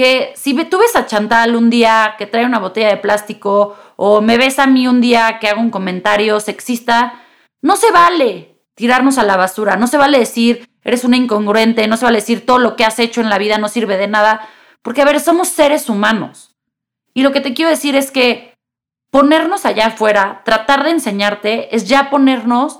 Que 0.00 0.32
si 0.34 0.54
tú 0.64 0.78
ves 0.78 0.96
a 0.96 1.04
Chantal 1.04 1.54
un 1.54 1.68
día 1.68 2.14
que 2.16 2.24
trae 2.24 2.46
una 2.46 2.58
botella 2.58 2.88
de 2.88 2.96
plástico 2.96 3.76
o 3.96 4.22
me 4.22 4.38
ves 4.38 4.58
a 4.58 4.66
mí 4.66 4.88
un 4.88 5.02
día 5.02 5.38
que 5.38 5.46
hago 5.46 5.60
un 5.60 5.68
comentario 5.68 6.40
sexista, 6.40 7.20
no 7.60 7.76
se 7.76 7.90
vale 7.92 8.56
tirarnos 8.74 9.18
a 9.18 9.24
la 9.24 9.36
basura, 9.36 9.76
no 9.76 9.86
se 9.88 9.98
vale 9.98 10.18
decir, 10.18 10.70
eres 10.84 11.04
una 11.04 11.18
incongruente, 11.18 11.86
no 11.86 11.98
se 11.98 12.06
va 12.06 12.12
a 12.12 12.14
decir 12.14 12.46
todo 12.46 12.58
lo 12.58 12.76
que 12.76 12.86
has 12.86 12.98
hecho 12.98 13.20
en 13.20 13.28
la 13.28 13.36
vida 13.36 13.58
no 13.58 13.68
sirve 13.68 13.98
de 13.98 14.08
nada, 14.08 14.48
porque 14.80 15.02
a 15.02 15.04
ver, 15.04 15.20
somos 15.20 15.48
seres 15.48 15.90
humanos. 15.90 16.56
Y 17.12 17.22
lo 17.22 17.30
que 17.30 17.42
te 17.42 17.52
quiero 17.52 17.70
decir 17.70 17.94
es 17.94 18.10
que 18.10 18.54
ponernos 19.10 19.66
allá 19.66 19.88
afuera, 19.88 20.40
tratar 20.46 20.82
de 20.82 20.92
enseñarte, 20.92 21.76
es 21.76 21.86
ya 21.86 22.08
ponernos 22.08 22.78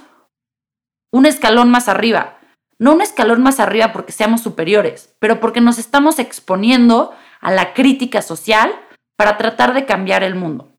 un 1.13 1.27
escalón 1.27 1.71
más 1.71 1.87
arriba. 1.87 2.39
No 2.81 2.95
un 2.95 3.01
escalón 3.01 3.45
más 3.45 3.61
arriba 3.61 3.93
porque 3.93 4.11
seamos 4.11 4.41
superiores, 4.41 5.15
pero 5.21 5.39
porque 5.39 5.61
nos 5.61 5.79
estamos 5.79 6.19
exponiendo 6.19 7.13
a 7.41 7.53
la 7.53 7.73
crítica 7.73 8.23
social 8.23 8.75
para 9.15 9.39
tratar 9.39 9.73
de 9.73 9.87
cambiar 9.87 10.25
el 10.25 10.35
mundo. 10.35 10.73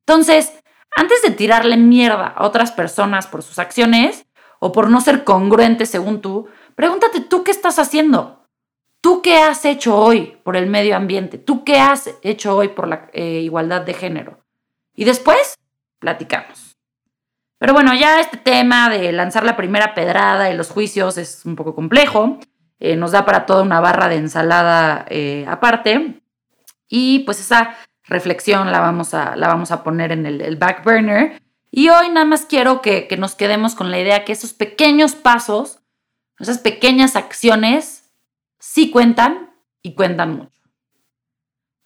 Entonces, 0.00 0.52
antes 0.96 1.22
de 1.22 1.30
tirarle 1.30 1.76
mierda 1.76 2.26
a 2.26 2.44
otras 2.44 2.72
personas 2.72 3.28
por 3.28 3.44
sus 3.44 3.60
acciones 3.60 4.26
o 4.58 4.72
por 4.72 4.90
no 4.90 5.00
ser 5.00 5.22
congruentes 5.22 5.90
según 5.90 6.20
tú, 6.20 6.48
Pregúntate 6.74 7.20
tú 7.20 7.44
qué 7.44 7.50
estás 7.50 7.78
haciendo. 7.78 8.48
¿Tú 9.00 9.20
qué 9.20 9.36
has 9.36 9.64
hecho 9.64 9.96
hoy 9.96 10.38
por 10.44 10.56
el 10.56 10.68
medio 10.68 10.96
ambiente? 10.96 11.38
¿Tú 11.38 11.64
qué 11.64 11.78
has 11.78 12.10
hecho 12.22 12.56
hoy 12.56 12.68
por 12.68 12.88
la 12.88 13.10
eh, 13.12 13.40
igualdad 13.40 13.82
de 13.82 13.94
género? 13.94 14.44
Y 14.94 15.04
después, 15.04 15.54
platicamos. 15.98 16.61
Pero 17.62 17.74
bueno, 17.74 17.94
ya 17.94 18.18
este 18.18 18.38
tema 18.38 18.88
de 18.88 19.12
lanzar 19.12 19.44
la 19.44 19.56
primera 19.56 19.94
pedrada 19.94 20.50
y 20.50 20.56
los 20.56 20.68
juicios 20.68 21.16
es 21.16 21.42
un 21.44 21.54
poco 21.54 21.76
complejo. 21.76 22.40
Eh, 22.80 22.96
nos 22.96 23.12
da 23.12 23.24
para 23.24 23.46
toda 23.46 23.62
una 23.62 23.78
barra 23.78 24.08
de 24.08 24.16
ensalada 24.16 25.06
eh, 25.08 25.44
aparte. 25.46 26.20
Y 26.88 27.20
pues 27.20 27.38
esa 27.38 27.76
reflexión 28.02 28.72
la 28.72 28.80
vamos 28.80 29.14
a, 29.14 29.36
la 29.36 29.46
vamos 29.46 29.70
a 29.70 29.84
poner 29.84 30.10
en 30.10 30.26
el, 30.26 30.56
back 30.56 30.82
burner. 30.82 31.40
Y 31.70 31.88
hoy 31.88 32.08
nada 32.08 32.26
más 32.26 32.46
quiero 32.46 32.82
que, 32.82 33.06
que 33.06 33.16
nos 33.16 33.36
quedemos 33.36 33.76
con 33.76 33.92
la 33.92 34.00
idea 34.00 34.24
que 34.24 34.32
esos 34.32 34.54
pequeños 34.54 35.14
pasos 35.14 35.78
esas 36.40 36.58
pequeñas 36.58 37.14
acciones 37.14 38.10
sí 38.58 38.90
cuentan 38.90 39.52
y 39.80 39.94
cuentan 39.94 40.34
mucho. 40.34 40.60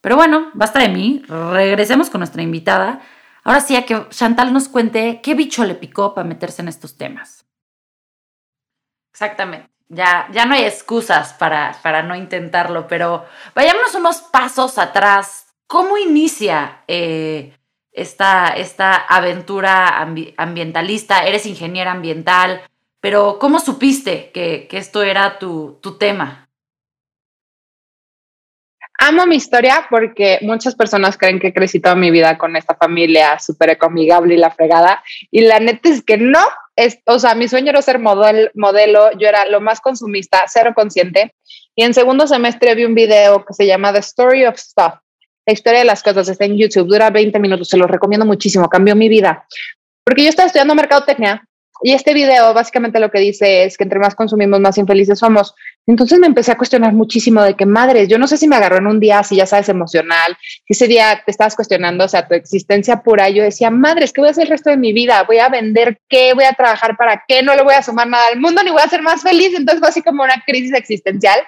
Pero 0.00 0.16
bueno, 0.16 0.50
basta 0.54 0.78
de 0.78 0.88
mí. 0.88 1.22
Regresemos 1.28 2.08
con 2.08 2.20
nuestra 2.20 2.40
invitada. 2.40 3.02
Ahora 3.46 3.60
sí 3.60 3.76
a 3.76 3.86
que 3.86 4.08
Chantal 4.08 4.52
nos 4.52 4.68
cuente 4.68 5.20
qué 5.22 5.34
bicho 5.34 5.64
le 5.64 5.76
picó 5.76 6.14
para 6.14 6.26
meterse 6.26 6.62
en 6.62 6.68
estos 6.68 6.98
temas. 6.98 7.46
Exactamente. 9.12 9.70
Ya, 9.88 10.26
ya 10.32 10.46
no 10.46 10.56
hay 10.56 10.64
excusas 10.64 11.32
para, 11.34 11.78
para 11.80 12.02
no 12.02 12.16
intentarlo, 12.16 12.88
pero 12.88 13.24
vayámonos 13.54 13.94
unos 13.94 14.20
pasos 14.20 14.78
atrás. 14.78 15.54
¿Cómo 15.68 15.96
inicia 15.96 16.82
eh, 16.88 17.56
esta, 17.92 18.48
esta 18.48 18.96
aventura 18.96 19.96
ambientalista? 20.36 21.24
Eres 21.24 21.46
ingeniera 21.46 21.92
ambiental. 21.92 22.62
Pero 23.00 23.38
¿cómo 23.38 23.60
supiste 23.60 24.32
que, 24.32 24.66
esto 24.72 25.04
era 25.04 25.38
tu, 25.38 25.78
tema? 26.00 26.45
Amo 29.08 29.24
mi 29.24 29.36
historia 29.36 29.86
porque 29.88 30.40
muchas 30.42 30.74
personas 30.74 31.16
creen 31.16 31.38
que 31.38 31.54
crecido 31.54 31.82
toda 31.82 31.94
mi 31.94 32.10
vida 32.10 32.36
con 32.36 32.56
esta 32.56 32.74
familia 32.74 33.38
súper 33.38 33.70
ecomigable 33.70 34.34
y 34.34 34.36
la 34.36 34.50
fregada. 34.50 35.00
Y 35.30 35.42
la 35.42 35.60
neta 35.60 35.90
es 35.90 36.02
que 36.02 36.16
no. 36.16 36.40
Es, 36.74 36.98
o 37.06 37.20
sea, 37.20 37.36
mi 37.36 37.46
sueño 37.46 37.70
era 37.70 37.80
ser 37.82 38.00
model, 38.00 38.50
modelo. 38.54 39.12
Yo 39.16 39.28
era 39.28 39.46
lo 39.46 39.60
más 39.60 39.80
consumista, 39.80 40.42
cero 40.48 40.72
consciente. 40.74 41.36
Y 41.76 41.84
en 41.84 41.94
segundo 41.94 42.26
semestre 42.26 42.74
vi 42.74 42.84
un 42.84 42.96
video 42.96 43.44
que 43.44 43.54
se 43.54 43.64
llama 43.64 43.92
The 43.92 44.00
Story 44.00 44.44
of 44.44 44.56
Stuff. 44.56 44.94
La 45.46 45.52
historia 45.52 45.78
de 45.78 45.84
las 45.84 46.02
cosas 46.02 46.28
está 46.28 46.44
en 46.44 46.56
YouTube, 46.56 46.88
dura 46.88 47.08
20 47.10 47.38
minutos, 47.38 47.68
se 47.68 47.76
lo 47.76 47.86
recomiendo 47.86 48.26
muchísimo, 48.26 48.68
cambió 48.68 48.96
mi 48.96 49.08
vida. 49.08 49.46
Porque 50.02 50.24
yo 50.24 50.30
estaba 50.30 50.48
estudiando 50.48 50.74
mercadotecnia 50.74 51.46
y 51.82 51.92
este 51.92 52.14
video 52.14 52.54
básicamente 52.54 52.98
lo 53.00 53.10
que 53.10 53.20
dice 53.20 53.64
es 53.64 53.76
que 53.76 53.84
entre 53.84 53.98
más 53.98 54.14
consumimos, 54.14 54.58
más 54.60 54.78
infelices 54.78 55.18
somos. 55.18 55.54
Entonces 55.86 56.18
me 56.18 56.26
empecé 56.26 56.50
a 56.50 56.56
cuestionar 56.56 56.92
muchísimo 56.92 57.42
de 57.42 57.54
que, 57.54 57.64
madres, 57.64 58.08
yo 58.08 58.18
no 58.18 58.26
sé 58.26 58.36
si 58.36 58.48
me 58.48 58.56
agarró 58.56 58.78
en 58.78 58.88
un 58.88 58.98
día, 58.98 59.22
si 59.22 59.36
ya 59.36 59.46
sabes, 59.46 59.68
emocional, 59.68 60.36
si 60.66 60.72
ese 60.72 60.88
día 60.88 61.22
te 61.24 61.30
estabas 61.30 61.54
cuestionando, 61.54 62.04
o 62.04 62.08
sea, 62.08 62.26
tu 62.26 62.34
existencia 62.34 63.02
pura. 63.02 63.28
Yo 63.30 63.44
decía, 63.44 63.70
madres, 63.70 64.12
¿qué 64.12 64.20
voy 64.20 64.28
a 64.28 64.30
hacer 64.32 64.44
el 64.44 64.50
resto 64.50 64.70
de 64.70 64.76
mi 64.76 64.92
vida? 64.92 65.22
¿Voy 65.22 65.38
a 65.38 65.48
vender 65.48 66.00
qué? 66.08 66.34
¿Voy 66.34 66.44
a 66.44 66.52
trabajar 66.52 66.96
para 66.96 67.22
qué? 67.28 67.42
No 67.42 67.54
le 67.54 67.62
voy 67.62 67.74
a 67.74 67.82
sumar 67.82 68.08
nada 68.08 68.26
al 68.32 68.40
mundo, 68.40 68.62
ni 68.64 68.70
voy 68.70 68.82
a 68.82 68.88
ser 68.88 69.02
más 69.02 69.22
feliz. 69.22 69.54
Entonces 69.56 69.78
fue 69.78 69.88
así 69.88 70.02
como 70.02 70.24
una 70.24 70.42
crisis 70.44 70.74
existencial. 70.74 71.38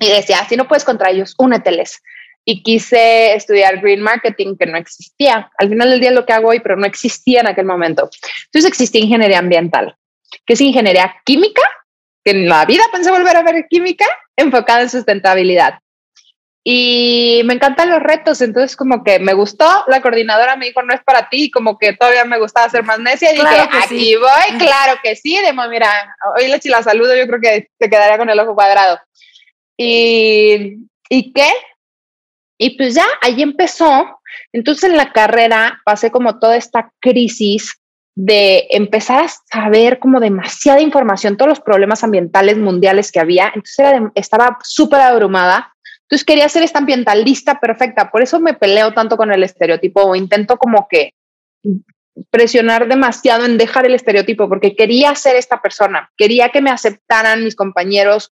Y 0.00 0.08
decía, 0.08 0.44
si 0.48 0.56
no 0.56 0.66
puedes 0.66 0.84
contra 0.84 1.10
ellos, 1.10 1.34
úneteles 1.38 2.00
y 2.44 2.62
quise 2.62 3.34
estudiar 3.34 3.80
green 3.80 4.00
marketing 4.00 4.56
que 4.56 4.66
no 4.66 4.76
existía. 4.76 5.50
Al 5.58 5.68
final 5.68 5.90
del 5.90 6.00
día 6.00 6.10
lo 6.10 6.26
que 6.26 6.32
hago 6.32 6.48
hoy, 6.48 6.60
pero 6.60 6.76
no 6.76 6.86
existía 6.86 7.40
en 7.40 7.46
aquel 7.46 7.64
momento. 7.64 8.10
Entonces 8.46 8.68
existía 8.68 9.00
ingeniería 9.00 9.38
ambiental, 9.38 9.96
que 10.44 10.52
es 10.52 10.60
ingeniería 10.60 11.14
química, 11.24 11.62
que 12.24 12.32
en 12.32 12.48
la 12.48 12.64
vida 12.64 12.82
pensé 12.92 13.10
volver 13.10 13.36
a 13.36 13.42
ver 13.42 13.66
química 13.68 14.06
enfocada 14.36 14.82
en 14.82 14.90
sustentabilidad. 14.90 15.78
Y 16.66 17.42
me 17.44 17.52
encantan 17.52 17.90
los 17.90 18.00
retos, 18.00 18.40
entonces 18.40 18.74
como 18.74 19.04
que 19.04 19.18
me 19.18 19.34
gustó, 19.34 19.84
la 19.86 20.00
coordinadora 20.00 20.56
me 20.56 20.64
dijo, 20.64 20.82
no 20.82 20.94
es 20.94 21.02
para 21.04 21.28
ti, 21.28 21.50
como 21.50 21.78
que 21.78 21.92
todavía 21.92 22.24
me 22.24 22.38
gustaba 22.38 22.70
ser 22.70 22.82
más 22.84 22.98
necia, 22.98 23.32
y 23.32 23.36
dije, 23.36 23.68
aquí 23.82 24.16
voy, 24.16 24.58
claro 24.58 24.98
que 25.02 25.14
sí, 25.14 25.36
Demo, 25.42 25.68
mira, 25.68 26.16
hoy 26.38 26.48
le 26.48 26.58
la 26.70 26.82
saludo, 26.82 27.14
yo 27.14 27.26
creo 27.26 27.40
que 27.40 27.68
te 27.78 27.90
quedaría 27.90 28.16
con 28.16 28.30
el 28.30 28.40
ojo 28.40 28.54
cuadrado. 28.54 28.98
Y, 29.76 30.78
¿y 31.10 31.32
qué? 31.34 31.52
Y 32.56 32.78
pues 32.78 32.94
ya, 32.94 33.04
ahí 33.20 33.42
empezó. 33.42 34.20
Entonces 34.52 34.84
en 34.88 34.96
la 34.96 35.12
carrera 35.12 35.82
pasé 35.84 36.10
como 36.10 36.38
toda 36.38 36.56
esta 36.56 36.90
crisis 37.00 37.78
de 38.16 38.66
empezar 38.70 39.24
a 39.24 39.28
saber 39.28 39.98
como 39.98 40.20
demasiada 40.20 40.80
información, 40.80 41.36
todos 41.36 41.48
los 41.48 41.60
problemas 41.60 42.04
ambientales 42.04 42.56
mundiales 42.58 43.10
que 43.10 43.20
había. 43.20 43.46
Entonces 43.54 44.10
estaba 44.14 44.58
súper 44.62 45.00
abrumada. 45.00 45.72
Entonces 46.02 46.24
quería 46.24 46.48
ser 46.48 46.62
esta 46.62 46.78
ambientalista 46.78 47.58
perfecta. 47.58 48.10
Por 48.10 48.22
eso 48.22 48.38
me 48.40 48.54
peleo 48.54 48.92
tanto 48.92 49.16
con 49.16 49.32
el 49.32 49.42
estereotipo 49.42 50.02
o 50.02 50.14
intento 50.14 50.56
como 50.58 50.86
que 50.88 51.14
presionar 52.30 52.86
demasiado 52.86 53.44
en 53.44 53.58
dejar 53.58 53.86
el 53.86 53.94
estereotipo 53.94 54.48
porque 54.48 54.76
quería 54.76 55.14
ser 55.16 55.34
esta 55.36 55.60
persona. 55.60 56.10
Quería 56.16 56.50
que 56.50 56.62
me 56.62 56.70
aceptaran 56.70 57.42
mis 57.42 57.56
compañeros 57.56 58.32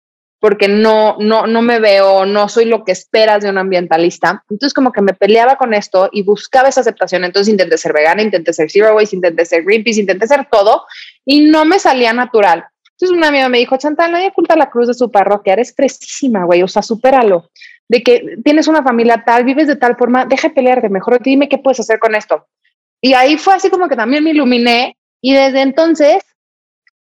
porque 0.44 0.68
no, 0.68 1.16
no, 1.20 1.46
no 1.46 1.62
me 1.62 1.80
veo, 1.80 2.26
no 2.26 2.50
soy 2.50 2.66
lo 2.66 2.84
que 2.84 2.92
esperas 2.92 3.42
de 3.42 3.48
un 3.48 3.56
ambientalista. 3.56 4.44
Entonces 4.50 4.74
como 4.74 4.92
que 4.92 5.00
me 5.00 5.14
peleaba 5.14 5.56
con 5.56 5.72
esto 5.72 6.10
y 6.12 6.22
buscaba 6.22 6.68
esa 6.68 6.82
aceptación. 6.82 7.24
Entonces 7.24 7.50
intenté 7.50 7.78
ser 7.78 7.94
vegana, 7.94 8.20
intenté 8.20 8.52
ser 8.52 8.70
zero 8.70 8.94
waste, 8.94 9.16
intenté 9.16 9.46
ser 9.46 9.64
Greenpeace, 9.64 10.00
intenté 10.00 10.26
ser 10.26 10.46
todo 10.52 10.84
y 11.24 11.46
no 11.46 11.64
me 11.64 11.78
salía 11.78 12.12
natural. 12.12 12.66
Entonces 12.90 13.16
una 13.16 13.28
amiga 13.28 13.48
me 13.48 13.56
dijo, 13.56 13.78
Chantal, 13.78 14.12
nadie 14.12 14.28
oculta 14.28 14.54
la 14.54 14.68
cruz 14.68 14.86
de 14.86 14.92
su 14.92 15.10
parroquia, 15.10 15.54
eres 15.54 15.72
precisísima, 15.72 16.44
güey, 16.44 16.62
o 16.62 16.68
sea, 16.68 16.82
supéralo. 16.82 17.48
De 17.88 18.02
que 18.02 18.36
tienes 18.44 18.68
una 18.68 18.82
familia 18.82 19.24
tal, 19.24 19.44
vives 19.44 19.66
de 19.66 19.76
tal 19.76 19.96
forma, 19.96 20.26
deja 20.26 20.48
de 20.48 20.54
pelearte, 20.54 20.90
mejor 20.90 21.22
dime 21.22 21.48
qué 21.48 21.56
puedes 21.56 21.80
hacer 21.80 21.98
con 21.98 22.14
esto. 22.14 22.48
Y 23.00 23.14
ahí 23.14 23.38
fue 23.38 23.54
así 23.54 23.70
como 23.70 23.88
que 23.88 23.96
también 23.96 24.22
me 24.22 24.32
iluminé 24.32 24.98
y 25.22 25.32
desde 25.32 25.62
entonces 25.62 26.22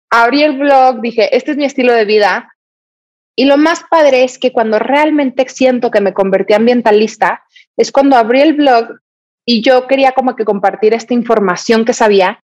abrí 0.09 0.41
el 0.41 0.57
blog, 0.57 1.01
dije, 1.01 1.37
este 1.37 1.51
es 1.51 1.57
mi 1.57 1.65
estilo 1.65 1.93
de 1.93 2.05
vida, 2.05 2.49
y 3.39 3.45
lo 3.45 3.55
más 3.55 3.83
padre 3.87 4.23
es 4.23 4.39
que 4.39 4.51
cuando 4.51 4.79
realmente 4.79 5.47
siento 5.47 5.91
que 5.91 6.01
me 6.01 6.11
convertí 6.11 6.53
ambientalista, 6.53 7.43
es 7.77 7.91
cuando 7.91 8.15
abrí 8.15 8.41
el 8.41 8.53
blog 8.55 8.87
y 9.45 9.61
yo 9.61 9.85
quería 9.85 10.13
como 10.13 10.35
que 10.35 10.43
compartir 10.43 10.95
esta 10.95 11.13
información 11.13 11.85
que 11.85 11.93
sabía. 11.93 12.43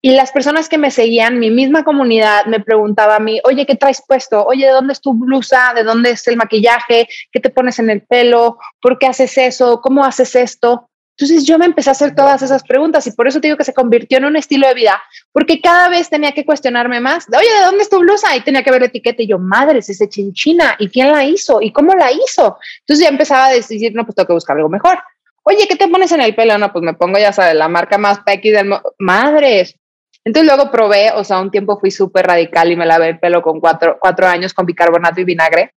Y 0.00 0.12
las 0.12 0.32
personas 0.32 0.70
que 0.70 0.78
me 0.78 0.90
seguían, 0.90 1.38
mi 1.38 1.50
misma 1.50 1.84
comunidad, 1.84 2.46
me 2.46 2.58
preguntaba 2.58 3.16
a 3.16 3.20
mí, 3.20 3.38
oye, 3.44 3.66
¿qué 3.66 3.74
traes 3.74 4.02
puesto? 4.08 4.42
Oye, 4.46 4.64
¿de 4.64 4.72
dónde 4.72 4.94
es 4.94 5.02
tu 5.02 5.12
blusa? 5.12 5.74
¿De 5.74 5.84
dónde 5.84 6.12
es 6.12 6.26
el 6.26 6.38
maquillaje? 6.38 7.06
¿Qué 7.30 7.38
te 7.38 7.50
pones 7.50 7.78
en 7.78 7.90
el 7.90 8.00
pelo? 8.00 8.56
¿Por 8.80 8.98
qué 8.98 9.08
haces 9.08 9.36
eso? 9.36 9.82
¿Cómo 9.82 10.06
haces 10.06 10.34
esto? 10.36 10.88
Entonces 11.20 11.46
yo 11.46 11.58
me 11.58 11.66
empecé 11.66 11.90
a 11.90 11.92
hacer 11.92 12.14
todas 12.14 12.40
esas 12.40 12.62
preguntas 12.62 13.06
y 13.06 13.12
por 13.12 13.28
eso 13.28 13.42
te 13.42 13.48
digo 13.48 13.58
que 13.58 13.64
se 13.64 13.74
convirtió 13.74 14.16
en 14.16 14.24
un 14.24 14.36
estilo 14.36 14.66
de 14.66 14.72
vida, 14.72 15.02
porque 15.32 15.60
cada 15.60 15.90
vez 15.90 16.08
tenía 16.08 16.32
que 16.32 16.46
cuestionarme 16.46 16.98
más, 16.98 17.26
oye, 17.28 17.52
¿de 17.58 17.66
dónde 17.66 17.82
es 17.82 17.90
tu 17.90 17.98
blusa? 17.98 18.34
Y 18.34 18.40
tenía 18.40 18.62
que 18.62 18.70
ver 18.70 18.80
la 18.80 18.86
etiqueta 18.86 19.22
y 19.22 19.26
yo, 19.26 19.38
madre, 19.38 19.80
es 19.80 19.90
ese 19.90 20.08
chinchina, 20.08 20.76
¿y 20.78 20.88
quién 20.88 21.12
la 21.12 21.22
hizo? 21.26 21.60
¿Y 21.60 21.72
cómo 21.72 21.94
la 21.94 22.10
hizo? 22.10 22.56
Entonces 22.80 23.04
ya 23.04 23.10
empezaba 23.10 23.48
a 23.48 23.52
decir, 23.52 23.92
no, 23.94 24.06
pues 24.06 24.14
tengo 24.14 24.28
que 24.28 24.32
buscar 24.32 24.56
algo 24.56 24.70
mejor. 24.70 24.98
Oye, 25.42 25.68
¿qué 25.68 25.76
te 25.76 25.88
pones 25.88 26.10
en 26.12 26.22
el 26.22 26.34
pelo? 26.34 26.56
No, 26.56 26.72
pues 26.72 26.82
me 26.82 26.94
pongo, 26.94 27.18
ya 27.18 27.34
sabes, 27.34 27.54
la 27.54 27.68
marca 27.68 27.98
más 27.98 28.20
pequi 28.20 28.48
del... 28.48 28.72
Madres. 28.98 29.76
Entonces 30.24 30.50
luego 30.50 30.70
probé, 30.70 31.12
o 31.12 31.22
sea, 31.22 31.40
un 31.40 31.50
tiempo 31.50 31.78
fui 31.78 31.90
súper 31.90 32.26
radical 32.26 32.72
y 32.72 32.76
me 32.76 32.86
lavé 32.86 33.08
el 33.08 33.18
pelo 33.18 33.42
con 33.42 33.60
cuatro, 33.60 33.98
cuatro 34.00 34.26
años 34.26 34.54
con 34.54 34.64
bicarbonato 34.64 35.20
y 35.20 35.24
vinagre. 35.24 35.74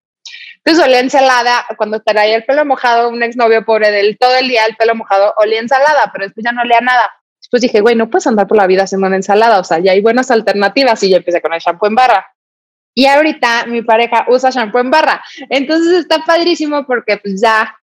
Entonces 0.65 0.85
olía 0.85 1.01
ensalada, 1.01 1.67
cuando 1.77 2.01
traía 2.01 2.37
el 2.37 2.45
pelo 2.45 2.65
mojado, 2.65 3.09
un 3.09 3.23
exnovio 3.23 3.65
pobre 3.65 3.91
del 3.91 4.17
todo 4.17 4.37
el 4.37 4.49
día 4.49 4.65
el 4.65 4.77
pelo 4.77 4.95
mojado, 4.95 5.35
olía 5.39 5.61
ensalada, 5.61 6.11
pero 6.13 6.27
después 6.27 6.45
ya 6.45 6.53
no 6.53 6.63
olía 6.63 6.81
nada. 6.81 7.11
Después 7.41 7.63
dije, 7.63 7.81
güey, 7.81 7.97
no 7.97 8.09
puedes 8.09 8.29
andar 8.29 8.47
por 8.47 8.57
la 8.57 8.69
vida 8.69 8.85
haciendo 8.85 9.09
una 9.09 9.17
ensalada, 9.17 9.59
o 9.59 9.65
sea, 9.65 9.81
ya 9.81 9.93
hay 9.93 10.01
buenas 10.01 10.31
alternativas 10.31 11.03
y 11.03 11.11
ya 11.11 11.17
empecé 11.17 11.43
con 11.43 11.53
el 11.53 11.61
shampoo 11.61 11.89
en 11.89 11.97
barra. 11.97 12.27
Y 12.95 13.07
ahorita 13.07 13.67
mi 13.67 13.83
pareja 13.83 14.25
usa 14.29 14.51
shampoo 14.51 14.81
en 14.81 14.91
barra. 14.91 15.25
Entonces 15.49 15.99
está 15.99 16.25
padrísimo 16.25 16.87
porque 16.87 17.17
pues 17.17 17.41
ya 17.41 17.77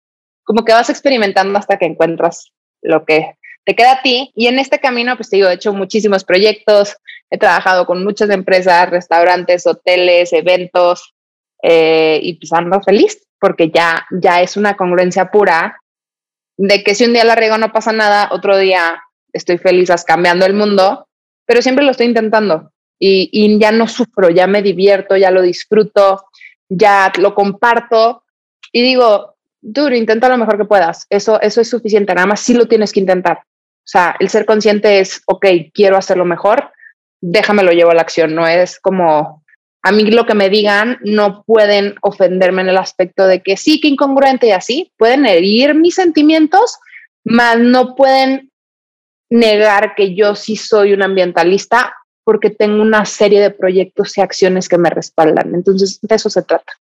como 0.43 0.63
que 0.63 0.71
vas 0.71 0.89
experimentando 0.89 1.59
hasta 1.59 1.77
que 1.77 1.85
encuentras 1.85 2.53
lo 2.81 3.05
que 3.05 3.35
te 3.65 3.75
queda 3.75 3.93
a 3.93 4.01
ti. 4.01 4.31
Y 4.35 4.47
en 4.47 4.57
este 4.57 4.79
camino, 4.79 5.15
pues 5.17 5.29
te 5.29 5.35
digo, 5.35 5.49
he 5.49 5.53
hecho 5.53 5.73
muchísimos 5.73 6.23
proyectos, 6.23 6.95
he 7.29 7.37
trabajado 7.37 7.85
con 7.85 8.03
muchas 8.03 8.29
empresas, 8.29 8.89
restaurantes, 8.89 9.67
hoteles, 9.67 10.31
eventos, 10.33 11.13
eh, 11.61 12.19
y 12.21 12.33
pues 12.33 12.51
ando 12.53 12.81
feliz 12.81 13.27
porque 13.39 13.69
ya, 13.69 14.05
ya 14.11 14.41
es 14.41 14.57
una 14.57 14.75
congruencia 14.75 15.31
pura 15.31 15.77
de 16.57 16.83
que 16.83 16.93
si 16.93 17.05
un 17.05 17.13
día 17.13 17.23
la 17.23 17.35
riego 17.35 17.57
no 17.57 17.71
pasa 17.71 17.91
nada, 17.91 18.29
otro 18.31 18.57
día 18.57 19.01
estoy 19.31 19.57
feliz 19.57 19.89
cambiando 20.05 20.45
el 20.45 20.53
mundo, 20.53 21.07
pero 21.45 21.61
siempre 21.61 21.85
lo 21.85 21.91
estoy 21.91 22.07
intentando 22.07 22.71
y, 22.99 23.29
y 23.31 23.57
ya 23.59 23.71
no 23.71 23.87
sufro, 23.87 24.29
ya 24.29 24.45
me 24.45 24.61
divierto, 24.61 25.15
ya 25.15 25.31
lo 25.31 25.41
disfruto, 25.41 26.25
ya 26.67 27.11
lo 27.17 27.33
comparto 27.33 28.23
y 28.71 28.81
digo, 28.81 29.35
duro, 29.61 29.95
intenta 29.95 30.29
lo 30.29 30.37
mejor 30.37 30.57
que 30.57 30.65
puedas, 30.65 31.05
eso, 31.09 31.39
eso 31.41 31.61
es 31.61 31.69
suficiente, 31.69 32.13
nada 32.13 32.27
más 32.27 32.41
sí 32.41 32.53
lo 32.53 32.67
tienes 32.67 32.91
que 32.91 32.99
intentar. 32.99 33.37
O 33.37 33.91
sea, 33.91 34.15
el 34.19 34.29
ser 34.29 34.45
consciente 34.45 34.99
es, 34.99 35.23
ok, 35.25 35.45
quiero 35.73 35.97
hacerlo 35.97 36.25
mejor, 36.25 36.71
déjamelo 37.21 37.71
llevo 37.71 37.91
a 37.91 37.95
la 37.95 38.01
acción, 38.01 38.35
no 38.35 38.47
es 38.47 38.79
como 38.79 39.43
a 39.81 39.91
mí 39.91 40.03
lo 40.11 40.25
que 40.25 40.35
me 40.35 40.49
digan 40.49 40.97
no 41.03 41.43
pueden 41.43 41.95
ofenderme 42.01 42.61
en 42.61 42.69
el 42.69 42.77
aspecto 42.77 43.25
de 43.25 43.41
que 43.41 43.55
sí, 43.55 43.79
que 43.79 43.87
incongruente 43.87 44.47
y 44.47 44.51
así, 44.51 44.91
pueden 44.97 45.25
herir 45.25 45.73
mis 45.73 45.95
sentimientos, 45.95 46.77
mas 47.23 47.59
no 47.59 47.95
pueden 47.95 48.51
negar 49.29 49.95
que 49.95 50.15
yo 50.15 50.35
sí 50.35 50.55
soy 50.55 50.93
un 50.93 51.03
ambientalista 51.03 51.93
porque 52.23 52.49
tengo 52.49 52.81
una 52.81 53.05
serie 53.05 53.41
de 53.41 53.51
proyectos 53.51 54.17
y 54.17 54.21
acciones 54.21 54.67
que 54.67 54.77
me 54.77 54.89
respaldan. 54.89 55.55
Entonces, 55.55 55.99
de 56.01 56.15
eso 56.15 56.29
se 56.29 56.43
trata. 56.43 56.73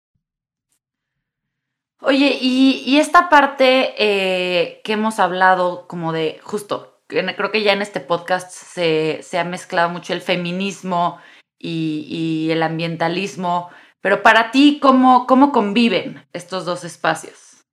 Oye, 2.00 2.38
y, 2.40 2.98
esta 2.98 3.28
parte 3.28 3.94
eh, 3.98 4.80
que 4.84 4.92
hemos 4.92 5.18
hablado 5.18 5.86
como 5.88 6.12
de 6.12 6.38
justo, 6.42 7.00
creo 7.06 7.50
que 7.50 7.62
ya 7.62 7.72
en 7.72 7.82
este 7.82 8.00
podcast 8.00 8.50
se, 8.50 9.20
se 9.22 9.38
ha 9.38 9.44
mezclado 9.44 9.88
mucho 9.88 10.12
el 10.12 10.20
feminismo 10.20 11.18
y, 11.58 12.48
el 12.50 12.62
ambientalismo, 12.62 13.70
pero 14.00 14.22
para 14.22 14.50
ti, 14.50 14.78
¿cómo, 14.80 15.26
¿cómo 15.26 15.52
conviven 15.52 16.24
estos 16.32 16.64
dos 16.64 16.84
espacios? 16.84 17.64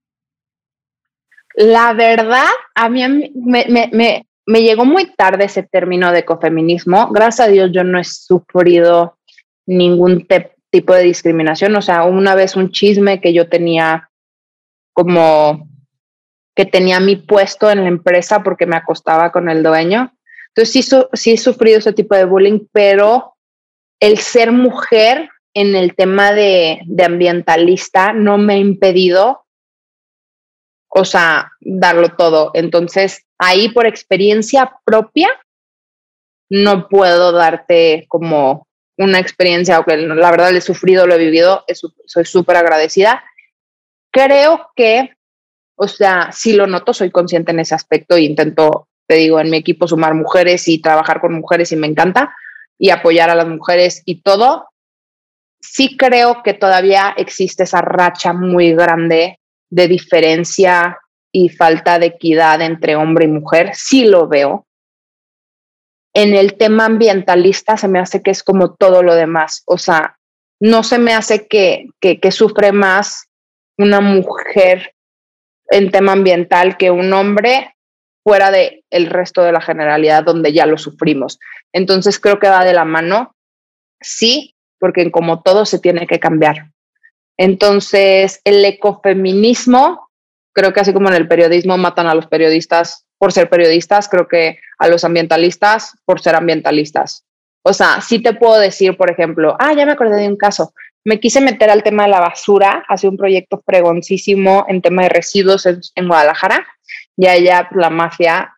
La 1.54 1.94
verdad, 1.94 2.50
a 2.74 2.90
mí 2.90 3.32
me, 3.36 3.66
me, 3.70 4.26
me, 4.46 4.62
llegó 4.62 4.84
muy 4.84 5.06
tarde 5.16 5.46
ese 5.46 5.64
término 5.64 6.12
de 6.12 6.20
ecofeminismo. 6.20 7.12
Gracias 7.12 7.48
a 7.48 7.52
Dios 7.52 7.72
yo 7.72 7.84
no 7.84 8.00
he 8.00 8.04
sufrido 8.04 9.18
ningún 9.66 10.28
tipo 10.72 10.94
de 10.94 11.04
discriminación. 11.04 11.76
O 11.76 11.82
sea, 11.82 12.04
una 12.04 12.36
vez 12.36 12.58
un 12.58 12.72
chisme 12.72 13.22
que 13.22 13.34
yo 13.34 13.48
tenía 13.48 14.10
como 14.92 15.70
que 16.56 16.66
tenía 16.66 17.00
mi 17.00 17.18
puesto 17.18 17.70
en 17.70 17.82
la 17.82 17.90
empresa 17.90 18.42
porque 18.42 18.66
me 18.66 18.78
acostaba 18.78 19.32
con 19.32 19.50
el 19.50 19.62
dueño. 19.62 20.14
Entonces 20.50 20.72
sí, 20.72 20.98
sí 21.14 21.34
he 21.34 21.38
sufrido 21.38 21.80
ese 21.80 21.94
tipo 21.94 22.16
de 22.16 22.26
bullying, 22.26 22.62
pero 22.72 23.35
el 24.00 24.18
ser 24.20 24.52
mujer 24.52 25.30
en 25.54 25.76
el 25.76 25.96
tema 25.96 26.34
de, 26.34 26.82
ambientalista 27.04 28.14
no 28.14 28.38
me 28.38 28.56
ha 28.56 28.58
impedido, 28.58 29.46
o 30.90 31.06
sea, 31.06 31.52
darlo 31.62 32.10
todo. 32.10 32.52
Entonces, 32.54 33.26
ahí 33.38 33.70
por 33.70 33.88
experiencia 33.88 34.80
propia, 34.84 35.30
no 36.50 36.90
puedo 36.90 37.32
darte 37.32 38.06
como 38.08 38.68
una 38.98 39.20
experiencia, 39.20 39.78
aunque 39.78 39.98
la 39.98 40.32
verdad 40.32 40.52
lo 40.52 40.58
he 40.58 40.62
sufrido, 40.62 41.08
lo 41.08 41.16
he 41.16 41.20
vivido, 41.20 41.66
soy 42.06 42.26
súper 42.26 42.58
agradecida. 42.58 43.24
Creo 44.12 44.70
que, 44.76 45.16
o 45.76 45.88
sea, 45.88 46.32
si 46.32 46.54
lo 46.54 46.68
noto, 46.68 46.94
soy 46.94 47.12
consciente 47.12 47.52
en 47.52 47.60
ese 47.60 47.76
aspecto 47.76 48.16
e 48.16 48.22
intento, 48.22 48.88
te 49.08 49.16
digo, 49.16 49.40
en 49.40 49.50
mi 49.50 49.58
equipo 49.58 49.88
sumar 49.88 50.14
mujeres 50.14 50.68
y 50.68 50.82
trabajar 50.82 51.20
con 51.20 51.34
mujeres 51.34 51.72
y 51.72 51.76
me 51.76 51.88
encanta, 51.88 52.34
y 52.78 52.90
apoyar 52.90 53.30
a 53.30 53.36
las 53.36 53.48
mujeres 53.48 54.02
y 54.06 54.22
todo, 54.22 54.68
sí 55.62 55.98
creo 55.98 56.44
que 56.44 56.54
todavía 56.54 57.14
existe 57.18 57.64
esa 57.64 57.82
racha 57.82 58.34
muy 58.34 58.74
grande 58.74 59.40
de 59.70 59.88
diferencia 59.88 61.00
y 61.32 61.50
falta 61.50 62.00
de 62.00 62.08
equidad 62.08 62.62
entre 62.62 62.96
hombre 62.96 63.26
y 63.26 63.30
mujer, 63.30 63.72
sí 63.74 64.06
lo 64.06 64.28
veo. 64.28 64.66
En 66.14 66.34
el 66.34 66.56
tema 66.56 66.86
ambientalista 66.86 67.76
se 67.76 67.90
me 67.90 68.00
hace 68.00 68.24
que 68.24 68.32
es 68.32 68.42
como 68.42 68.74
todo 68.76 69.04
lo 69.04 69.16
demás, 69.16 69.64
o 69.66 69.78
sea, 69.78 70.18
no 70.62 70.84
se 70.84 70.98
me 70.98 71.14
hace 71.14 71.48
que, 71.48 71.88
que, 72.00 72.32
sufre 72.32 72.72
más 72.72 73.28
una 73.78 74.00
mujer 74.00 74.94
en 75.68 75.92
tema 75.92 76.14
ambiental 76.14 76.78
que 76.78 76.92
un 76.92 77.12
hombre 77.12 77.76
fuera 78.24 78.52
de 78.52 78.86
el 78.90 79.08
resto 79.08 79.44
de 79.44 79.52
la 79.52 79.60
generalidad 79.60 80.24
donde 80.24 80.54
ya 80.54 80.66
lo 80.66 80.78
sufrimos. 80.78 81.38
Entonces 81.76 82.22
creo 82.22 82.40
que 82.40 82.48
va 82.48 82.64
de 82.64 82.74
la 82.74 82.86
mano, 82.86 83.36
sí, 84.00 84.56
porque 84.80 85.12
como 85.12 85.42
todo 85.42 85.66
se 85.66 85.78
tiene 85.78 86.08
que 86.08 86.22
cambiar. 86.22 86.72
Entonces 87.38 88.40
el 88.46 88.64
ecofeminismo, 88.64 90.10
creo 90.54 90.72
que 90.72 90.80
así 90.80 90.94
como 90.94 91.10
en 91.10 91.16
el 91.16 91.28
periodismo 91.28 91.78
matan 91.78 92.08
a 92.08 92.16
los 92.16 92.28
periodistas 92.28 93.06
por 93.18 93.34
ser 93.34 93.50
periodistas, 93.50 94.08
creo 94.08 94.30
que 94.30 94.58
a 94.80 94.88
los 94.88 95.04
ambientalistas 95.04 95.98
por 96.06 96.22
ser 96.22 96.36
ambientalistas. 96.36 97.26
O 97.62 97.74
sea, 97.74 98.00
sí 98.00 98.20
te 98.20 98.34
puedo 98.34 98.58
decir, 98.58 98.96
por 98.96 99.12
ejemplo, 99.12 99.58
ah, 99.60 99.74
ya 99.74 99.86
me 99.86 99.92
acordé 99.92 100.16
de 100.16 100.30
un 100.30 100.38
caso. 100.38 100.74
Me 101.04 101.20
quise 101.20 101.42
meter 101.42 101.70
al 101.70 101.84
tema 101.84 102.04
de 102.04 102.10
la 102.10 102.22
basura, 102.22 102.86
hace 102.88 103.10
un 103.10 103.18
proyecto 103.18 103.62
fregoncísimo 103.66 104.66
en 104.70 104.82
tema 104.82 105.04
de 105.04 105.10
residuos 105.10 105.66
en, 105.66 105.82
en 105.96 106.08
Guadalajara 106.08 106.66
y 107.18 107.28
allá 107.28 107.68
la 107.72 107.90
mafia 107.90 108.55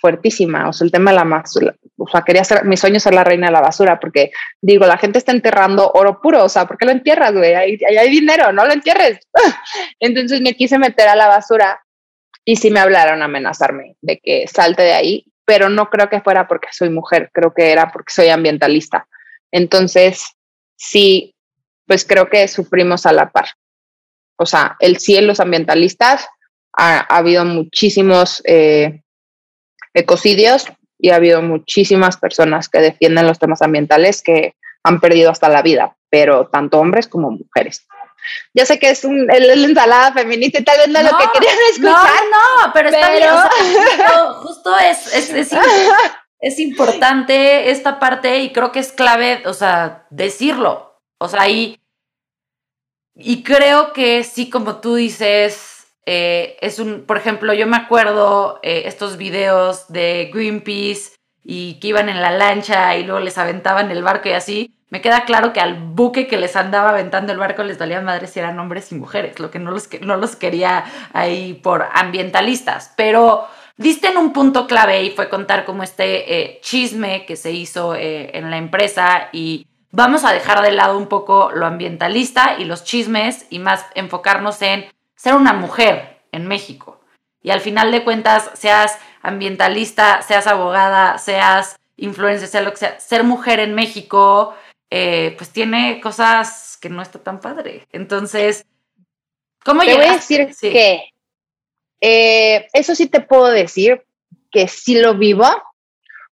fuertísima. 0.00 0.68
O 0.68 0.72
sea, 0.72 0.84
el 0.84 0.92
tema 0.92 1.10
de 1.10 1.16
la 1.16 1.24
basura, 1.24 1.74
o 1.96 2.08
sea, 2.08 2.22
quería 2.22 2.44
ser, 2.44 2.64
mi 2.64 2.76
sueño 2.76 3.00
ser 3.00 3.14
la 3.14 3.24
reina 3.24 3.46
de 3.46 3.52
la 3.52 3.60
basura, 3.60 3.98
porque 3.98 4.30
digo, 4.60 4.86
la 4.86 4.98
gente 4.98 5.18
está 5.18 5.32
enterrando 5.32 5.90
oro 5.92 6.20
puro, 6.20 6.44
o 6.44 6.48
sea, 6.48 6.66
¿por 6.66 6.78
qué 6.78 6.86
lo 6.86 6.92
entierras, 6.92 7.32
güey? 7.32 7.54
Ahí, 7.54 7.78
hay 7.98 8.10
dinero, 8.10 8.52
no 8.52 8.66
lo 8.66 8.72
entierres. 8.72 9.18
Entonces 10.00 10.40
me 10.40 10.54
quise 10.54 10.78
meter 10.78 11.08
a 11.08 11.16
la 11.16 11.28
basura 11.28 11.80
y 12.44 12.56
sí 12.56 12.70
me 12.70 12.80
hablaron 12.80 13.22
amenazarme 13.22 13.96
de 14.00 14.18
que 14.22 14.46
salte 14.46 14.82
de 14.82 14.92
ahí, 14.92 15.26
pero 15.44 15.68
no 15.68 15.90
creo 15.90 16.08
que 16.08 16.20
fuera 16.20 16.46
porque 16.46 16.68
soy 16.70 16.90
mujer, 16.90 17.30
creo 17.32 17.52
que 17.54 17.72
era 17.72 17.90
porque 17.92 18.12
soy 18.12 18.28
ambientalista. 18.28 19.06
Entonces, 19.50 20.24
sí, 20.76 21.34
pues 21.86 22.04
creo 22.04 22.28
que 22.28 22.46
sufrimos 22.48 23.06
a 23.06 23.12
la 23.12 23.30
par. 23.30 23.46
O 24.38 24.46
sea, 24.46 24.76
el 24.80 24.98
sí 24.98 25.16
en 25.16 25.26
los 25.26 25.40
ambientalistas 25.40 26.28
ha, 26.76 27.00
habido 27.00 27.44
muchísimos 27.44 28.42
eh, 28.44 29.02
ecocidios 29.96 30.66
y 30.98 31.10
ha 31.10 31.16
habido 31.16 31.42
muchísimas 31.42 32.16
personas 32.16 32.68
que 32.68 32.78
defienden 32.78 33.26
los 33.26 33.38
temas 33.38 33.62
ambientales 33.62 34.22
que 34.22 34.54
han 34.84 35.00
perdido 35.00 35.30
hasta 35.30 35.48
la 35.48 35.62
vida, 35.62 35.96
pero 36.10 36.46
tanto 36.46 36.78
hombres 36.78 37.08
como 37.08 37.30
mujeres. 37.30 37.86
Ya 38.54 38.66
sé 38.66 38.78
que 38.78 38.90
es 38.90 39.04
un, 39.04 39.30
el, 39.30 39.64
ensalada 39.64 40.12
feminista 40.12 40.58
y 40.58 40.64
tal 40.64 40.78
vez 40.78 40.88
no, 40.88 40.98
es 40.98 41.12
lo 41.12 41.18
que 41.18 41.24
querían 41.32 41.56
escuchar. 41.70 42.22
No, 42.30 42.66
no, 42.66 42.72
pero 42.72 42.88
está 42.88 43.10
bien. 43.10 43.28
justo, 44.42 44.76
es, 44.78 45.14
es, 45.14 45.52
es, 46.40 46.58
importante 46.58 47.70
esta 47.70 47.98
parte 47.98 48.40
y 48.40 48.52
creo 48.52 48.72
que 48.72 48.80
es 48.80 48.92
clave, 48.92 49.42
o 49.46 49.54
sea, 49.54 50.06
decirlo. 50.10 51.00
O 51.18 51.28
sea, 51.28 51.48
y, 51.48 51.80
y 53.14 53.42
creo 53.42 53.92
que 53.92 54.24
sí, 54.24 54.50
como 54.50 54.80
tú 54.80 54.96
dices, 54.96 55.75
eh, 56.06 56.56
es 56.60 56.78
un, 56.78 57.02
por 57.04 57.16
ejemplo, 57.16 57.52
yo 57.52 57.66
me 57.66 57.76
acuerdo 57.76 58.60
eh, 58.62 58.84
estos 58.86 59.16
videos 59.16 59.88
de 59.88 60.30
Greenpeace 60.32 61.16
y 61.42 61.80
que 61.80 61.88
iban 61.88 62.08
en 62.08 62.22
la 62.22 62.30
lancha 62.30 62.96
y 62.96 63.04
luego 63.04 63.20
les 63.20 63.36
aventaban 63.38 63.90
el 63.90 64.04
barco 64.04 64.28
y 64.28 64.32
así. 64.32 64.72
Me 64.88 65.00
queda 65.00 65.24
claro 65.24 65.52
que 65.52 65.60
al 65.60 65.74
buque 65.74 66.28
que 66.28 66.36
les 66.36 66.54
andaba 66.54 66.90
aventando 66.90 67.32
el 67.32 67.38
barco 67.38 67.64
les 67.64 67.76
valía 67.76 68.00
madre 68.00 68.28
si 68.28 68.38
eran 68.38 68.58
hombres 68.60 68.92
y 68.92 68.94
mujeres, 68.94 69.40
lo 69.40 69.50
que 69.50 69.58
no 69.58 69.72
los, 69.72 69.88
no 70.00 70.16
los 70.16 70.36
quería 70.36 70.84
ahí 71.12 71.54
por 71.54 71.84
ambientalistas. 71.92 72.92
Pero 72.96 73.48
diste 73.76 74.06
en 74.06 74.16
un 74.16 74.32
punto 74.32 74.68
clave 74.68 75.02
y 75.02 75.10
fue 75.10 75.28
contar 75.28 75.64
como 75.64 75.82
este 75.82 76.38
eh, 76.38 76.60
chisme 76.62 77.26
que 77.26 77.34
se 77.34 77.50
hizo 77.50 77.96
en 77.96 78.48
la 78.48 78.58
empresa 78.58 79.28
y 79.32 79.66
vamos 79.90 80.24
a 80.24 80.32
dejar 80.32 80.62
de 80.62 80.70
lado 80.70 80.96
un 80.96 81.08
poco 81.08 81.50
lo 81.52 81.66
ambientalista 81.66 82.56
y 82.58 82.64
los 82.64 82.84
chismes 82.84 83.46
y 83.50 83.58
más 83.58 83.84
enfocarnos 83.96 84.62
en 84.62 84.86
ser 85.16 85.34
una 85.34 85.52
mujer 85.52 86.20
en 86.32 86.46
México. 86.46 87.00
Y 87.42 87.50
al 87.50 87.60
final 87.60 87.90
de 87.90 88.04
cuentas, 88.04 88.50
seas 88.54 88.98
ambientalista, 89.22 90.22
seas 90.22 90.46
abogada, 90.46 91.18
seas 91.18 91.76
influencer, 91.96 92.48
sea 92.48 92.62
lo 92.62 92.70
que 92.72 92.76
sea, 92.76 93.00
ser 93.00 93.24
mujer 93.24 93.60
en 93.60 93.74
México, 93.74 94.54
eh, 94.90 95.34
pues 95.36 95.50
tiene 95.50 96.00
cosas 96.00 96.78
que 96.80 96.88
no 96.88 97.02
está 97.02 97.18
tan 97.18 97.40
padre. 97.40 97.86
Entonces, 97.92 98.66
¿cómo 99.64 99.82
Te 99.82 99.94
voy 99.94 100.06
a 100.06 100.12
decir 100.12 100.54
que 100.60 101.10
eh, 102.00 102.68
eso 102.72 102.94
sí 102.94 103.06
te 103.06 103.20
puedo 103.20 103.46
decir 103.46 104.04
que 104.50 104.68
sí 104.68 104.98
lo 104.98 105.14
vivo. 105.14 105.46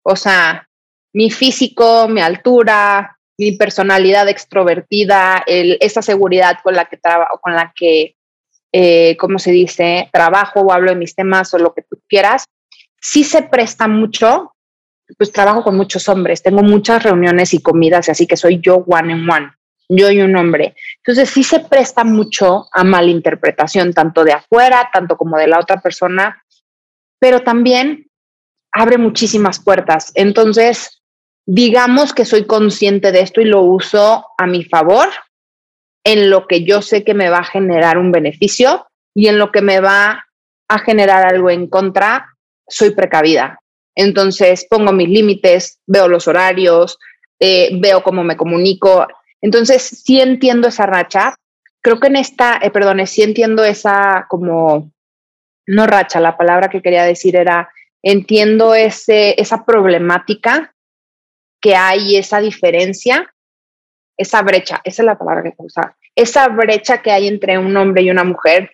O 0.02 0.16
sea, 0.16 0.68
mi 1.12 1.30
físico, 1.30 2.08
mi 2.08 2.20
altura, 2.20 3.18
mi 3.38 3.52
personalidad 3.52 4.28
extrovertida, 4.28 5.42
esa 5.46 6.02
seguridad 6.02 6.58
con 6.62 6.74
la 6.74 6.86
que 6.86 6.96
trabajo, 6.96 7.38
con 7.40 7.54
la 7.54 7.72
que 7.74 8.16
eh, 8.78 9.16
¿cómo 9.16 9.38
se 9.38 9.52
dice?, 9.52 10.10
trabajo 10.12 10.60
o 10.60 10.70
hablo 10.70 10.90
de 10.90 10.96
mis 10.96 11.14
temas 11.14 11.54
o 11.54 11.58
lo 11.58 11.72
que 11.72 11.80
tú 11.80 11.98
quieras, 12.06 12.44
sí 13.00 13.24
se 13.24 13.40
presta 13.40 13.88
mucho, 13.88 14.52
pues 15.16 15.32
trabajo 15.32 15.62
con 15.62 15.78
muchos 15.78 16.10
hombres, 16.10 16.42
tengo 16.42 16.62
muchas 16.62 17.02
reuniones 17.02 17.54
y 17.54 17.62
comidas, 17.62 18.10
así 18.10 18.26
que 18.26 18.36
soy 18.36 18.60
yo 18.60 18.84
one 18.86 19.14
en 19.14 19.30
one, 19.30 19.50
yo 19.88 20.10
y 20.10 20.20
un 20.20 20.36
hombre. 20.36 20.74
Entonces 20.98 21.30
sí 21.30 21.42
se 21.42 21.60
presta 21.60 22.04
mucho 22.04 22.66
a 22.70 22.84
malinterpretación, 22.84 23.94
tanto 23.94 24.24
de 24.24 24.32
afuera, 24.32 24.90
tanto 24.92 25.16
como 25.16 25.38
de 25.38 25.46
la 25.46 25.58
otra 25.58 25.80
persona, 25.80 26.44
pero 27.18 27.40
también 27.40 28.10
abre 28.72 28.98
muchísimas 28.98 29.58
puertas. 29.58 30.12
Entonces, 30.16 31.02
digamos 31.46 32.12
que 32.12 32.26
soy 32.26 32.44
consciente 32.44 33.10
de 33.10 33.20
esto 33.20 33.40
y 33.40 33.46
lo 33.46 33.62
uso 33.62 34.26
a 34.36 34.46
mi 34.46 34.64
favor 34.64 35.08
en 36.06 36.30
lo 36.30 36.46
que 36.46 36.62
yo 36.62 36.82
sé 36.82 37.02
que 37.02 37.14
me 37.14 37.30
va 37.30 37.38
a 37.38 37.44
generar 37.44 37.98
un 37.98 38.12
beneficio 38.12 38.86
y 39.12 39.26
en 39.26 39.38
lo 39.38 39.50
que 39.50 39.60
me 39.60 39.80
va 39.80 40.24
a 40.68 40.78
generar 40.78 41.26
algo 41.26 41.50
en 41.50 41.66
contra, 41.66 42.28
soy 42.68 42.90
precavida. 42.90 43.58
Entonces 43.96 44.68
pongo 44.70 44.92
mis 44.92 45.08
límites, 45.08 45.80
veo 45.84 46.06
los 46.06 46.28
horarios, 46.28 46.96
eh, 47.40 47.70
veo 47.80 48.04
cómo 48.04 48.22
me 48.22 48.36
comunico. 48.36 49.08
Entonces 49.42 49.82
sí 49.82 50.20
entiendo 50.20 50.68
esa 50.68 50.86
racha. 50.86 51.34
Creo 51.82 51.98
que 51.98 52.06
en 52.06 52.16
esta, 52.16 52.60
eh, 52.62 52.70
perdón, 52.70 53.04
sí 53.08 53.24
entiendo 53.24 53.64
esa 53.64 54.26
como, 54.28 54.92
no 55.66 55.86
racha, 55.88 56.20
la 56.20 56.36
palabra 56.36 56.68
que 56.68 56.82
quería 56.82 57.02
decir 57.02 57.34
era, 57.34 57.68
entiendo 58.00 58.76
ese, 58.76 59.34
esa 59.40 59.64
problemática 59.64 60.72
que 61.60 61.74
hay, 61.74 62.14
esa 62.14 62.40
diferencia 62.40 63.34
esa 64.16 64.42
brecha, 64.42 64.80
esa 64.84 65.02
es 65.02 65.06
la 65.06 65.18
palabra 65.18 65.42
que 65.42 65.54
usar, 65.58 65.94
esa 66.14 66.48
brecha 66.48 67.02
que 67.02 67.10
hay 67.10 67.28
entre 67.28 67.58
un 67.58 67.76
hombre 67.76 68.02
y 68.02 68.10
una 68.10 68.24
mujer. 68.24 68.72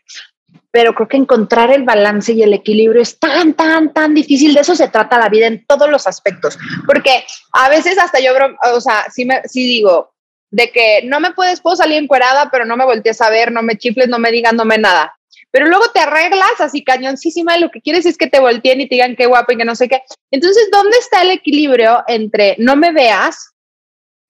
Pero 0.70 0.94
creo 0.94 1.08
que 1.08 1.18
encontrar 1.18 1.70
el 1.70 1.82
balance 1.82 2.32
y 2.32 2.42
el 2.42 2.54
equilibrio 2.54 3.02
es 3.02 3.18
tan, 3.18 3.52
tan, 3.52 3.92
tan 3.92 4.14
difícil. 4.14 4.54
De 4.54 4.60
eso 4.60 4.74
se 4.74 4.88
trata 4.88 5.18
la 5.18 5.28
vida 5.28 5.46
en 5.46 5.66
todos 5.66 5.90
los 5.90 6.06
aspectos. 6.06 6.58
Porque 6.86 7.24
a 7.52 7.68
veces 7.68 7.98
hasta 7.98 8.20
yo, 8.20 8.32
o 8.72 8.80
sea, 8.80 9.04
sí, 9.12 9.26
me, 9.26 9.42
sí 9.44 9.66
digo, 9.66 10.14
de 10.50 10.70
que 10.70 11.02
no 11.04 11.20
me 11.20 11.32
puedes, 11.32 11.60
puedo 11.60 11.76
salir 11.76 11.98
encuerada, 11.98 12.50
pero 12.50 12.64
no 12.64 12.76
me 12.76 12.84
voltees 12.84 13.20
a 13.20 13.30
ver, 13.30 13.52
no 13.52 13.62
me 13.62 13.76
chifles, 13.76 14.08
no 14.08 14.18
me 14.18 14.30
digan, 14.30 14.56
no 14.56 14.64
me 14.64 14.78
nada. 14.78 15.14
Pero 15.50 15.66
luego 15.66 15.90
te 15.90 16.00
arreglas 16.00 16.60
así 16.60 16.82
cañoncísima, 16.84 17.58
lo 17.58 17.70
que 17.70 17.82
quieres 17.82 18.06
es 18.06 18.16
que 18.16 18.26
te 18.26 18.40
volteen 18.40 18.80
y 18.80 18.88
te 18.88 18.94
digan 18.94 19.16
qué 19.16 19.26
guapo 19.26 19.52
y 19.52 19.56
que 19.58 19.64
no 19.64 19.74
sé 19.74 19.88
qué. 19.88 20.02
Entonces, 20.30 20.68
¿dónde 20.70 20.96
está 20.96 21.22
el 21.22 21.30
equilibrio 21.30 22.02
entre 22.06 22.56
no 22.58 22.76
me 22.76 22.92
veas, 22.92 23.51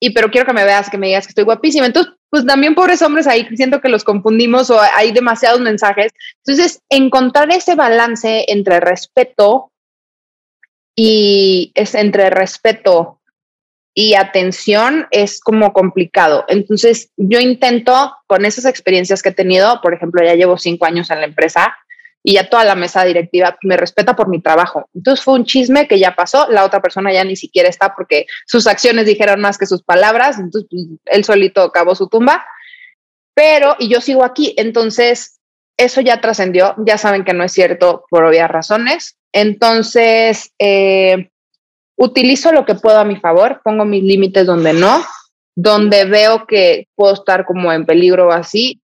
y 0.05 0.11
pero 0.11 0.32
quiero 0.32 0.44
que 0.44 0.53
me 0.53 0.64
veas, 0.64 0.90
que 0.90 0.98
me 0.98 1.07
digas 1.07 1.26
que 1.26 1.30
estoy 1.30 1.44
guapísima. 1.44 1.86
Entonces, 1.86 2.12
pues 2.28 2.44
también 2.44 2.74
pobres 2.74 3.00
hombres 3.03 3.28
ahí 3.28 3.46
siento 3.55 3.80
que 3.80 3.88
los 3.88 4.03
confundimos 4.03 4.68
o 4.68 4.80
hay 4.80 5.12
demasiados 5.12 5.61
mensajes. 5.61 6.11
Entonces, 6.44 6.80
encontrar 6.90 7.53
ese 7.53 7.76
balance 7.76 8.46
entre 8.48 8.80
respeto 8.80 9.70
y 10.96 11.70
es 11.76 11.94
entre 11.94 12.30
respeto 12.30 13.20
y 13.94 14.14
atención 14.14 15.07
es 15.12 15.38
como 15.38 15.72
complicado. 15.72 16.46
Entonces, 16.48 17.12
yo 17.16 17.38
intento 17.38 18.12
con 18.26 18.44
esas 18.44 18.64
experiencias 18.64 19.22
que 19.22 19.28
he 19.28 19.34
tenido, 19.34 19.80
por 19.82 19.94
ejemplo, 19.94 20.20
ya 20.24 20.34
llevo 20.34 20.59
cinco 20.59 20.84
años 20.84 21.12
en 21.12 21.20
la 21.20 21.26
empresa, 21.26 21.76
y 22.23 22.35
ya 22.35 22.49
toda 22.49 22.64
la 22.64 22.75
mesa 22.75 23.05
directiva 23.05 23.57
me 23.62 23.77
respeta 23.77 24.14
por 24.14 24.29
mi 24.29 24.41
trabajo. 24.41 24.89
Entonces 24.95 25.25
fue 25.25 25.35
un 25.35 25.45
chisme 25.45 25.89
que 25.89 25.99
ya 25.99 26.14
pasó, 26.14 26.49
la 26.49 26.64
otra 26.64 26.81
persona 26.81 27.12
ya 27.12 27.25
ni 27.25 27.37
siquiera 27.37 27.68
está 27.68 27.95
porque 27.95 28.27
sus 28.47 28.66
acciones 28.66 29.07
dijeron 29.07 29.41
más 29.41 29.59
que 29.59 29.66
sus 29.66 29.83
palabras, 29.83 30.39
entonces 30.39 30.68
pues, 30.70 30.85
él 31.07 31.25
solito 31.25 31.62
acabó 31.62 31.95
su 31.95 32.09
tumba, 32.09 32.45
pero 33.35 33.77
y 33.79 33.89
yo 33.89 34.01
sigo 34.01 34.25
aquí, 34.25 34.55
entonces 34.57 35.41
eso 35.77 36.01
ya 36.01 36.20
trascendió, 36.20 36.75
ya 36.87 36.99
saben 36.99 37.25
que 37.25 37.33
no 37.33 37.45
es 37.45 37.53
cierto 37.53 38.05
por 38.11 38.25
obvias 38.25 38.51
razones, 38.51 39.16
entonces 39.33 40.53
eh, 40.59 41.31
utilizo 41.97 42.53
lo 42.53 42.64
que 42.64 42.75
puedo 42.75 42.99
a 42.99 43.05
mi 43.05 43.16
favor, 43.16 43.61
pongo 43.64 43.85
mis 43.85 44.03
límites 44.03 44.47
donde 44.47 44.75
no, 44.75 45.03
donde 45.57 46.05
veo 46.05 46.47
que 46.47 46.89
puedo 46.95 47.14
estar 47.14 47.45
como 47.45 47.73
en 47.73 47.87
peligro 47.87 48.29
o 48.29 48.33
así, 48.33 48.82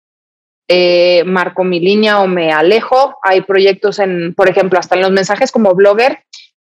eh, 0.68 1.24
marco 1.24 1.64
mi 1.64 1.80
línea 1.80 2.20
o 2.20 2.26
me 2.26 2.52
alejo. 2.52 3.16
Hay 3.22 3.40
proyectos 3.40 3.98
en, 3.98 4.34
por 4.34 4.48
ejemplo, 4.50 4.78
hasta 4.78 4.94
en 4.94 5.02
los 5.02 5.10
mensajes 5.10 5.50
como 5.50 5.74
blogger, 5.74 6.20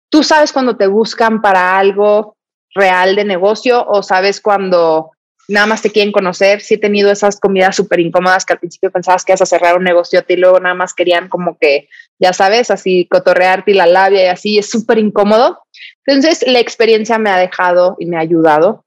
tú 0.09 0.22
sabes 0.22 0.53
cuando 0.53 0.76
te 0.76 0.86
buscan 0.86 1.42
para 1.42 1.78
algo 1.78 2.36
real 2.74 3.16
de 3.16 3.24
negocio 3.24 3.84
o 3.86 4.03
sabes 4.05 4.40
cuando 4.40 5.11
nada 5.49 5.66
más 5.66 5.82
te 5.82 5.90
quieren 5.90 6.12
conocer. 6.12 6.61
Sí 6.61 6.74
he 6.74 6.78
tenido 6.78 7.11
esas 7.11 7.40
comidas 7.40 7.74
súper 7.74 7.99
incómodas 7.99 8.44
que 8.44 8.53
al 8.53 8.61
principio 8.61 8.92
pensabas 8.92 9.24
que 9.24 9.32
ibas 9.32 9.42
a 9.42 9.46
cerrar 9.46 9.76
un 9.76 9.84
negocio 9.84 10.24
y 10.28 10.36
luego 10.36 10.61
nada 10.61 10.76
más 10.76 10.94
querían 10.94 11.28
como 11.28 11.59
que, 11.59 11.88
ya 12.20 12.32
sabes, 12.32 12.70
así 12.70 13.09
cotorrearte 13.11 13.72
y 13.72 13.74
la 13.74 13.86
labia 13.86 14.24
y 14.24 14.28
así, 14.28 14.59
es 14.59 14.70
súper 14.70 14.99
incómodo. 14.99 15.61
Entonces, 16.07 16.44
la 16.46 16.61
experiencia 16.61 17.18
me 17.18 17.30
ha 17.30 17.38
dejado 17.38 17.96
y 17.99 18.07
me 18.07 18.16
ha 18.16 18.20
ayudado 18.20 18.84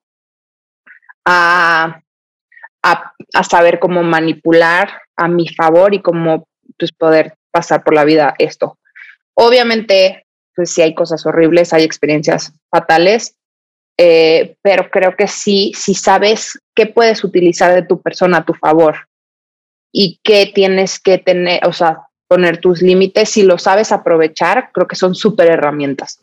a 1.25 2.01
a, 2.83 3.10
saber 3.43 3.79
cómo 3.79 4.03
manipular 4.03 5.01
a 5.15 5.27
mi 5.27 5.47
favor 5.47 5.93
y 5.93 6.01
cómo 6.01 6.47
pues, 6.77 6.91
poder 6.91 7.35
pasar 7.51 7.83
por 7.83 7.93
la 7.93 8.05
vida 8.05 8.35
esto. 8.37 8.77
Obviamente, 9.33 10.25
pues 10.55 10.73
sí 10.73 10.81
hay 10.81 10.93
cosas 10.93 11.25
horribles, 11.25 11.73
hay 11.73 11.83
experiencias 11.83 12.53
fatales, 12.69 13.35
eh, 13.97 14.55
pero 14.61 14.89
creo 14.89 15.15
que 15.15 15.27
sí, 15.27 15.71
si 15.75 15.93
sabes 15.93 16.59
qué 16.75 16.87
puedes 16.87 17.23
utilizar 17.23 17.73
de 17.73 17.83
tu 17.83 18.01
persona 18.01 18.39
a 18.39 18.45
tu 18.45 18.53
favor 18.53 19.07
y 19.91 20.19
qué 20.23 20.51
tienes 20.53 20.99
que 20.99 21.17
tener, 21.17 21.65
o 21.65 21.73
sea, 21.73 22.07
poner 22.27 22.59
tus 22.59 22.81
límites, 22.81 23.29
si 23.29 23.43
lo 23.43 23.57
sabes 23.57 23.91
aprovechar, 23.91 24.71
creo 24.71 24.87
que 24.87 24.95
son 24.95 25.15
súper 25.15 25.49
herramientas. 25.49 26.19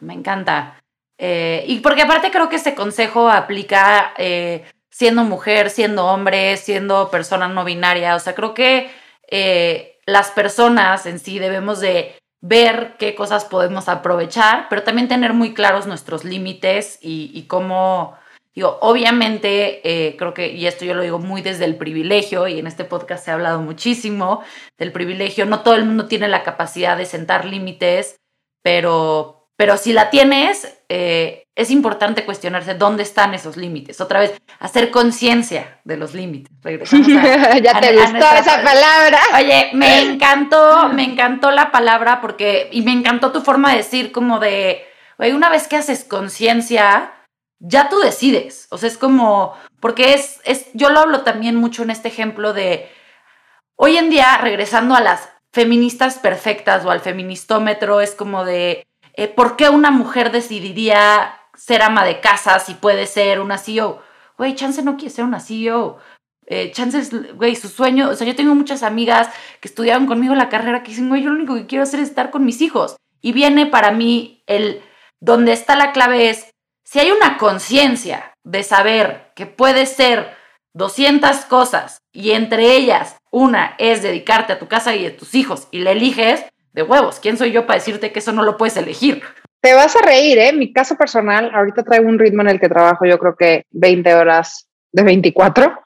Me 0.00 0.14
encanta. 0.14 0.80
Eh, 1.16 1.64
y 1.66 1.80
porque 1.80 2.02
aparte 2.02 2.30
creo 2.30 2.48
que 2.48 2.56
ese 2.56 2.74
consejo 2.74 3.28
aplica 3.28 4.12
eh, 4.18 4.64
siendo 4.98 5.22
mujer, 5.22 5.70
siendo 5.70 6.06
hombre, 6.06 6.56
siendo 6.56 7.08
persona 7.08 7.46
no 7.46 7.64
binaria. 7.64 8.16
O 8.16 8.18
sea, 8.18 8.34
creo 8.34 8.52
que 8.52 8.90
eh, 9.30 9.96
las 10.06 10.32
personas 10.32 11.06
en 11.06 11.20
sí 11.20 11.38
debemos 11.38 11.78
de 11.78 12.16
ver 12.40 12.96
qué 12.98 13.14
cosas 13.14 13.44
podemos 13.44 13.88
aprovechar, 13.88 14.66
pero 14.68 14.82
también 14.82 15.06
tener 15.06 15.34
muy 15.34 15.54
claros 15.54 15.86
nuestros 15.86 16.24
límites 16.24 16.98
y, 17.00 17.44
cómo, 17.46 18.18
digo, 18.56 18.78
obviamente 18.80 19.82
eh, 19.88 20.16
creo 20.16 20.34
que, 20.34 20.48
y 20.48 20.66
esto 20.66 20.84
yo 20.84 20.94
lo 20.94 21.02
digo 21.02 21.20
muy 21.20 21.42
desde 21.42 21.64
el 21.64 21.76
privilegio, 21.76 22.48
y 22.48 22.58
en 22.58 22.66
este 22.66 22.84
podcast 22.84 23.24
se 23.24 23.30
ha 23.30 23.34
hablado 23.34 23.60
muchísimo 23.60 24.42
del 24.78 24.90
privilegio, 24.90 25.46
no 25.46 25.60
todo 25.60 25.74
el 25.74 25.84
mundo 25.84 26.06
tiene 26.06 26.26
la 26.26 26.42
capacidad 26.42 26.96
de 26.96 27.06
sentar 27.06 27.44
límites, 27.44 28.16
pero, 28.64 29.48
pero 29.56 29.76
si 29.76 29.92
la 29.92 30.10
tienes, 30.10 30.76
eh, 30.88 31.44
es 31.58 31.72
importante 31.72 32.24
cuestionarse 32.24 32.74
dónde 32.74 33.02
están 33.02 33.34
esos 33.34 33.56
límites. 33.56 34.00
Otra 34.00 34.20
vez, 34.20 34.40
hacer 34.60 34.92
conciencia 34.92 35.80
de 35.82 35.96
los 35.96 36.14
límites. 36.14 36.52
ya 36.62 37.80
te 37.80 37.96
gustó 37.96 38.26
esa 38.38 38.62
palabra. 38.62 39.18
Oye, 39.34 39.70
me 39.72 40.02
encantó, 40.02 40.88
me 40.90 41.02
encantó 41.02 41.50
la 41.50 41.72
palabra 41.72 42.20
porque, 42.20 42.68
y 42.70 42.82
me 42.82 42.92
encantó 42.92 43.32
tu 43.32 43.40
forma 43.40 43.72
de 43.72 43.78
decir 43.78 44.12
como 44.12 44.38
de, 44.38 44.86
oye, 45.18 45.34
una 45.34 45.48
vez 45.48 45.66
que 45.66 45.74
haces 45.74 46.04
conciencia, 46.04 47.12
ya 47.58 47.88
tú 47.88 47.98
decides. 47.98 48.68
O 48.70 48.78
sea, 48.78 48.88
es 48.88 48.96
como, 48.96 49.52
porque 49.80 50.14
es, 50.14 50.40
es, 50.44 50.66
yo 50.74 50.90
lo 50.90 51.00
hablo 51.00 51.22
también 51.22 51.56
mucho 51.56 51.82
en 51.82 51.90
este 51.90 52.06
ejemplo 52.06 52.52
de, 52.52 52.88
hoy 53.74 53.96
en 53.96 54.10
día, 54.10 54.38
regresando 54.38 54.94
a 54.94 55.00
las 55.00 55.28
feministas 55.52 56.20
perfectas 56.20 56.84
o 56.84 56.92
al 56.92 57.00
feministómetro, 57.00 58.00
es 58.00 58.14
como 58.14 58.44
de, 58.44 58.86
eh, 59.14 59.26
¿por 59.26 59.56
qué 59.56 59.70
una 59.70 59.90
mujer 59.90 60.30
decidiría 60.30 61.34
ser 61.68 61.82
ama 61.82 62.02
de 62.02 62.20
casa 62.20 62.58
si 62.60 62.72
puede 62.72 63.06
ser 63.06 63.40
una 63.40 63.58
CEO. 63.58 64.02
Güey, 64.38 64.54
Chance 64.54 64.82
no 64.82 64.96
quiere 64.96 65.14
ser 65.14 65.24
una 65.24 65.38
CEO. 65.38 65.98
Eh, 66.46 66.72
Chance 66.72 66.98
es, 66.98 67.34
güey, 67.36 67.56
su 67.56 67.68
sueño. 67.68 68.08
O 68.08 68.14
sea, 68.14 68.26
yo 68.26 68.34
tengo 68.34 68.54
muchas 68.54 68.82
amigas 68.82 69.28
que 69.60 69.68
estudiaron 69.68 70.06
conmigo 70.06 70.34
la 70.34 70.48
carrera 70.48 70.82
que 70.82 70.92
dicen, 70.92 71.10
güey, 71.10 71.22
yo 71.22 71.28
lo 71.28 71.36
único 71.36 71.54
que 71.54 71.66
quiero 71.66 71.82
hacer 71.82 72.00
es 72.00 72.08
estar 72.08 72.30
con 72.30 72.46
mis 72.46 72.62
hijos. 72.62 72.96
Y 73.20 73.32
viene 73.32 73.66
para 73.66 73.90
mí 73.90 74.42
el, 74.46 74.80
donde 75.20 75.52
está 75.52 75.76
la 75.76 75.92
clave 75.92 76.30
es, 76.30 76.50
si 76.84 77.00
hay 77.00 77.10
una 77.10 77.36
conciencia 77.36 78.32
de 78.44 78.62
saber 78.62 79.32
que 79.36 79.44
puede 79.44 79.84
ser 79.84 80.34
200 80.72 81.36
cosas 81.44 81.98
y 82.12 82.30
entre 82.30 82.76
ellas 82.76 83.16
una 83.30 83.74
es 83.76 84.02
dedicarte 84.02 84.54
a 84.54 84.58
tu 84.58 84.68
casa 84.68 84.94
y 84.96 85.04
a 85.04 85.14
tus 85.14 85.34
hijos 85.34 85.68
y 85.70 85.80
le 85.80 85.92
eliges, 85.92 86.46
de 86.72 86.82
huevos, 86.82 87.18
¿quién 87.18 87.36
soy 87.36 87.50
yo 87.50 87.66
para 87.66 87.78
decirte 87.78 88.12
que 88.12 88.20
eso 88.20 88.32
no 88.32 88.44
lo 88.44 88.56
puedes 88.56 88.76
elegir? 88.76 89.22
Te 89.68 89.74
vas 89.74 89.94
a 89.96 90.00
reír, 90.00 90.38
¿eh? 90.38 90.50
Mi 90.54 90.72
caso 90.72 90.96
personal, 90.96 91.50
ahorita 91.52 91.82
traigo 91.82 92.08
un 92.08 92.18
ritmo 92.18 92.40
en 92.40 92.48
el 92.48 92.58
que 92.58 92.70
trabajo 92.70 93.04
yo 93.04 93.18
creo 93.18 93.36
que 93.36 93.66
20 93.72 94.14
horas 94.14 94.66
de 94.92 95.02
24. 95.02 95.82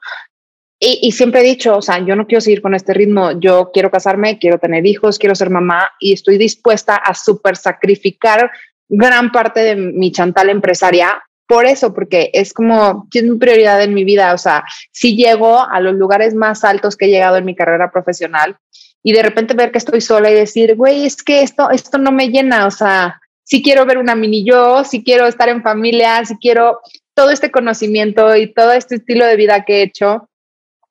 Y, 0.79 0.99
y, 1.01 1.11
siempre 1.11 1.41
he 1.41 1.43
dicho, 1.43 1.75
o 1.75 1.81
sea, 1.81 1.99
yo 1.99 2.15
no 2.15 2.25
quiero 2.25 2.39
seguir 2.39 2.61
con 2.61 2.75
este 2.75 2.93
ritmo, 2.93 3.37
yo 3.41 3.71
quiero 3.73 3.91
casarme, 3.91 4.39
quiero 4.39 4.57
tener 4.57 4.85
hijos, 4.85 5.19
quiero 5.19 5.35
ser 5.35 5.49
mamá 5.49 5.89
y 5.99 6.13
estoy 6.13 6.37
dispuesta 6.37 6.95
a 6.95 7.13
super 7.13 7.57
sacrificar 7.57 8.49
gran 8.87 9.33
parte 9.33 9.59
de 9.59 9.75
mi 9.75 10.13
chantal 10.13 10.47
empresaria 10.47 11.21
por 11.45 11.65
eso, 11.65 11.93
porque 11.93 12.29
es 12.31 12.53
como, 12.53 13.09
es 13.13 13.23
mi 13.23 13.37
prioridad 13.37 13.83
en 13.83 13.93
mi 13.93 14.05
vida, 14.05 14.33
o 14.33 14.37
sea, 14.37 14.63
si 14.93 15.17
llego 15.17 15.59
a 15.59 15.81
los 15.81 15.95
lugares 15.95 16.33
más 16.35 16.63
altos 16.63 16.95
que 16.95 17.07
he 17.07 17.09
llegado 17.09 17.35
en 17.35 17.43
mi 17.43 17.53
carrera 17.53 17.91
profesional 17.91 18.55
y 19.03 19.11
de 19.11 19.23
repente 19.23 19.55
ver 19.55 19.73
que 19.73 19.79
estoy 19.79 19.99
sola 19.99 20.31
y 20.31 20.35
decir, 20.35 20.77
güey, 20.77 21.05
es 21.05 21.21
que 21.21 21.41
esto, 21.41 21.69
esto 21.69 21.97
no 21.97 22.13
me 22.13 22.29
llena, 22.29 22.65
o 22.65 22.71
sea, 22.71 23.19
si 23.43 23.61
quiero 23.61 23.85
ver 23.85 23.97
una 23.97 24.15
mini 24.15 24.43
yo, 24.45 24.83
si 24.83 25.03
quiero 25.03 25.27
estar 25.27 25.49
en 25.49 25.63
familia, 25.63 26.23
si 26.25 26.37
quiero 26.37 26.79
todo 27.13 27.29
este 27.29 27.51
conocimiento 27.51 28.35
y 28.35 28.53
todo 28.53 28.71
este 28.71 28.95
estilo 28.95 29.25
de 29.25 29.35
vida 29.35 29.65
que 29.65 29.79
he 29.79 29.83
hecho 29.83 30.29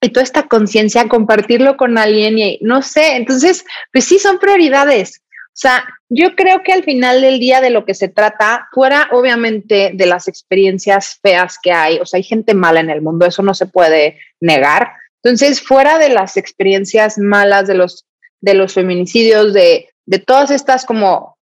y 0.00 0.10
toda 0.10 0.24
esta 0.24 0.48
conciencia, 0.48 1.08
compartirlo 1.08 1.76
con 1.76 1.96
alguien 1.96 2.38
y 2.38 2.58
no 2.60 2.82
sé, 2.82 3.16
entonces, 3.16 3.64
pues 3.92 4.04
sí, 4.04 4.18
son 4.18 4.38
prioridades. 4.38 5.22
O 5.52 5.54
sea, 5.54 5.84
yo 6.08 6.34
creo 6.34 6.62
que 6.62 6.72
al 6.72 6.82
final 6.82 7.20
del 7.20 7.38
día 7.38 7.60
de 7.60 7.70
lo 7.70 7.84
que 7.84 7.94
se 7.94 8.08
trata, 8.08 8.68
fuera 8.72 9.08
obviamente 9.12 9.90
de 9.94 10.06
las 10.06 10.26
experiencias 10.26 11.18
feas 11.22 11.58
que 11.62 11.72
hay, 11.72 11.98
o 11.98 12.06
sea, 12.06 12.18
hay 12.18 12.24
gente 12.24 12.54
mala 12.54 12.80
en 12.80 12.90
el 12.90 13.02
mundo, 13.02 13.26
eso 13.26 13.42
no 13.42 13.54
se 13.54 13.66
puede 13.66 14.18
negar. 14.40 14.92
Entonces, 15.22 15.60
fuera 15.60 15.98
de 15.98 16.08
las 16.08 16.36
experiencias 16.36 17.18
malas 17.18 17.68
de 17.68 17.74
los, 17.74 18.06
de 18.40 18.54
los 18.54 18.72
feminicidios, 18.72 19.52
de, 19.52 19.90
de 20.06 20.18
todas 20.18 20.50
estas 20.50 20.84
como 20.84 21.36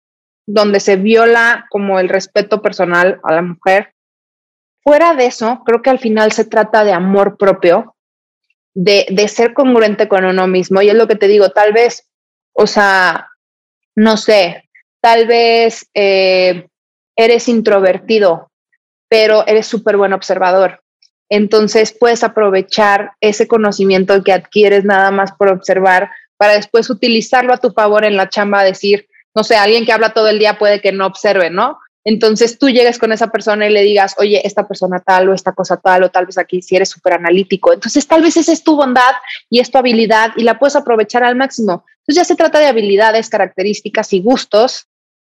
donde 0.52 0.80
se 0.80 0.96
viola 0.96 1.66
como 1.70 2.00
el 2.00 2.08
respeto 2.08 2.60
personal 2.60 3.20
a 3.22 3.34
la 3.34 3.42
mujer. 3.42 3.94
Fuera 4.82 5.14
de 5.14 5.26
eso, 5.26 5.62
creo 5.64 5.82
que 5.82 5.90
al 5.90 5.98
final 5.98 6.32
se 6.32 6.44
trata 6.44 6.84
de 6.84 6.92
amor 6.92 7.36
propio, 7.36 7.94
de, 8.74 9.06
de 9.10 9.28
ser 9.28 9.54
congruente 9.54 10.08
con 10.08 10.24
uno 10.24 10.46
mismo. 10.46 10.82
Y 10.82 10.88
es 10.88 10.94
lo 10.94 11.06
que 11.06 11.16
te 11.16 11.28
digo, 11.28 11.50
tal 11.50 11.72
vez, 11.72 12.08
o 12.52 12.66
sea, 12.66 13.28
no 13.94 14.16
sé, 14.16 14.68
tal 15.00 15.26
vez 15.26 15.88
eh, 15.94 16.66
eres 17.16 17.48
introvertido, 17.48 18.50
pero 19.08 19.46
eres 19.46 19.66
súper 19.66 19.96
buen 19.96 20.12
observador. 20.12 20.82
Entonces 21.28 21.96
puedes 21.98 22.24
aprovechar 22.24 23.12
ese 23.20 23.46
conocimiento 23.46 24.22
que 24.24 24.32
adquieres 24.32 24.84
nada 24.84 25.12
más 25.12 25.30
por 25.32 25.48
observar 25.48 26.10
para 26.36 26.54
después 26.54 26.90
utilizarlo 26.90 27.52
a 27.52 27.58
tu 27.58 27.70
favor 27.70 28.04
en 28.04 28.16
la 28.16 28.28
chamba, 28.28 28.64
decir, 28.64 29.06
no 29.34 29.44
sé, 29.44 29.56
alguien 29.56 29.84
que 29.84 29.92
habla 29.92 30.12
todo 30.12 30.28
el 30.28 30.38
día 30.38 30.58
puede 30.58 30.80
que 30.80 30.92
no 30.92 31.06
observe, 31.06 31.50
¿no? 31.50 31.78
Entonces 32.04 32.58
tú 32.58 32.70
llegues 32.70 32.98
con 32.98 33.12
esa 33.12 33.28
persona 33.28 33.66
y 33.66 33.72
le 33.72 33.82
digas, 33.82 34.14
oye, 34.18 34.46
esta 34.46 34.66
persona 34.66 35.00
tal 35.00 35.28
o 35.28 35.34
esta 35.34 35.52
cosa 35.52 35.76
tal 35.76 36.02
o 36.04 36.10
tal 36.10 36.26
vez 36.26 36.38
aquí 36.38 36.62
si 36.62 36.74
eres 36.76 36.88
súper 36.88 37.14
analítico. 37.14 37.72
Entonces 37.72 38.06
tal 38.06 38.22
vez 38.22 38.36
esa 38.36 38.52
es 38.52 38.64
tu 38.64 38.74
bondad 38.74 39.12
y 39.50 39.60
es 39.60 39.70
tu 39.70 39.78
habilidad 39.78 40.32
y 40.36 40.44
la 40.44 40.58
puedes 40.58 40.76
aprovechar 40.76 41.24
al 41.24 41.36
máximo. 41.36 41.84
Entonces 41.98 42.14
ya 42.16 42.24
se 42.24 42.36
trata 42.36 42.58
de 42.58 42.66
habilidades, 42.66 43.28
características 43.28 44.12
y 44.14 44.22
gustos 44.22 44.86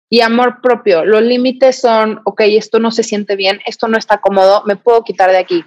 y 0.10 0.22
amor 0.22 0.60
propio. 0.62 1.06
Los 1.06 1.22
límites 1.22 1.80
son, 1.82 2.22
ok, 2.26 2.42
esto 2.42 2.80
no 2.80 2.90
se 2.90 3.04
siente 3.04 3.36
bien, 3.36 3.60
esto 3.68 3.88
no 3.88 3.98
está 3.98 4.20
cómodo, 4.20 4.64
me 4.66 4.76
puedo 4.76 5.04
quitar 5.04 5.32
de 5.32 5.38
aquí. 5.38 5.64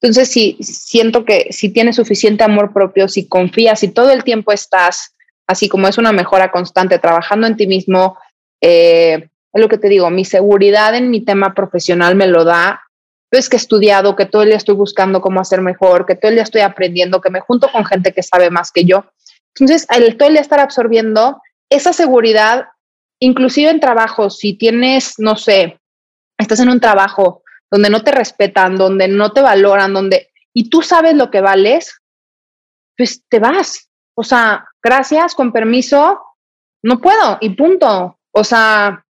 Entonces, 0.00 0.30
si 0.30 0.56
siento 0.60 1.24
que 1.24 1.48
si 1.50 1.70
tienes 1.70 1.96
suficiente 1.96 2.44
amor 2.44 2.72
propio, 2.72 3.08
si 3.08 3.26
confías, 3.26 3.80
si 3.80 3.88
todo 3.88 4.10
el 4.10 4.22
tiempo 4.22 4.52
estás 4.52 5.16
así 5.48 5.68
como 5.68 5.88
es 5.88 5.98
una 5.98 6.12
mejora 6.12 6.52
constante, 6.52 6.98
trabajando 6.98 7.46
en 7.46 7.56
ti 7.56 7.66
mismo, 7.66 8.18
eh, 8.60 9.28
es 9.52 9.60
lo 9.60 9.68
que 9.68 9.78
te 9.78 9.88
digo, 9.88 10.10
mi 10.10 10.24
seguridad 10.24 10.94
en 10.94 11.10
mi 11.10 11.24
tema 11.24 11.54
profesional 11.54 12.14
me 12.14 12.26
lo 12.26 12.44
da, 12.44 12.82
es 13.30 13.48
que 13.48 13.56
he 13.56 13.58
estudiado, 13.58 14.14
que 14.14 14.26
todo 14.26 14.42
el 14.42 14.48
día 14.48 14.56
estoy 14.56 14.74
buscando 14.74 15.20
cómo 15.20 15.40
hacer 15.40 15.60
mejor, 15.60 16.06
que 16.06 16.14
todo 16.14 16.28
el 16.28 16.36
día 16.36 16.44
estoy 16.44 16.60
aprendiendo, 16.60 17.20
que 17.20 17.30
me 17.30 17.40
junto 17.40 17.70
con 17.70 17.84
gente 17.84 18.12
que 18.12 18.22
sabe 18.22 18.50
más 18.50 18.70
que 18.70 18.84
yo. 18.84 19.04
Entonces, 19.54 19.86
el 19.90 20.16
todo 20.16 20.28
el 20.28 20.34
día 20.34 20.42
estar 20.42 20.60
absorbiendo 20.60 21.40
esa 21.70 21.92
seguridad, 21.92 22.68
inclusive 23.20 23.70
en 23.70 23.80
trabajo, 23.80 24.30
si 24.30 24.54
tienes, 24.54 25.14
no 25.18 25.36
sé, 25.36 25.78
estás 26.38 26.60
en 26.60 26.70
un 26.70 26.80
trabajo 26.80 27.42
donde 27.70 27.90
no 27.90 28.02
te 28.02 28.12
respetan, 28.12 28.76
donde 28.76 29.08
no 29.08 29.32
te 29.32 29.42
valoran, 29.42 29.92
donde, 29.92 30.30
y 30.54 30.70
tú 30.70 30.82
sabes 30.82 31.14
lo 31.14 31.30
que 31.30 31.40
vales, 31.40 32.00
pues 32.96 33.22
te 33.28 33.38
vas. 33.38 33.87
O 34.20 34.24
sea, 34.24 34.66
gracias, 34.82 35.36
con 35.36 35.52
permiso, 35.52 36.20
no 36.82 37.00
puedo 37.00 37.38
y 37.40 37.50
punto. 37.50 38.18
O 38.32 38.42
sea, 38.42 39.04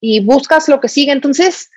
y 0.00 0.18
buscas 0.18 0.68
lo 0.68 0.80
que 0.80 0.88
sigue. 0.88 1.12
Entonces, 1.12 1.70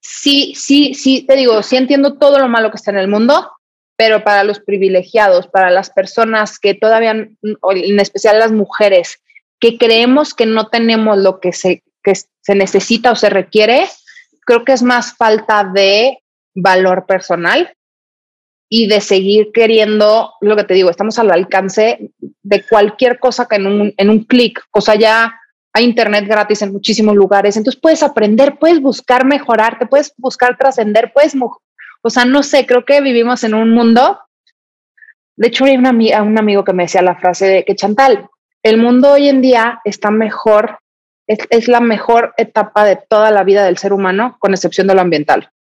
sí, 0.00 0.54
sí, 0.56 0.94
sí, 0.94 1.26
te 1.26 1.36
digo, 1.36 1.62
sí 1.62 1.76
entiendo 1.76 2.14
todo 2.14 2.38
lo 2.38 2.48
malo 2.48 2.70
que 2.70 2.76
está 2.76 2.90
en 2.90 2.96
el 2.96 3.08
mundo, 3.08 3.52
pero 3.98 4.24
para 4.24 4.44
los 4.44 4.60
privilegiados, 4.60 5.46
para 5.46 5.70
las 5.70 5.90
personas 5.90 6.58
que 6.58 6.72
todavía, 6.72 7.10
en 7.10 8.00
especial 8.00 8.38
las 8.38 8.50
mujeres, 8.50 9.20
que 9.60 9.76
creemos 9.76 10.32
que 10.32 10.46
no 10.46 10.68
tenemos 10.68 11.18
lo 11.18 11.38
que 11.38 11.52
se, 11.52 11.82
que 12.02 12.14
se 12.14 12.54
necesita 12.54 13.12
o 13.12 13.14
se 13.14 13.28
requiere, 13.28 13.86
creo 14.46 14.64
que 14.64 14.72
es 14.72 14.82
más 14.82 15.18
falta 15.18 15.64
de 15.64 16.22
valor 16.54 17.04
personal 17.04 17.76
y 18.74 18.86
de 18.86 19.02
seguir 19.02 19.50
queriendo, 19.52 20.32
lo 20.40 20.56
que 20.56 20.64
te 20.64 20.72
digo, 20.72 20.88
estamos 20.88 21.18
al 21.18 21.30
alcance 21.30 22.10
de 22.42 22.64
cualquier 22.66 23.18
cosa 23.18 23.46
que 23.46 23.56
en 23.56 23.66
un, 23.66 23.92
en 23.98 24.08
un 24.08 24.24
clic, 24.24 24.62
o 24.70 24.80
sea, 24.80 24.94
ya 24.94 25.38
hay 25.74 25.84
internet 25.84 26.24
gratis 26.26 26.62
en 26.62 26.72
muchísimos 26.72 27.14
lugares, 27.14 27.58
entonces 27.58 27.78
puedes 27.78 28.02
aprender, 28.02 28.58
puedes 28.58 28.80
buscar 28.80 29.26
mejorarte, 29.26 29.84
puedes 29.84 30.14
buscar 30.16 30.56
trascender, 30.56 31.12
puedes, 31.12 31.34
o 31.36 32.08
sea, 32.08 32.24
no 32.24 32.42
sé, 32.42 32.64
creo 32.64 32.86
que 32.86 33.02
vivimos 33.02 33.44
en 33.44 33.52
un 33.52 33.72
mundo, 33.72 34.18
de 35.36 35.48
hecho 35.48 35.66
hay 35.66 35.76
una, 35.76 35.90
un 36.22 36.38
amigo 36.38 36.64
que 36.64 36.72
me 36.72 36.84
decía 36.84 37.02
la 37.02 37.16
frase 37.16 37.44
de 37.44 37.64
que 37.66 37.76
Chantal, 37.76 38.30
el 38.62 38.78
mundo 38.78 39.12
hoy 39.12 39.28
en 39.28 39.42
día 39.42 39.82
está 39.84 40.10
mejor, 40.10 40.78
es, 41.26 41.40
es 41.50 41.68
la 41.68 41.80
mejor 41.80 42.32
etapa 42.38 42.86
de 42.86 42.96
toda 42.96 43.30
la 43.32 43.44
vida 43.44 43.66
del 43.66 43.76
ser 43.76 43.92
humano, 43.92 44.38
con 44.38 44.54
excepción 44.54 44.86
de 44.86 44.94
lo 44.94 45.02
ambiental. 45.02 45.51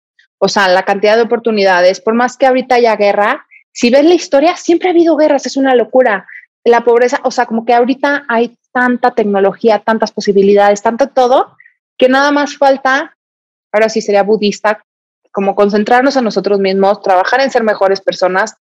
O 0.44 0.48
sea, 0.48 0.68
la 0.68 0.82
cantidad 0.84 1.18
de 1.18 1.22
oportunidades, 1.22 2.02
por 2.02 2.16
más 2.16 2.36
que 2.36 2.48
ahorita 2.48 2.76
haya 2.76 2.96
guerra, 2.96 3.46
si 3.72 3.92
ves 3.92 4.04
la 4.04 4.16
historia, 4.16 4.58
siempre 4.58 4.90
ha 4.90 4.92
habido 4.92 5.16
guerras, 5.16 5.46
es 5.46 5.56
una 5.56 5.76
locura. 5.76 6.26
la 6.64 6.82
pobreza, 6.82 7.20
o 7.24 7.30
sea, 7.30 7.46
como 7.46 7.64
que 7.64 7.76
ahorita 7.76 8.26
hay 8.28 8.58
tanta 8.72 9.12
tecnología, 9.12 9.80
tantas 9.80 10.12
posibilidades, 10.12 10.82
tanto 10.82 11.10
todo, 11.10 11.56
que 11.96 12.10
nada 12.10 12.32
más 12.32 12.58
falta, 12.58 13.16
ahora 13.72 13.88
sí 13.88 14.02
sería 14.02 14.24
budista, 14.24 14.84
como 15.32 15.54
concentrarnos 15.54 16.16
en 16.16 16.24
nosotros 16.24 16.60
mismos, 16.60 17.04
trabajar 17.04 17.42
en 17.42 17.52
ser 17.52 17.64
mejores 17.64 18.02
personas 18.02 18.56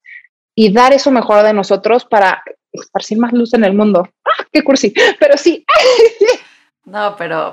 y 0.55 0.73
dar 0.73 0.93
eso 0.93 1.11
mejor 1.11 1.43
de 1.45 1.55
nosotros 1.55 2.05
para 2.05 2.43
esparcir 2.73 3.19
más 3.19 3.33
luz 3.33 3.55
en 3.55 3.65
el 3.65 3.73
mundo. 3.73 4.07
¡Ah, 4.25 4.45
qué 4.53 4.63
cursi! 4.63 4.93
Pero 5.19 5.39
sí. 5.39 5.65
No, 6.83 7.15
pero 7.17 7.53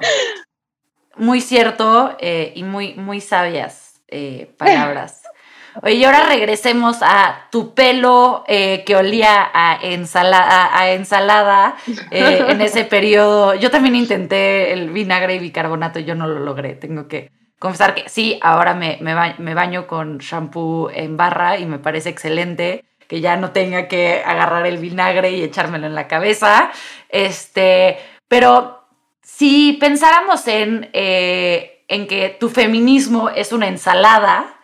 muy 1.16 1.42
cierto 1.42 2.16
eh, 2.20 2.54
y 2.56 2.64
muy, 2.64 2.96
muy 2.96 3.22
sabias 3.22 3.87
eh, 4.08 4.52
palabras. 4.58 5.24
Oye, 5.84 5.96
y 5.96 6.04
ahora 6.06 6.24
regresemos 6.24 6.98
a 7.02 7.48
tu 7.52 7.76
pelo 7.76 8.44
eh, 8.48 8.84
que 8.84 8.96
olía 8.96 9.50
a, 9.54 9.78
ensalada, 9.82 10.76
a 10.76 10.92
ensalada 10.92 11.76
en 12.10 12.62
ese 12.62 12.84
periodo. 12.86 13.54
Yo 13.54 13.70
también 13.70 13.96
intenté 13.96 14.74
el 14.74 14.90
vinagre 14.90 15.36
y 15.36 15.40
bicarbonato, 15.40 16.00
yo 16.00 16.16
no 16.16 16.26
lo 16.28 16.40
logré, 16.40 16.74
tengo 16.74 17.08
que 17.08 17.30
confesar 17.60 17.96
que 17.96 18.10
sí, 18.10 18.40
ahora 18.42 18.74
me, 18.74 18.98
me, 19.02 19.54
baño 19.54 19.88
con 19.88 20.20
shampoo 20.20 20.90
en 20.92 21.18
barra 21.18 21.58
y 21.58 21.66
me 21.66 21.80
parece 21.80 22.10
excelente 22.10 22.84
que 23.08 23.22
ya 23.22 23.38
no 23.38 23.52
tenga 23.52 23.88
que 23.88 24.22
agarrar 24.26 24.66
el 24.68 24.78
vinagre 24.78 25.32
y 25.32 25.44
echármelo 25.44 25.88
en 25.88 25.96
la 25.96 26.08
cabeza. 26.08 26.72
Este, 27.10 27.98
pero 28.28 28.86
si 29.22 29.74
pensáramos 29.80 30.48
en, 30.48 30.90
eh, 30.94 31.77
en 31.88 32.08
que 32.08 32.36
tu 32.40 32.50
feminismo 32.50 33.30
es 33.30 33.52
una 33.52 33.68
ensalada, 33.68 34.60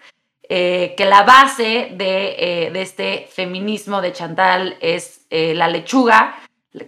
eh, 0.50 0.94
que 0.98 1.06
la 1.06 1.24
base 1.24 1.92
de, 1.96 2.36
eh, 2.38 2.72
de, 2.72 2.82
este 2.82 3.28
feminismo 3.32 4.02
de 4.02 4.12
Chantal 4.12 4.78
es 4.82 5.26
la 5.30 5.68
lechuga, 5.68 6.36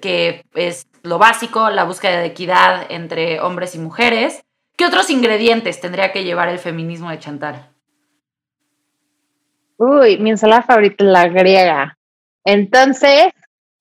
que 0.02 0.44
es 0.54 0.88
lo 1.02 1.18
básico, 1.18 1.70
la 1.72 1.84
búsqueda 1.84 2.20
de 2.20 2.28
equidad 2.28 2.86
entre 2.90 3.40
hombres 3.40 3.74
y 3.74 3.80
mujeres, 3.80 4.46
¿Qué 4.78 4.86
otros 4.86 5.10
ingredientes 5.10 5.80
tendría 5.80 6.12
que 6.12 6.26
llevar 6.26 6.50
el 6.50 6.60
feminismo 6.60 7.10
de 7.10 7.20
Chantal? 7.20 7.70
Uy, 9.78 10.18
mi 10.18 10.32
ensalada 10.32 10.64
favorita 10.64 11.04
es 11.04 11.10
la 11.10 11.28
griega. 11.30 11.98
Entonces, 12.44 13.32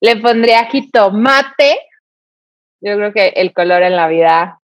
le 0.01 0.17
pondría 0.17 0.67
jitomate. 0.67 1.79
Yo 2.81 2.97
creo 2.97 3.13
que 3.13 3.29
el 3.37 3.53
color 3.53 3.83
en 3.83 3.97
la 3.97 4.07
vida, 4.07 4.61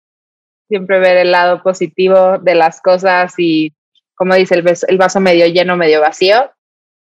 siempre 0.68 1.00
ver 1.00 1.18
el 1.18 1.32
lado 1.32 1.62
positivo 1.64 2.38
de 2.40 2.56
las 2.56 2.82
cosas 2.82 3.34
y, 3.38 3.74
como 4.16 4.36
dice, 4.36 4.56
el, 4.56 4.98
vaso 4.98 5.20
medio 5.20 5.48
lleno, 5.48 5.78
medio 5.78 6.02
vacío. 6.02 6.52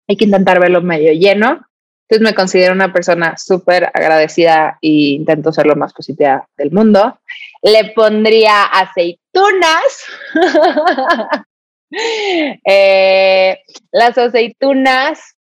Hay 0.08 0.16
que 0.16 0.24
intentar 0.24 0.60
verlo 0.60 0.82
medio 0.82 1.12
lleno. 1.12 1.66
Entonces 2.08 2.24
me 2.24 2.34
considero 2.34 2.72
una 2.72 2.92
persona 2.92 3.36
súper 3.36 3.90
agradecida 3.92 4.78
e 4.80 4.88
intento 4.88 5.52
ser 5.52 5.66
lo 5.66 5.76
más 5.76 5.92
positiva 5.92 6.46
del 6.56 6.70
mundo. 6.70 7.18
Le 7.62 7.92
pondría 7.92 8.64
aceitunas. 8.64 10.04
Eh, 11.90 13.60
las 13.92 14.18
aceitunas, 14.18 15.38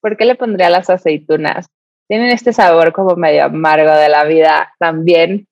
¿por 0.00 0.16
qué 0.16 0.24
le 0.24 0.34
pondría 0.34 0.68
las 0.68 0.90
aceitunas? 0.90 1.66
Tienen 2.08 2.30
este 2.30 2.52
sabor 2.52 2.92
como 2.92 3.14
medio 3.14 3.44
amargo 3.44 3.92
de 3.92 4.08
la 4.08 4.24
vida 4.24 4.74
también, 4.80 5.46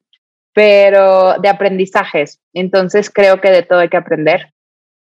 pero 0.52 1.38
de 1.40 1.48
aprendizajes. 1.48 2.40
Entonces 2.52 3.10
creo 3.10 3.40
que 3.40 3.50
de 3.50 3.62
todo 3.62 3.80
hay 3.80 3.88
que 3.88 3.96
aprender. 3.96 4.52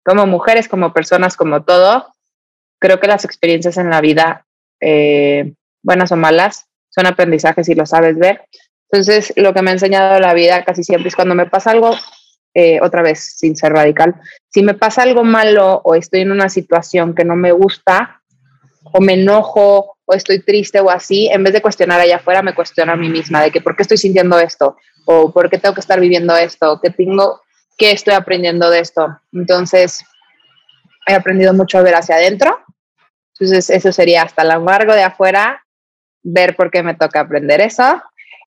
Como 0.04 0.26
mujeres, 0.26 0.68
como 0.68 0.92
personas, 0.92 1.36
como 1.36 1.64
todo, 1.64 2.14
creo 2.78 3.00
que 3.00 3.06
las 3.06 3.24
experiencias 3.24 3.76
en 3.78 3.90
la 3.90 4.00
vida 4.00 4.46
eh, 4.80 5.54
buenas 5.82 6.12
o 6.12 6.16
malas, 6.16 6.66
son 6.88 7.06
aprendizajes 7.06 7.68
y 7.68 7.74
lo 7.74 7.86
sabes 7.86 8.18
ver. 8.18 8.42
Entonces, 8.90 9.32
lo 9.36 9.52
que 9.52 9.62
me 9.62 9.70
ha 9.70 9.74
enseñado 9.74 10.18
la 10.20 10.34
vida 10.34 10.64
casi 10.64 10.84
siempre 10.84 11.08
es 11.08 11.16
cuando 11.16 11.34
me 11.34 11.46
pasa 11.46 11.70
algo, 11.70 11.94
eh, 12.54 12.78
otra 12.82 13.02
vez, 13.02 13.36
sin 13.36 13.56
ser 13.56 13.72
radical, 13.72 14.14
si 14.48 14.62
me 14.62 14.74
pasa 14.74 15.02
algo 15.02 15.24
malo 15.24 15.80
o 15.84 15.94
estoy 15.94 16.20
en 16.20 16.30
una 16.30 16.48
situación 16.48 17.14
que 17.14 17.24
no 17.24 17.34
me 17.34 17.52
gusta, 17.52 18.22
o 18.92 19.00
me 19.00 19.14
enojo, 19.14 19.96
o 20.04 20.14
estoy 20.14 20.40
triste 20.40 20.80
o 20.80 20.90
así, 20.90 21.28
en 21.28 21.42
vez 21.42 21.52
de 21.52 21.62
cuestionar 21.62 22.00
allá 22.00 22.16
afuera, 22.16 22.42
me 22.42 22.54
cuestiono 22.54 22.92
a 22.92 22.96
mí 22.96 23.08
misma 23.08 23.42
de 23.42 23.50
que 23.50 23.60
por 23.60 23.74
qué 23.74 23.82
estoy 23.82 23.96
sintiendo 23.96 24.38
esto, 24.38 24.76
o 25.04 25.32
por 25.32 25.50
qué 25.50 25.58
tengo 25.58 25.74
que 25.74 25.80
estar 25.80 26.00
viviendo 26.00 26.36
esto, 26.36 26.80
qué 26.82 26.90
tengo, 26.90 27.42
qué 27.78 27.92
estoy 27.92 28.14
aprendiendo 28.14 28.70
de 28.70 28.80
esto. 28.80 29.18
Entonces, 29.32 30.04
he 31.06 31.14
aprendido 31.14 31.52
mucho 31.54 31.78
a 31.78 31.82
ver 31.82 31.94
hacia 31.94 32.16
adentro 32.16 32.64
entonces, 33.34 33.68
eso 33.70 33.92
sería 33.92 34.22
hasta 34.22 34.42
el 34.42 34.52
amargo 34.52 34.94
de 34.94 35.02
afuera, 35.02 35.64
ver 36.22 36.54
por 36.54 36.70
qué 36.70 36.82
me 36.82 36.94
toca 36.94 37.20
aprender 37.20 37.60
eso. 37.60 38.00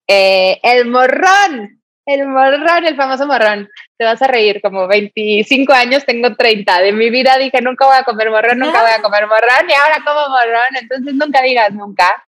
Eh, 0.09 0.59
el 0.63 0.87
morrón, 0.87 1.81
el 2.05 2.27
morrón, 2.27 2.85
el 2.85 2.97
famoso 2.97 3.27
morrón. 3.27 3.69
Te 3.97 4.05
vas 4.05 4.21
a 4.21 4.27
reír, 4.27 4.61
como 4.61 4.89
25 4.89 5.73
años, 5.73 6.05
tengo 6.05 6.35
30. 6.35 6.81
De 6.81 6.93
mi 6.93 7.11
vida 7.11 7.39
dije, 7.39 7.61
nunca 7.63 7.87
voy 7.87 7.97
a 7.97 8.03
comer 8.03 8.31
morrón, 8.31 8.59
nunca 8.59 8.83
voy 8.83 8.91
a 8.91 9.01
comer 9.01 9.27
morrón, 9.29 9.71
y 9.71 9.73
ahora 9.73 10.03
como 10.05 10.29
morrón. 10.29 10.77
Entonces, 10.81 11.15
nunca 11.15 11.43
digas 11.43 11.73
nunca. 11.73 12.27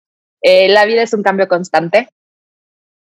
Eh, 0.40 0.68
la 0.68 0.84
vida 0.84 1.02
es 1.02 1.12
un 1.14 1.24
cambio 1.24 1.48
constante. 1.48 2.08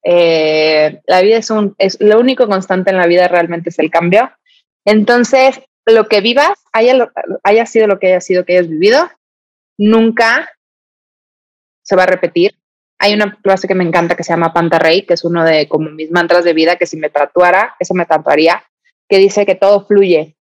Eh, 0.09 1.01
la 1.07 1.21
vida 1.21 1.39
es 1.39 1.51
un, 1.51 1.75
es 1.79 2.01
lo 2.01 2.21
único 2.21 2.47
constante 2.47 2.91
en 2.91 2.97
la 2.97 3.09
vida 3.09 3.27
realmente 3.27 3.71
es 3.71 3.79
el 3.81 3.91
cambio. 3.91 4.31
Entonces, 4.85 5.61
lo 5.85 6.07
que 6.07 6.21
vivas, 6.21 6.63
haya, 6.73 7.11
haya 7.43 7.67
sido 7.67 7.89
lo 7.89 7.99
que 7.99 8.07
haya 8.09 8.21
sido 8.21 8.45
que 8.45 8.57
hayas 8.57 8.69
vivido, 8.69 9.11
nunca 9.77 10.49
se 11.83 11.97
va 11.97 12.05
a 12.05 12.07
repetir. 12.07 12.55
Hay 13.01 13.15
una 13.15 13.37
frase 13.43 13.67
que 13.67 13.75
me 13.75 13.83
encanta 13.83 14.15
que 14.15 14.23
se 14.23 14.33
llama 14.33 14.53
Panta 14.53 14.79
Rey, 14.79 15.03
que 15.03 15.15
es 15.15 15.25
uno 15.25 15.45
de 15.45 15.69
como 15.69 15.91
mis 15.91 16.13
mantras 16.13 16.45
de 16.45 16.53
vida, 16.53 16.77
que 16.77 16.87
si 16.87 16.97
me 16.97 17.11
tatuara, 17.11 17.75
eso 17.81 17.93
me 17.95 18.07
tatuaría, 18.07 18.63
que 19.09 19.19
dice 19.19 19.45
que 19.45 19.57
todo 19.57 19.87
fluye. 19.87 20.37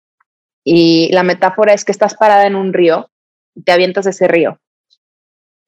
Y 0.65 1.09
la 1.13 1.23
metáfora 1.23 1.73
es 1.73 1.85
que 1.85 1.93
estás 1.93 2.15
parada 2.15 2.47
en 2.47 2.55
un 2.55 2.73
río, 2.73 3.09
te 3.63 3.71
avientas 3.71 4.05
ese 4.07 4.27
río 4.27 4.59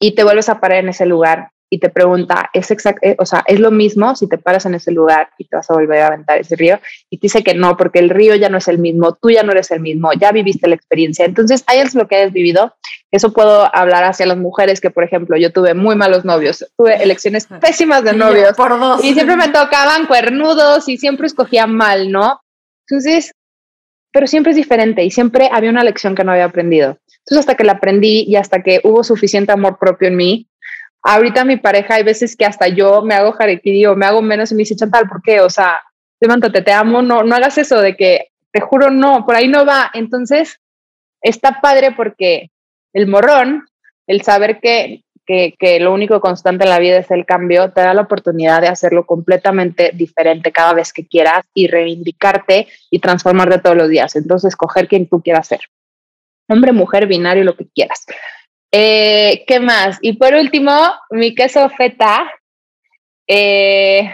y 0.02 0.16
te 0.16 0.26
vuelves 0.26 0.50
a 0.50 0.60
parar 0.60 0.80
en 0.80 0.89
ese 0.89 1.06
lugar 1.06 1.52
y 1.70 1.80
te 1.80 1.89
pregunta, 1.89 2.49
es 2.53 2.70
exacto, 2.72 3.01
eh, 3.03 3.16
o 3.18 3.26
sea, 3.26 3.43
es 3.47 3.59
lo 3.59 3.72
mismo 3.72 4.16
si 4.16 4.28
te 4.28 4.38
paras 4.38 4.66
en 4.66 4.76
ese 4.76 4.91
lugar 4.91 5.30
y 5.38 5.45
te 5.45 5.55
vas 5.55 5.70
a 5.70 5.74
volver 5.74 6.01
a 6.01 6.07
aventar 6.07 6.39
ese 6.39 6.55
río 6.55 6.80
y 7.09 7.18
te 7.18 7.26
dice 7.26 7.43
que 7.43 7.53
no, 7.53 7.76
porque 7.76 7.99
el 7.99 8.09
río 8.09 8.36
ya 8.36 8.49
no 8.49 8.57
es 8.57 8.68
el 8.68 8.78
mismo, 8.78 9.13
tú 9.16 9.32
ya 9.32 9.43
no 9.43 9.51
eres 9.51 9.72
el 9.72 9.80
mismo, 9.80 10.11
ya 10.13 10.32
viviste 10.32 10.68
la 10.68 10.76
experiencia. 10.76 11.26
Entonces, 11.26 11.63
hayas 11.68 11.95
lo 11.95 12.07
que 12.07 12.18
hayas 12.18 12.34
vivido, 12.34 12.76
eso 13.11 13.34
puedo 13.34 13.70
hablar 13.76 14.03
hacia 14.03 14.26
las 14.26 14.38
mujeres 14.38 14.80
que, 14.80 14.91
por 14.91 15.03
ejemplo, 15.03 15.38
yo 15.38 15.51
tuve 15.51 15.74
muy 15.74 15.95
malos 15.95 16.26
novios, 16.26 16.66
tuve 16.78 17.01
elecciones 17.01 17.47
pésimas 17.61 18.03
de 18.03 18.13
novios 18.13 18.55
por 18.55 18.80
dos. 18.80 19.03
y 19.03 19.13
siempre 19.13 19.36
me 19.36 19.49
tocaban 19.49 20.05
cuernudos 20.05 20.88
y 20.88 20.97
siempre 20.97 21.28
escogía 21.28 21.66
mal, 21.66 22.11
¿no? 22.11 22.41
Entonces, 22.88 23.32
pero 24.11 24.28
siempre 24.28 24.51
es 24.51 24.55
diferente 24.55 25.03
y 25.03 25.11
siempre 25.11 25.49
había 25.51 25.70
una 25.70 25.84
lección 25.84 26.16
que 26.16 26.24
no 26.24 26.32
había 26.32 26.45
aprendido. 26.45 26.99
Entonces, 27.20 27.39
hasta 27.39 27.55
que 27.55 27.63
la 27.63 27.74
aprendí 27.74 28.24
y 28.28 28.36
hasta 28.36 28.61
que 28.61 28.80
hubo 28.84 29.03
suficiente 29.03 29.51
amor 29.51 29.78
propio 29.80 30.07
en 30.07 30.16
mí, 30.16 30.47
ahorita 31.06 31.45
mi 31.45 31.58
pareja 31.58 31.95
hay 31.95 32.03
veces 32.03 32.36
que 32.36 32.45
hasta 32.45 32.68
yo 32.68 33.03
me 33.03 33.14
hago 33.14 33.32
jarequiri 33.32 33.86
o 33.86 33.95
me 33.95 34.08
hago 34.08 34.22
menos 34.22 34.51
y 34.51 34.56
me 34.56 34.60
dice, 34.60 34.76
Chantal, 34.76 35.08
¿por 35.08 35.22
qué? 35.22 35.39
O 35.39 35.49
sea, 35.49 35.78
levántate, 36.20 36.62
te 36.64 36.72
amo, 36.72 37.01
no, 37.01 37.24
no 37.24 37.36
hagas 37.36 37.58
eso 37.58 37.80
de 37.80 37.95
que, 37.95 38.30
te 38.51 38.62
juro, 38.62 38.89
no, 38.89 39.26
por 39.26 39.36
ahí 39.36 39.47
no 39.47 39.66
va. 39.66 39.91
Entonces, 39.93 40.60
está 41.22 41.60
padre 41.62 41.91
porque 41.91 42.49
el 42.93 43.06
morrón, 43.08 43.68
el 44.08 44.22
saber 44.22 44.60
que, 44.60 45.03
que, 45.26 45.80
lo 45.80 45.93
único 45.93 46.22
constante 46.22 46.64
en 46.64 46.70
la 46.70 46.80
vida 46.80 46.97
es 46.97 47.12
el 47.12 47.26
cambio, 47.26 47.72
te 47.72 47.82
da 47.82 47.93
la 47.93 48.03
oportunidad 48.03 48.62
de 48.62 48.70
hacerlo 48.70 49.06
completamente 49.06 49.91
diferente 49.93 50.51
cada 50.51 50.74
vez 50.74 50.93
que 50.93 51.06
quieras 51.06 51.45
y 51.53 51.68
reivindicarte 51.68 52.68
y 52.89 52.99
transformarte 52.99 53.60
todos 53.60 53.76
los 53.76 53.89
días. 53.89 54.16
Entonces, 54.16 54.56
coger 54.56 54.88
quien 54.88 55.08
tú 55.08 55.22
quieras 55.22 55.47
ser. 55.47 55.60
Hombre, 56.47 56.72
mujer, 56.72 57.08
binario, 57.08 57.43
lo 57.43 57.56
que 57.56 57.68
quieras. 57.68 58.06
Eh, 58.78 59.46
¿Qué 59.48 59.62
más? 59.62 60.00
Y 60.02 60.18
por 60.18 60.34
último, 60.34 60.78
mi 61.10 61.34
queso 61.34 61.70
feta. 61.70 62.30
Eh, 63.26 64.14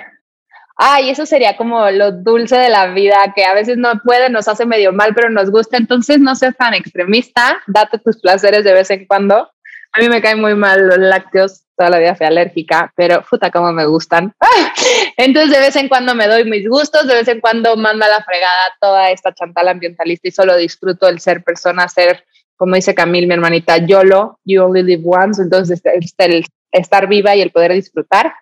ay, 0.78 1.10
eso 1.10 1.26
sería 1.26 1.58
como 1.58 1.90
lo 1.90 2.12
dulce 2.12 2.60
de 2.60 2.70
la 2.70 2.94
vida, 2.94 3.34
que 3.36 3.44
a 3.44 3.56
veces 3.56 3.78
no 3.78 4.00
puede, 4.04 4.30
nos 4.30 4.48
hace 4.48 4.68
medio 4.68 4.94
mal, 4.94 5.16
pero 5.16 5.32
nos 5.32 5.50
gusta. 5.50 5.78
Entonces, 5.78 6.20
no 6.20 6.36
seas 6.36 6.56
tan 6.56 6.76
extremista, 6.76 7.60
date 7.66 7.98
tus 7.98 8.22
placeres 8.22 8.64
de 8.64 8.74
vez 8.74 8.92
en 8.92 9.08
cuando. 9.08 9.50
A 9.94 10.00
mí 10.00 10.10
me 10.10 10.22
caen 10.22 10.40
muy 10.40 10.54
mal 10.54 10.90
los 10.90 11.00
lácteos, 11.00 11.64
toda 11.76 11.90
la 11.90 11.98
vida 11.98 12.14
fui 12.14 12.28
alérgica, 12.28 12.94
pero 12.96 13.26
puta, 13.28 13.50
como 13.50 13.72
me 13.72 13.88
gustan. 13.88 14.32
Entonces, 15.18 15.50
de 15.50 15.60
vez 15.60 15.76
en 15.76 15.90
cuando 15.90 16.14
me 16.14 16.28
doy 16.28 16.46
mis 16.46 16.70
gustos, 16.70 17.08
de 17.08 17.16
vez 17.16 17.28
en 17.30 17.42
cuando 17.42 17.76
mando 17.78 18.06
a 18.06 18.10
la 18.10 18.24
fregada 18.24 18.76
toda 18.80 19.10
esta 19.10 19.34
chantal 19.34 19.70
ambientalista 19.70 20.28
y 20.28 20.32
solo 20.32 20.56
disfruto 20.56 21.10
el 21.10 21.20
ser 21.20 21.44
persona, 21.44 21.88
ser 21.88 22.26
como 22.62 22.76
dice 22.76 22.94
Camille, 22.94 23.26
mi 23.26 23.34
hermanita, 23.34 23.78
YOLO, 23.78 24.40
you 24.46 24.62
only 24.62 24.84
live 24.84 25.02
once, 25.04 25.42
entonces 25.42 25.82
el 25.84 26.46
estar 26.72 27.08
viva 27.08 27.36
y 27.36 27.42
el 27.42 27.50
poder 27.50 27.74
disfrutar. 27.74 28.36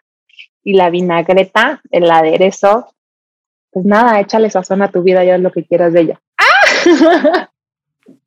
Y 0.62 0.74
la 0.74 0.90
vinagreta, 0.90 1.82
el 1.90 2.12
aderezo, 2.12 2.94
pues 3.72 3.86
nada, 3.86 4.20
échale 4.20 4.50
sazón 4.50 4.82
a 4.82 4.92
tu 4.92 5.04
vida 5.04 5.24
y 5.24 5.30
haz 5.30 5.40
lo 5.40 5.54
que 5.54 5.64
quieras 5.64 5.94
de 5.94 6.02
ella. 6.02 6.22
¡Ah! 6.38 7.50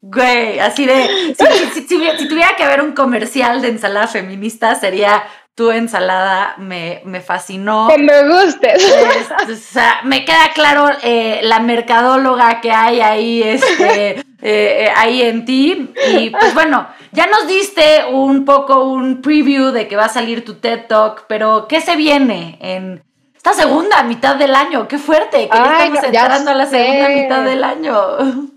Güey, 0.00 0.60
así 0.60 0.86
de, 0.86 1.34
si, 1.74 1.86
tuviera 1.86 2.56
que 2.56 2.64
haber 2.64 2.80
un 2.80 2.92
comercial 2.92 3.60
de 3.60 3.68
ensalada 3.68 4.06
feminista 4.06 4.74
sería 4.76 5.24
tu 5.54 5.70
ensalada 5.70 6.54
me, 6.58 7.02
me 7.04 7.20
fascinó. 7.20 7.88
Que 7.88 7.98
me 7.98 8.28
guste. 8.28 8.74
o 9.50 9.54
sea, 9.54 10.00
me 10.04 10.24
queda 10.24 10.50
claro 10.54 10.88
eh, 11.02 11.40
la 11.42 11.60
mercadóloga 11.60 12.60
que 12.60 12.72
hay 12.72 13.00
ahí, 13.00 13.42
este, 13.42 14.10
eh, 14.10 14.24
eh, 14.40 14.92
ahí 14.96 15.22
en 15.22 15.44
ti. 15.44 15.92
Y 16.14 16.30
pues 16.30 16.54
bueno, 16.54 16.88
ya 17.12 17.26
nos 17.26 17.46
diste 17.46 18.04
un 18.10 18.44
poco 18.44 18.84
un 18.84 19.20
preview 19.20 19.72
de 19.72 19.88
que 19.88 19.96
va 19.96 20.06
a 20.06 20.08
salir 20.08 20.44
tu 20.44 20.54
TED 20.54 20.86
Talk, 20.88 21.26
pero 21.28 21.66
¿qué 21.68 21.80
se 21.80 21.96
viene 21.96 22.58
en 22.60 23.02
esta 23.36 23.52
segunda 23.52 24.02
mitad 24.04 24.36
del 24.36 24.54
año? 24.54 24.88
¡Qué 24.88 24.98
fuerte! 24.98 25.48
Que 25.48 25.58
ya 25.58 25.84
estamos 25.84 26.04
entrando 26.04 26.50
a 26.50 26.54
la 26.54 26.66
segunda 26.66 27.08
mitad 27.08 27.44
del 27.44 27.64
año 27.64 28.51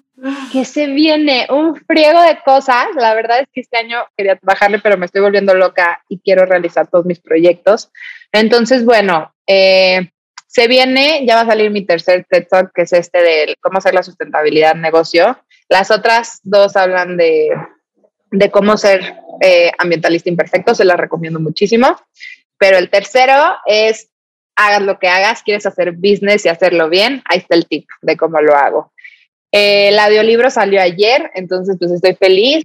que 0.51 0.65
se 0.65 0.87
viene 0.87 1.47
un 1.49 1.75
friego 1.75 2.21
de 2.21 2.39
cosas. 2.43 2.87
La 2.95 3.13
verdad 3.13 3.39
es 3.41 3.47
que 3.53 3.61
este 3.61 3.77
año 3.77 3.99
quería 4.15 4.39
bajarle, 4.41 4.79
pero 4.79 4.97
me 4.97 5.05
estoy 5.05 5.21
volviendo 5.21 5.53
loca 5.53 6.01
y 6.09 6.19
quiero 6.19 6.45
realizar 6.45 6.87
todos 6.87 7.05
mis 7.05 7.19
proyectos. 7.19 7.91
Entonces, 8.31 8.85
bueno, 8.85 9.33
eh, 9.47 10.11
se 10.47 10.67
viene, 10.67 11.25
ya 11.25 11.35
va 11.35 11.41
a 11.41 11.47
salir 11.47 11.69
mi 11.71 11.85
tercer 11.85 12.25
TED 12.29 12.47
Talk, 12.49 12.71
que 12.73 12.83
es 12.83 12.93
este 12.93 13.21
de 13.21 13.55
cómo 13.61 13.77
hacer 13.77 13.93
la 13.93 14.03
sustentabilidad 14.03 14.75
negocio. 14.75 15.37
Las 15.67 15.91
otras 15.91 16.39
dos 16.43 16.75
hablan 16.75 17.17
de, 17.17 17.49
de 18.31 18.51
cómo 18.51 18.77
ser 18.77 19.15
eh, 19.41 19.71
ambientalista 19.77 20.29
imperfecto, 20.29 20.73
se 20.73 20.85
las 20.85 20.97
recomiendo 20.97 21.39
muchísimo. 21.39 21.99
Pero 22.57 22.77
el 22.77 22.89
tercero 22.89 23.57
es, 23.65 24.09
hagas 24.55 24.81
lo 24.81 24.97
que 24.97 25.09
hagas, 25.09 25.43
quieres 25.43 25.65
hacer 25.65 25.91
business 25.91 26.45
y 26.45 26.49
hacerlo 26.49 26.87
bien, 26.89 27.21
ahí 27.25 27.39
está 27.39 27.55
el 27.55 27.67
tip 27.67 27.89
de 28.01 28.15
cómo 28.15 28.39
lo 28.39 28.55
hago. 28.55 28.93
Eh, 29.51 29.89
el 29.89 29.99
audiolibro 29.99 30.49
salió 30.49 30.81
ayer, 30.81 31.31
entonces 31.35 31.77
pues 31.79 31.91
estoy 31.91 32.15
feliz. 32.15 32.63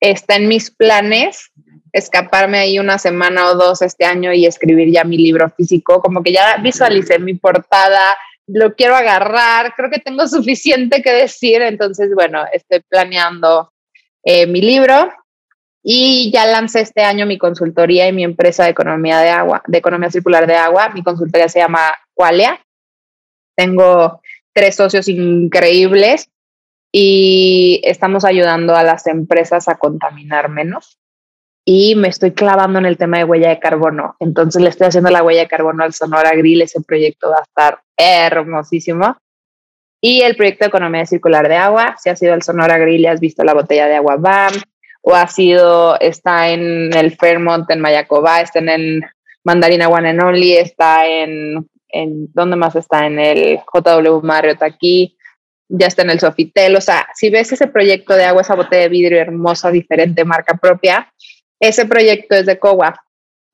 Está 0.00 0.36
en 0.36 0.48
mis 0.48 0.70
planes 0.70 1.52
escaparme 1.92 2.58
ahí 2.58 2.78
una 2.78 2.98
semana 2.98 3.50
o 3.50 3.54
dos 3.54 3.82
este 3.82 4.04
año 4.04 4.32
y 4.32 4.46
escribir 4.46 4.90
ya 4.90 5.04
mi 5.04 5.18
libro 5.18 5.50
físico, 5.50 6.00
como 6.00 6.22
que 6.22 6.32
ya 6.32 6.56
visualicé 6.56 7.18
mi 7.18 7.34
portada, 7.34 8.16
lo 8.46 8.74
quiero 8.74 8.96
agarrar, 8.96 9.74
creo 9.76 9.90
que 9.90 10.00
tengo 10.00 10.26
suficiente 10.26 11.02
que 11.02 11.12
decir, 11.12 11.62
entonces 11.62 12.10
bueno, 12.14 12.44
estoy 12.52 12.80
planeando 12.88 13.72
eh, 14.24 14.46
mi 14.46 14.62
libro 14.62 15.12
y 15.84 16.30
ya 16.32 16.46
lancé 16.46 16.80
este 16.80 17.02
año 17.02 17.26
mi 17.26 17.38
consultoría 17.38 18.08
y 18.08 18.12
mi 18.12 18.24
empresa 18.24 18.64
de 18.64 18.70
economía 18.70 19.18
de 19.20 19.30
agua, 19.30 19.62
de 19.66 19.78
economía 19.78 20.10
circular 20.10 20.46
de 20.46 20.54
agua, 20.54 20.90
mi 20.90 21.02
consultoría 21.02 21.48
se 21.48 21.58
llama 21.58 21.92
Qualia. 22.14 22.60
Tengo 23.54 24.21
tres 24.52 24.76
socios 24.76 25.08
increíbles 25.08 26.30
y 26.92 27.80
estamos 27.84 28.24
ayudando 28.24 28.76
a 28.76 28.82
las 28.82 29.06
empresas 29.06 29.68
a 29.68 29.76
contaminar 29.76 30.48
menos. 30.48 30.98
Y 31.64 31.94
me 31.94 32.08
estoy 32.08 32.32
clavando 32.32 32.78
en 32.78 32.86
el 32.86 32.98
tema 32.98 33.18
de 33.18 33.24
huella 33.24 33.48
de 33.48 33.60
carbono. 33.60 34.16
Entonces 34.18 34.60
le 34.60 34.68
estoy 34.68 34.88
haciendo 34.88 35.10
la 35.10 35.22
huella 35.22 35.42
de 35.42 35.48
carbono 35.48 35.84
al 35.84 35.94
Sonora 35.94 36.34
Grill. 36.34 36.62
Ese 36.62 36.82
proyecto 36.82 37.30
va 37.30 37.38
a 37.38 37.42
estar 37.42 37.80
hermosísimo. 37.96 39.16
Y 40.00 40.22
el 40.22 40.34
proyecto 40.34 40.64
de 40.64 40.70
economía 40.70 41.06
circular 41.06 41.48
de 41.48 41.56
agua. 41.56 41.96
Si 42.02 42.10
has 42.10 42.20
ido 42.20 42.34
al 42.34 42.42
Sonora 42.42 42.78
Grill 42.78 43.06
has 43.06 43.20
visto 43.20 43.44
la 43.44 43.54
botella 43.54 43.86
de 43.86 43.94
agua 43.94 44.16
BAM, 44.16 44.52
o 45.02 45.14
ha 45.14 45.26
sido, 45.28 45.98
está 46.00 46.50
en 46.50 46.96
el 46.96 47.16
Fairmont 47.16 47.68
en 47.70 47.80
Mayacoba, 47.80 48.40
está 48.40 48.60
en 48.60 48.68
el 48.68 49.04
Mandarina 49.44 49.86
Guanenoli, 49.86 50.56
está 50.56 51.06
en 51.06 51.68
en 51.92 52.32
¿dónde 52.32 52.56
más 52.56 52.74
está? 52.74 53.06
En 53.06 53.18
el 53.18 53.58
JW 53.58 54.20
Marriott 54.22 54.62
aquí, 54.62 55.16
ya 55.68 55.86
está 55.86 56.02
en 56.02 56.10
el 56.10 56.20
Sofitel, 56.20 56.76
o 56.76 56.80
sea, 56.80 57.06
si 57.14 57.30
ves 57.30 57.52
ese 57.52 57.66
proyecto 57.66 58.14
de 58.14 58.24
agua, 58.24 58.42
esa 58.42 58.54
botella 58.54 58.82
de 58.82 58.88
vidrio 58.88 59.20
hermosa, 59.20 59.70
diferente, 59.70 60.24
marca 60.24 60.54
propia, 60.54 61.12
ese 61.60 61.86
proyecto 61.86 62.34
es 62.34 62.46
de 62.46 62.58
COWA, 62.58 62.94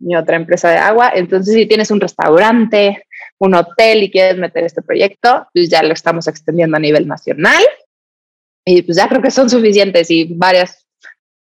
mi 0.01 0.17
otra 0.17 0.37
empresa 0.37 0.71
de 0.71 0.79
agua, 0.79 1.13
entonces 1.15 1.55
si 1.55 1.67
tienes 1.67 1.91
un 1.91 2.01
restaurante, 2.01 3.05
un 3.39 3.55
hotel 3.55 4.03
y 4.03 4.11
quieres 4.11 4.37
meter 4.37 4.65
este 4.65 4.83
proyecto, 4.83 5.47
pues 5.53 5.69
ya 5.69 5.83
lo 5.83 5.93
estamos 5.93 6.27
extendiendo 6.27 6.77
a 6.77 6.81
nivel 6.81 7.07
nacional 7.07 7.63
y 8.65 8.83
pues 8.83 8.97
ya 8.97 9.09
creo 9.09 9.23
que 9.23 9.31
son 9.31 9.49
suficientes 9.49 10.11
y 10.11 10.25
varias 10.35 10.87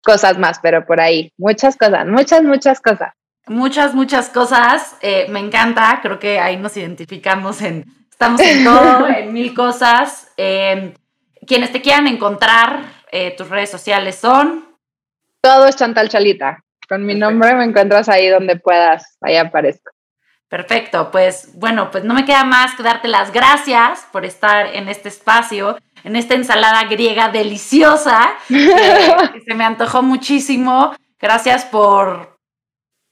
cosas 0.04 0.38
más, 0.38 0.58
pero 0.62 0.86
por 0.86 1.00
ahí, 1.00 1.32
muchas 1.36 1.76
cosas, 1.76 2.06
muchas, 2.06 2.42
muchas 2.42 2.80
cosas 2.80 3.17
muchas, 3.48 3.94
muchas 3.94 4.28
cosas. 4.28 4.96
Eh, 5.00 5.26
me 5.30 5.40
encanta, 5.40 6.00
creo 6.02 6.18
que 6.18 6.38
ahí 6.38 6.56
nos 6.56 6.76
identificamos 6.76 7.62
en, 7.62 7.84
estamos 8.10 8.40
en 8.40 8.64
todo, 8.64 9.08
en 9.16 9.32
mil 9.32 9.54
cosas. 9.54 10.32
Em, 10.36 10.94
quienes 11.46 11.72
te 11.72 11.80
quieran 11.80 12.06
encontrar, 12.06 12.82
eh, 13.10 13.34
tus 13.36 13.48
redes 13.48 13.70
sociales 13.70 14.16
son. 14.16 14.76
Todo 15.40 15.66
es 15.66 15.76
Chantal 15.76 16.08
Chalita. 16.08 16.64
Con 16.88 17.04
mi 17.04 17.14
nombre 17.14 17.54
me 17.54 17.64
encuentras 17.64 18.08
ahí 18.08 18.28
donde 18.28 18.56
puedas, 18.56 19.18
ahí 19.20 19.36
aparezco. 19.36 19.90
Perfecto, 20.48 21.10
pues 21.10 21.50
bueno, 21.54 21.90
pues 21.90 22.04
no 22.04 22.14
me 22.14 22.24
queda 22.24 22.42
más 22.44 22.74
que 22.74 22.82
darte 22.82 23.06
las 23.06 23.32
gracias 23.32 24.06
por 24.10 24.24
estar 24.24 24.74
en 24.74 24.88
este 24.88 25.10
espacio, 25.10 25.76
en 26.04 26.16
esta 26.16 26.34
ensalada 26.34 26.84
griega 26.84 27.28
deliciosa, 27.28 28.30
que 28.48 29.42
se 29.46 29.54
me 29.54 29.64
antojó 29.64 30.02
muchísimo. 30.02 30.94
Gracias 31.20 31.66
por, 31.66 32.37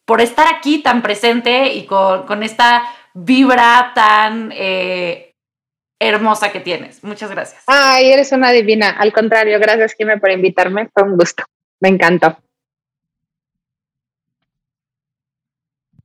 por 0.06 0.20
estar 0.20 0.46
aquí 0.46 0.82
tan 0.82 1.02
presente 1.02 1.74
y 1.74 1.84
con, 1.84 2.42
esta 2.42 2.84
vibra 3.12 3.92
tan 3.94 4.52
eh, 4.54 5.34
hermosa 5.98 6.52
que 6.52 6.60
tienes. 6.60 7.02
Muchas 7.04 7.30
gracias. 7.30 7.64
Ay, 7.66 8.12
eres 8.12 8.32
una 8.32 8.52
divina. 8.52 8.90
Al 8.90 9.12
contrario, 9.12 9.58
gracias, 9.58 9.94
Kime, 9.94 10.18
por 10.18 10.30
invitarme. 10.30 10.88
Fue 10.94 11.02
un 11.02 11.16
gusto. 11.16 11.44
Me 11.80 11.88
encantó. 11.88 12.38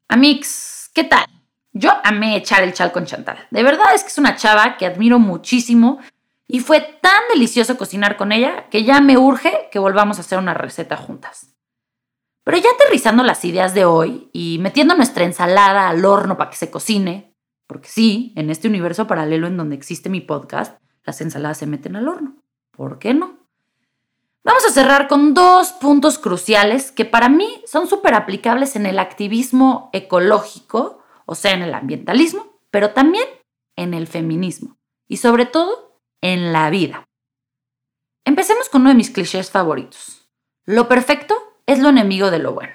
Amix, 0.10 0.89
¿qué 0.93 1.06
tal? 1.06 1.26
Yo 1.72 1.91
amé 2.04 2.36
echar 2.36 2.64
el 2.64 2.74
chal 2.74 2.91
con 2.91 3.06
Chantal. 3.06 3.47
De 3.49 3.64
verdad 3.64 3.93
es 3.93 4.04
que 4.04 4.10
es 4.10 4.18
una 4.18 4.36
chava 4.36 4.76
que 4.78 4.86
admiro 4.86 5.20
muchísimo 5.20 5.99
y 6.47 6.60
fue 6.60 6.82
tan 6.82 7.22
delicioso 7.32 7.78
cocinar 7.78 8.18
con 8.18 8.34
ella 8.34 8.66
que 8.70 8.84
ya 8.84 8.99
me 8.99 9.18
urge 9.18 9.70
que 9.72 9.80
volvamos 9.80 10.18
a 10.18 10.22
hacer 10.22 10.38
una 10.38 10.54
receta 10.54 10.97
juntas. 10.97 11.51
Pero 12.43 12.57
ya 12.57 12.69
aterrizando 12.73 13.23
las 13.23 13.45
ideas 13.45 13.73
de 13.73 13.85
hoy 13.85 14.29
y 14.33 14.57
metiendo 14.59 14.95
nuestra 14.95 15.25
ensalada 15.25 15.89
al 15.89 16.03
horno 16.05 16.37
para 16.37 16.49
que 16.49 16.55
se 16.57 16.71
cocine, 16.71 17.35
porque 17.67 17.87
sí, 17.87 18.33
en 18.35 18.49
este 18.49 18.67
universo 18.67 19.07
paralelo 19.07 19.47
en 19.47 19.57
donde 19.57 19.75
existe 19.75 20.09
mi 20.09 20.21
podcast, 20.21 20.79
las 21.03 21.21
ensaladas 21.21 21.59
se 21.59 21.67
meten 21.67 21.95
al 21.95 22.07
horno. 22.07 22.35
¿Por 22.71 22.99
qué 22.99 23.13
no? 23.13 23.37
Vamos 24.43 24.65
a 24.65 24.71
cerrar 24.71 25.07
con 25.07 25.35
dos 25.35 25.71
puntos 25.73 26.17
cruciales 26.17 26.91
que 26.91 27.05
para 27.05 27.29
mí 27.29 27.61
son 27.67 27.87
súper 27.87 28.15
aplicables 28.15 28.75
en 28.75 28.87
el 28.87 28.97
activismo 28.97 29.91
ecológico, 29.93 31.03
o 31.27 31.35
sea, 31.35 31.51
en 31.51 31.61
el 31.61 31.75
ambientalismo, 31.75 32.59
pero 32.71 32.91
también 32.91 33.25
en 33.75 33.93
el 33.93 34.07
feminismo 34.07 34.77
y 35.07 35.17
sobre 35.17 35.45
todo 35.45 35.99
en 36.21 36.53
la 36.53 36.71
vida. 36.71 37.05
Empecemos 38.25 38.67
con 38.69 38.81
uno 38.81 38.89
de 38.89 38.95
mis 38.95 39.11
clichés 39.11 39.51
favoritos. 39.51 40.27
Lo 40.65 40.87
perfecto 40.87 41.35
es 41.74 41.80
lo 41.80 41.89
enemigo 41.89 42.32
de 42.32 42.39
lo 42.39 42.53
bueno. 42.53 42.74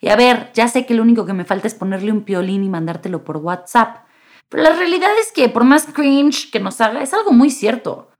Y 0.00 0.08
a 0.08 0.16
ver, 0.16 0.50
ya 0.54 0.68
sé 0.68 0.86
que 0.86 0.94
lo 0.94 1.02
único 1.02 1.26
que 1.26 1.32
me 1.32 1.44
falta 1.44 1.66
es 1.66 1.74
ponerle 1.74 2.12
un 2.12 2.22
piolín 2.22 2.64
y 2.64 2.68
mandártelo 2.68 3.24
por 3.24 3.38
WhatsApp. 3.38 4.06
Pero 4.48 4.62
la 4.62 4.70
realidad 4.70 5.10
es 5.20 5.32
que 5.32 5.48
por 5.48 5.64
más 5.64 5.86
cringe 5.86 6.50
que 6.50 6.60
nos 6.60 6.80
haga, 6.80 7.02
es 7.02 7.14
algo 7.14 7.32
muy 7.32 7.50
cierto. 7.50 8.10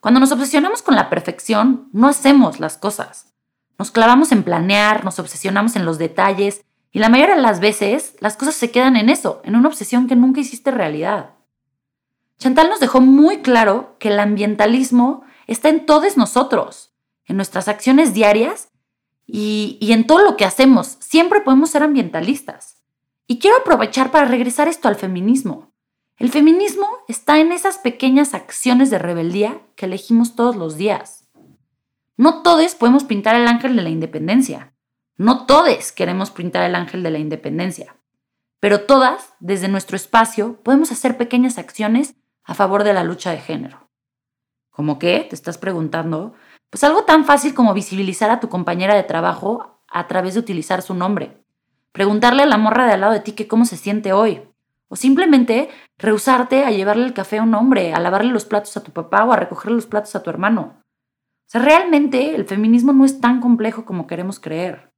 Cuando 0.00 0.20
nos 0.20 0.32
obsesionamos 0.32 0.82
con 0.82 0.94
la 0.94 1.08
perfección, 1.10 1.88
no 1.92 2.08
hacemos 2.08 2.60
las 2.60 2.76
cosas. 2.76 3.34
Nos 3.78 3.90
clavamos 3.90 4.30
en 4.32 4.42
planear, 4.42 5.04
nos 5.04 5.18
obsesionamos 5.18 5.76
en 5.76 5.84
los 5.84 5.98
detalles 5.98 6.64
y 6.92 6.98
la 6.98 7.08
mayoría 7.08 7.36
de 7.36 7.42
las 7.42 7.60
veces 7.60 8.14
las 8.20 8.36
cosas 8.36 8.54
se 8.54 8.70
quedan 8.70 8.96
en 8.96 9.08
eso, 9.08 9.40
en 9.44 9.56
una 9.56 9.68
obsesión 9.68 10.06
que 10.06 10.16
nunca 10.16 10.40
hiciste 10.40 10.70
realidad. 10.70 11.30
Chantal 12.38 12.68
nos 12.68 12.80
dejó 12.80 13.00
muy 13.00 13.38
claro 13.38 13.96
que 13.98 14.08
el 14.08 14.20
ambientalismo 14.20 15.24
está 15.46 15.68
en 15.68 15.86
todos 15.86 16.16
nosotros, 16.16 16.92
en 17.24 17.36
nuestras 17.36 17.68
acciones 17.68 18.12
diarias 18.12 18.71
y, 19.34 19.78
en 19.92 20.06
todo 20.06 20.22
lo 20.22 20.36
que 20.36 20.44
hacemos. 20.44 20.98
Siempre 21.00 21.40
podemos 21.40 21.70
ser 21.70 21.82
ambientalistas. 21.82 22.82
Y 23.26 23.38
quiero 23.38 23.56
aprovechar 23.56 24.10
para 24.10 24.26
regresar 24.26 24.68
esto 24.68 24.88
al 24.88 24.96
feminismo. 24.96 25.72
El 26.18 26.30
feminismo 26.30 26.86
está 27.08 27.38
en 27.40 27.50
esas 27.50 27.78
pequeñas 27.78 28.34
acciones 28.34 28.90
de 28.90 28.98
rebeldía 28.98 29.62
que 29.74 29.86
elegimos 29.86 30.36
todos 30.36 30.54
los 30.54 30.76
días. 30.76 31.30
No 32.18 32.42
todos 32.42 32.74
podemos 32.74 33.04
pintar 33.04 33.34
el 33.34 33.48
ángel 33.48 33.74
de 33.74 33.82
la 33.82 33.88
independencia. 33.88 34.74
No 35.16 35.46
todos 35.46 35.92
queremos 35.92 36.30
pintar 36.30 36.64
el 36.64 36.74
ángel 36.74 37.02
de 37.02 37.10
la 37.10 37.18
independencia. 37.18 37.96
Pero 38.60 38.82
todas, 38.82 39.32
desde 39.40 39.68
nuestro 39.68 39.96
espacio, 39.96 40.60
podemos 40.62 40.92
hacer 40.92 41.16
pequeñas 41.16 41.56
acciones 41.56 42.16
a 42.44 42.52
favor 42.52 42.84
de 42.84 42.92
la 42.92 43.02
lucha 43.02 43.30
de 43.30 43.38
género. 43.38 43.88
¿Cómo 44.68 44.98
qué? 44.98 45.26
Te 45.28 45.34
estás 45.34 45.56
preguntando. 45.56 46.34
Pues 46.72 46.84
algo 46.84 47.04
tan 47.04 47.26
fácil 47.26 47.52
como 47.52 47.74
visibilizar 47.74 48.30
a 48.30 48.40
tu 48.40 48.48
compañera 48.48 48.94
de 48.94 49.02
trabajo 49.02 49.78
a 49.88 50.08
través 50.08 50.32
de 50.32 50.40
utilizar 50.40 50.80
su 50.80 50.94
nombre. 50.94 51.36
Preguntarle 51.92 52.44
a 52.44 52.46
la 52.46 52.56
morra 52.56 52.86
de 52.86 52.92
al 52.94 53.02
lado 53.02 53.12
de 53.12 53.20
ti 53.20 53.32
que 53.32 53.46
cómo 53.46 53.66
se 53.66 53.76
siente 53.76 54.14
hoy. 54.14 54.40
O 54.88 54.96
simplemente 54.96 55.68
rehusarte 55.98 56.64
a 56.64 56.70
llevarle 56.70 57.04
el 57.04 57.12
café 57.12 57.36
a 57.36 57.42
un 57.42 57.54
hombre, 57.54 57.92
a 57.92 58.00
lavarle 58.00 58.32
los 58.32 58.46
platos 58.46 58.74
a 58.78 58.82
tu 58.82 58.90
papá 58.90 59.22
o 59.22 59.32
a 59.34 59.36
recogerle 59.36 59.74
los 59.74 59.84
platos 59.84 60.16
a 60.16 60.22
tu 60.22 60.30
hermano. 60.30 60.78
O 60.80 61.44
sea, 61.44 61.60
realmente 61.60 62.34
el 62.34 62.46
feminismo 62.46 62.94
no 62.94 63.04
es 63.04 63.20
tan 63.20 63.42
complejo 63.42 63.84
como 63.84 64.06
queremos 64.06 64.40
creer. 64.40 64.94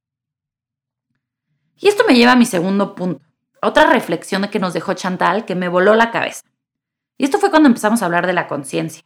Y 1.75 1.89
esto 1.89 2.05
me 2.07 2.15
lleva 2.15 2.31
a 2.31 2.37
mi 2.37 2.45
segundo 2.45 2.95
punto, 2.95 3.21
otra 3.61 3.85
reflexión 3.87 4.47
que 4.47 4.59
nos 4.59 4.73
dejó 4.73 4.93
Chantal 4.93 5.43
que 5.43 5.55
me 5.55 5.67
voló 5.67 5.93
la 5.93 6.11
cabeza. 6.11 6.45
Y 7.17 7.25
esto 7.25 7.37
fue 7.37 7.49
cuando 7.49 7.67
empezamos 7.67 8.01
a 8.01 8.05
hablar 8.05 8.27
de 8.27 8.33
la 8.33 8.47
conciencia. 8.47 9.03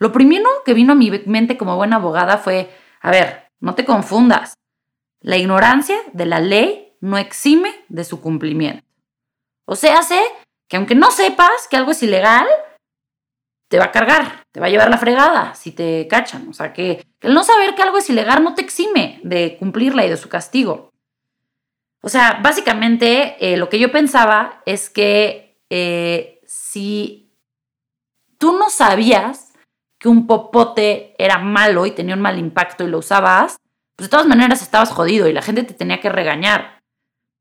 Lo 0.00 0.12
primero 0.12 0.48
que 0.64 0.74
vino 0.74 0.92
a 0.92 0.96
mi 0.96 1.10
mente 1.26 1.58
como 1.58 1.76
buena 1.76 1.96
abogada 1.96 2.38
fue, 2.38 2.74
a 3.02 3.10
ver, 3.10 3.46
no 3.60 3.74
te 3.74 3.84
confundas. 3.84 4.54
La 5.20 5.36
ignorancia 5.36 5.98
de 6.14 6.24
la 6.24 6.40
ley 6.40 6.96
no 7.00 7.18
exime 7.18 7.84
de 7.88 8.04
su 8.04 8.22
cumplimiento. 8.22 8.82
O 9.66 9.76
sea, 9.76 10.02
sé 10.02 10.20
que 10.68 10.78
aunque 10.78 10.94
no 10.94 11.10
sepas 11.10 11.68
que 11.68 11.76
algo 11.76 11.90
es 11.90 12.02
ilegal, 12.02 12.46
te 13.68 13.78
va 13.78 13.84
a 13.84 13.92
cargar, 13.92 14.42
te 14.52 14.58
va 14.58 14.66
a 14.66 14.70
llevar 14.70 14.88
la 14.88 14.98
fregada 14.98 15.54
si 15.54 15.70
te 15.70 16.08
cachan. 16.08 16.48
O 16.48 16.54
sea, 16.54 16.72
que, 16.72 17.06
el 17.20 17.34
no 17.34 17.44
saber 17.44 17.74
que 17.74 17.82
algo 17.82 17.98
es 17.98 18.08
ilegal 18.08 18.42
no 18.42 18.54
te 18.54 18.62
exime 18.62 19.20
de 19.22 19.58
cumplirla 19.58 20.06
y 20.06 20.08
de 20.08 20.16
su 20.16 20.30
castigo. 20.30 20.90
O 22.00 22.08
sea, 22.08 22.40
básicamente 22.42 23.36
eh, 23.38 23.58
lo 23.58 23.68
que 23.68 23.78
yo 23.78 23.92
pensaba 23.92 24.62
es 24.64 24.88
que 24.88 25.60
eh, 25.68 26.40
si 26.46 27.36
tú 28.38 28.58
no 28.58 28.70
sabías 28.70 29.49
que 30.00 30.08
un 30.08 30.26
popote 30.26 31.14
era 31.18 31.38
malo 31.38 31.86
y 31.86 31.92
tenía 31.92 32.14
un 32.14 32.22
mal 32.22 32.38
impacto 32.38 32.82
y 32.82 32.88
lo 32.88 32.98
usabas, 32.98 33.58
pues 33.94 34.08
de 34.08 34.10
todas 34.10 34.26
maneras 34.26 34.62
estabas 34.62 34.90
jodido 34.90 35.28
y 35.28 35.32
la 35.34 35.42
gente 35.42 35.62
te 35.62 35.74
tenía 35.74 36.00
que 36.00 36.08
regañar. 36.08 36.80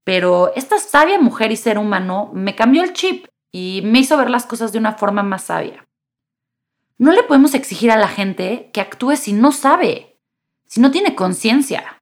Pero 0.03 0.53
esta 0.55 0.77
sabia 0.77 1.19
mujer 1.19 1.53
y 1.53 1.55
ser 1.55 1.77
humano 1.77 2.29
me 2.33 2.55
cambió 2.55 2.83
el 2.83 2.91
chip 2.93 3.27
y 3.51 3.81
me 3.85 3.99
hizo 3.99 4.17
ver 4.17 4.29
las 4.29 4.45
cosas 4.45 4.73
de 4.73 4.77
una 4.77 4.93
forma 4.93 5.23
más 5.23 5.45
sabia. 5.45 5.87
No 6.97 7.13
le 7.13 7.23
podemos 7.23 7.53
exigir 7.53 7.91
a 7.91 7.97
la 7.97 8.09
gente 8.09 8.69
que 8.73 8.81
actúe 8.81 9.15
si 9.15 9.31
no 9.31 9.53
sabe, 9.53 10.19
si 10.65 10.81
no 10.81 10.91
tiene 10.91 11.15
conciencia. 11.15 12.01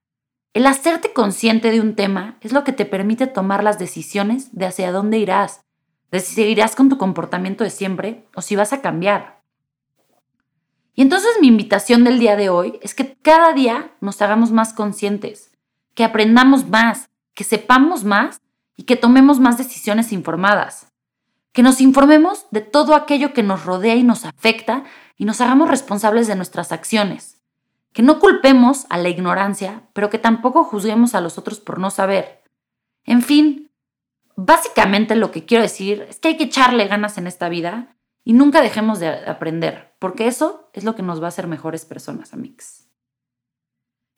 El 0.53 0.65
hacerte 0.65 1.13
consciente 1.13 1.69
de 1.69 1.81
un 1.81 1.95
tema 1.95 2.39
es 2.41 2.51
lo 2.51 2.63
que 2.63 2.73
te 2.73 2.85
permite 2.85 3.27
tomar 3.27 3.63
las 3.63 3.77
decisiones 3.77 4.55
de 4.57 4.65
hacia 4.65 4.91
dónde 4.91 5.19
irás, 5.19 5.61
de 6.09 6.19
si 6.19 6.33
seguirás 6.33 6.75
con 6.75 6.89
tu 6.89 6.97
comportamiento 6.97 7.63
de 7.63 7.69
siempre 7.69 8.25
o 8.33 8.41
si 8.41 8.55
vas 8.55 8.73
a 8.73 8.81
cambiar. 8.81 9.36
Y 10.97 11.03
entonces 11.03 11.31
mi 11.39 11.47
invitación 11.47 12.03
del 12.03 12.19
día 12.19 12.35
de 12.35 12.49
hoy 12.49 12.77
es 12.81 12.93
que 12.93 13.15
cada 13.21 13.53
día 13.53 13.91
nos 14.01 14.21
hagamos 14.21 14.51
más 14.51 14.73
conscientes, 14.73 15.51
que 15.93 16.03
aprendamos 16.03 16.67
más, 16.67 17.09
que 17.33 17.45
sepamos 17.45 18.03
más 18.03 18.41
y 18.75 18.83
que 18.83 18.97
tomemos 18.97 19.39
más 19.39 19.57
decisiones 19.57 20.11
informadas 20.11 20.87
que 21.57 21.63
nos 21.63 21.81
informemos 21.81 22.45
de 22.51 22.61
todo 22.61 22.93
aquello 22.93 23.33
que 23.33 23.41
nos 23.41 23.65
rodea 23.65 23.95
y 23.95 24.03
nos 24.03 24.25
afecta 24.25 24.83
y 25.17 25.25
nos 25.25 25.41
hagamos 25.41 25.67
responsables 25.67 26.27
de 26.27 26.35
nuestras 26.35 26.71
acciones, 26.71 27.41
que 27.93 28.03
no 28.03 28.19
culpemos 28.19 28.85
a 28.91 28.99
la 28.99 29.09
ignorancia, 29.09 29.81
pero 29.93 30.11
que 30.11 30.19
tampoco 30.19 30.63
juzguemos 30.63 31.15
a 31.15 31.19
los 31.19 31.39
otros 31.39 31.59
por 31.59 31.79
no 31.79 31.89
saber. 31.89 32.43
En 33.05 33.23
fin, 33.23 33.71
básicamente 34.35 35.15
lo 35.15 35.31
que 35.31 35.45
quiero 35.45 35.63
decir 35.63 36.05
es 36.07 36.19
que 36.19 36.27
hay 36.27 36.37
que 36.37 36.43
echarle 36.43 36.85
ganas 36.85 37.17
en 37.17 37.25
esta 37.25 37.49
vida 37.49 37.96
y 38.27 38.33
nunca 38.33 38.59
dejemos 38.59 38.99
de 38.99 39.07
aprender, 39.07 39.95
porque 39.99 40.27
eso 40.27 40.69
es 40.73 40.83
lo 40.83 40.95
que 40.95 41.01
nos 41.01 41.21
va 41.21 41.27
a 41.27 41.29
hacer 41.29 41.47
mejores 41.47 41.85
personas, 41.85 42.33
amigos. 42.33 42.89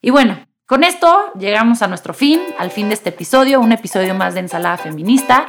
Y 0.02 0.10
bueno, 0.10 0.48
con 0.66 0.82
esto 0.82 1.32
llegamos 1.38 1.80
a 1.80 1.86
nuestro 1.86 2.12
fin, 2.12 2.40
al 2.58 2.72
fin 2.72 2.88
de 2.88 2.94
este 2.94 3.10
episodio, 3.10 3.60
un 3.60 3.70
episodio 3.70 4.12
más 4.16 4.34
de 4.34 4.40
Ensalada 4.40 4.78
Feminista. 4.78 5.46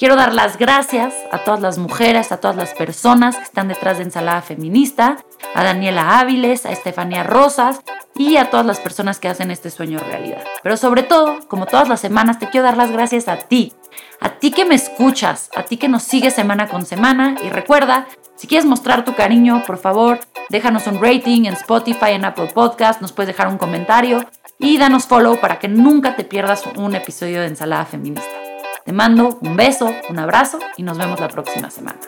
Quiero 0.00 0.16
dar 0.16 0.32
las 0.32 0.56
gracias 0.56 1.12
a 1.30 1.44
todas 1.44 1.60
las 1.60 1.76
mujeres, 1.76 2.32
a 2.32 2.38
todas 2.38 2.56
las 2.56 2.72
personas 2.72 3.36
que 3.36 3.42
están 3.42 3.68
detrás 3.68 3.98
de 3.98 4.04
Ensalada 4.04 4.40
Feminista, 4.40 5.18
a 5.54 5.62
Daniela 5.62 6.18
Áviles, 6.18 6.64
a 6.64 6.72
Estefanía 6.72 7.22
Rosas 7.22 7.82
y 8.14 8.38
a 8.38 8.48
todas 8.48 8.64
las 8.64 8.80
personas 8.80 9.18
que 9.18 9.28
hacen 9.28 9.50
este 9.50 9.68
sueño 9.68 9.98
realidad. 9.98 10.42
Pero 10.62 10.78
sobre 10.78 11.02
todo, 11.02 11.46
como 11.48 11.66
todas 11.66 11.90
las 11.90 12.00
semanas, 12.00 12.38
te 12.38 12.48
quiero 12.48 12.64
dar 12.64 12.78
las 12.78 12.90
gracias 12.90 13.28
a 13.28 13.36
ti, 13.36 13.74
a 14.22 14.30
ti 14.38 14.52
que 14.52 14.64
me 14.64 14.74
escuchas, 14.74 15.50
a 15.54 15.64
ti 15.64 15.76
que 15.76 15.88
nos 15.88 16.02
sigues 16.02 16.32
semana 16.32 16.66
con 16.66 16.86
semana 16.86 17.36
y 17.44 17.50
recuerda, 17.50 18.06
si 18.36 18.46
quieres 18.46 18.64
mostrar 18.64 19.04
tu 19.04 19.14
cariño, 19.14 19.64
por 19.66 19.76
favor, 19.76 20.18
déjanos 20.48 20.86
un 20.86 20.98
rating 20.98 21.44
en 21.44 21.52
Spotify, 21.52 22.12
en 22.12 22.24
Apple 22.24 22.52
Podcast, 22.54 23.02
nos 23.02 23.12
puedes 23.12 23.28
dejar 23.28 23.48
un 23.48 23.58
comentario 23.58 24.24
y 24.58 24.78
danos 24.78 25.04
follow 25.04 25.38
para 25.38 25.58
que 25.58 25.68
nunca 25.68 26.16
te 26.16 26.24
pierdas 26.24 26.64
un 26.76 26.94
episodio 26.94 27.42
de 27.42 27.48
Ensalada 27.48 27.84
Feminista. 27.84 28.49
Te 28.90 28.96
mando 28.96 29.38
un 29.40 29.54
beso, 29.54 29.94
un 30.08 30.18
abrazo 30.18 30.58
y 30.76 30.82
nos 30.82 30.98
vemos 30.98 31.20
la 31.20 31.28
próxima 31.28 31.70
semana. 31.70 32.00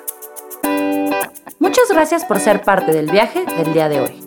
Muchas 1.61 1.89
gracias 1.89 2.25
por 2.25 2.41
ser 2.41 2.63
parte 2.63 2.91
del 2.91 3.09
viaje 3.09 3.45
del 3.57 3.73
día 3.73 3.89
de 3.89 4.01
hoy. 4.01 4.21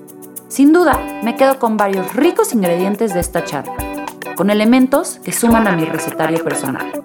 Sin 0.47 0.71
duda, 0.71 0.97
me 1.21 1.35
quedo 1.35 1.59
con 1.59 1.75
varios 1.75 2.15
ricos 2.15 2.53
ingredientes 2.53 3.13
de 3.13 3.19
esta 3.19 3.43
charla, 3.43 3.75
con 4.37 4.49
elementos 4.49 5.19
que 5.21 5.33
suman 5.33 5.67
a 5.67 5.73
mi 5.73 5.83
recetario 5.83 6.41
personal. 6.45 7.03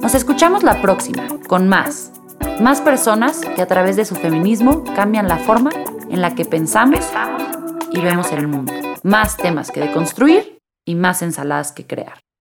Nos 0.00 0.16
escuchamos 0.16 0.64
la 0.64 0.82
próxima, 0.82 1.28
con 1.46 1.68
más. 1.68 2.10
Más 2.60 2.80
personas 2.80 3.42
que 3.42 3.62
a 3.62 3.68
través 3.68 3.94
de 3.94 4.04
su 4.04 4.16
feminismo 4.16 4.82
cambian 4.96 5.28
la 5.28 5.36
forma 5.36 5.70
en 6.10 6.20
la 6.20 6.34
que 6.34 6.44
pensamos 6.44 7.08
y 7.92 8.00
vemos 8.00 8.32
el 8.32 8.48
mundo. 8.48 8.72
Más 9.04 9.36
temas 9.36 9.70
que 9.70 9.78
deconstruir 9.78 10.58
y 10.84 10.96
más 10.96 11.22
ensaladas 11.22 11.70
que 11.70 11.86
crear. 11.86 12.18